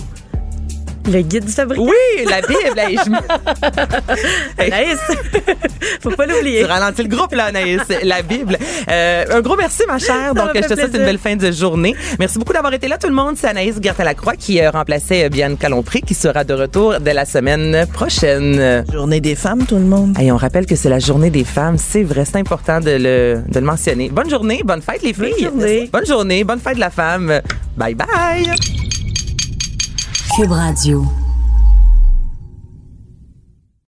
le 1.07 1.21
guide 1.21 1.45
du 1.45 1.51
fabricant. 1.51 1.83
Oui, 1.85 2.25
la 2.25 2.41
Bible, 2.41 2.77
hey, 2.77 2.97
je- 2.97 4.63
Anaïs, 4.63 4.99
faut 6.01 6.09
pas 6.11 6.25
l'oublier. 6.25 6.61
Tu 6.61 6.65
ralentis 6.65 7.03
le 7.03 7.09
groupe, 7.09 7.33
là, 7.33 7.45
Anaïs. 7.45 7.81
La 8.03 8.21
Bible. 8.21 8.57
Euh, 8.89 9.25
un 9.31 9.41
gros 9.41 9.55
merci, 9.55 9.83
ma 9.87 9.99
chère. 9.99 10.33
Ça 10.33 10.33
Donc, 10.33 10.51
je 10.55 10.61
te 10.61 10.73
souhaite 10.73 10.93
une 10.95 11.05
belle 11.05 11.17
fin 11.19 11.35
de 11.35 11.51
journée. 11.51 11.95
Merci 12.19 12.39
beaucoup 12.39 12.53
d'avoir 12.53 12.73
été 12.73 12.87
là, 12.87 12.97
tout 12.97 13.07
le 13.07 13.13
monde. 13.13 13.35
C'est 13.37 13.47
Anaïs 13.47 13.75
Gertin-Lacroix 13.81 14.35
qui 14.35 14.61
euh, 14.61 14.69
remplaçait 14.71 15.25
euh, 15.25 15.29
Bianca 15.29 15.69
Lompré, 15.69 16.01
qui 16.01 16.13
sera 16.13 16.43
de 16.43 16.53
retour 16.53 16.99
dès 16.99 17.13
la 17.13 17.25
semaine 17.25 17.85
prochaine. 17.93 18.85
Journée 18.91 19.21
des 19.21 19.35
femmes, 19.35 19.65
tout 19.65 19.75
le 19.75 19.81
monde. 19.81 20.17
Et 20.19 20.31
on 20.31 20.37
rappelle 20.37 20.65
que 20.65 20.75
c'est 20.75 20.89
la 20.89 20.99
journée 20.99 21.29
des 21.29 21.43
femmes. 21.43 21.77
C'est 21.77 22.03
vrai, 22.03 22.25
c'est 22.25 22.37
important 22.37 22.79
de 22.79 22.91
le, 22.91 23.41
de 23.47 23.59
le 23.59 23.65
mentionner. 23.65 24.09
Bonne 24.09 24.29
journée, 24.29 24.61
bonne 24.63 24.81
fête, 24.81 25.01
les 25.03 25.13
filles. 25.13 25.43
journée. 25.43 25.89
Bonne 25.91 26.05
journée, 26.05 26.43
bonne 26.43 26.59
fête 26.59 26.75
de 26.75 26.79
la 26.81 26.89
femme. 26.89 27.41
Bye 27.77 27.95
bye. 27.95 28.96
Cube 30.35 30.51
Radio. 30.51 31.26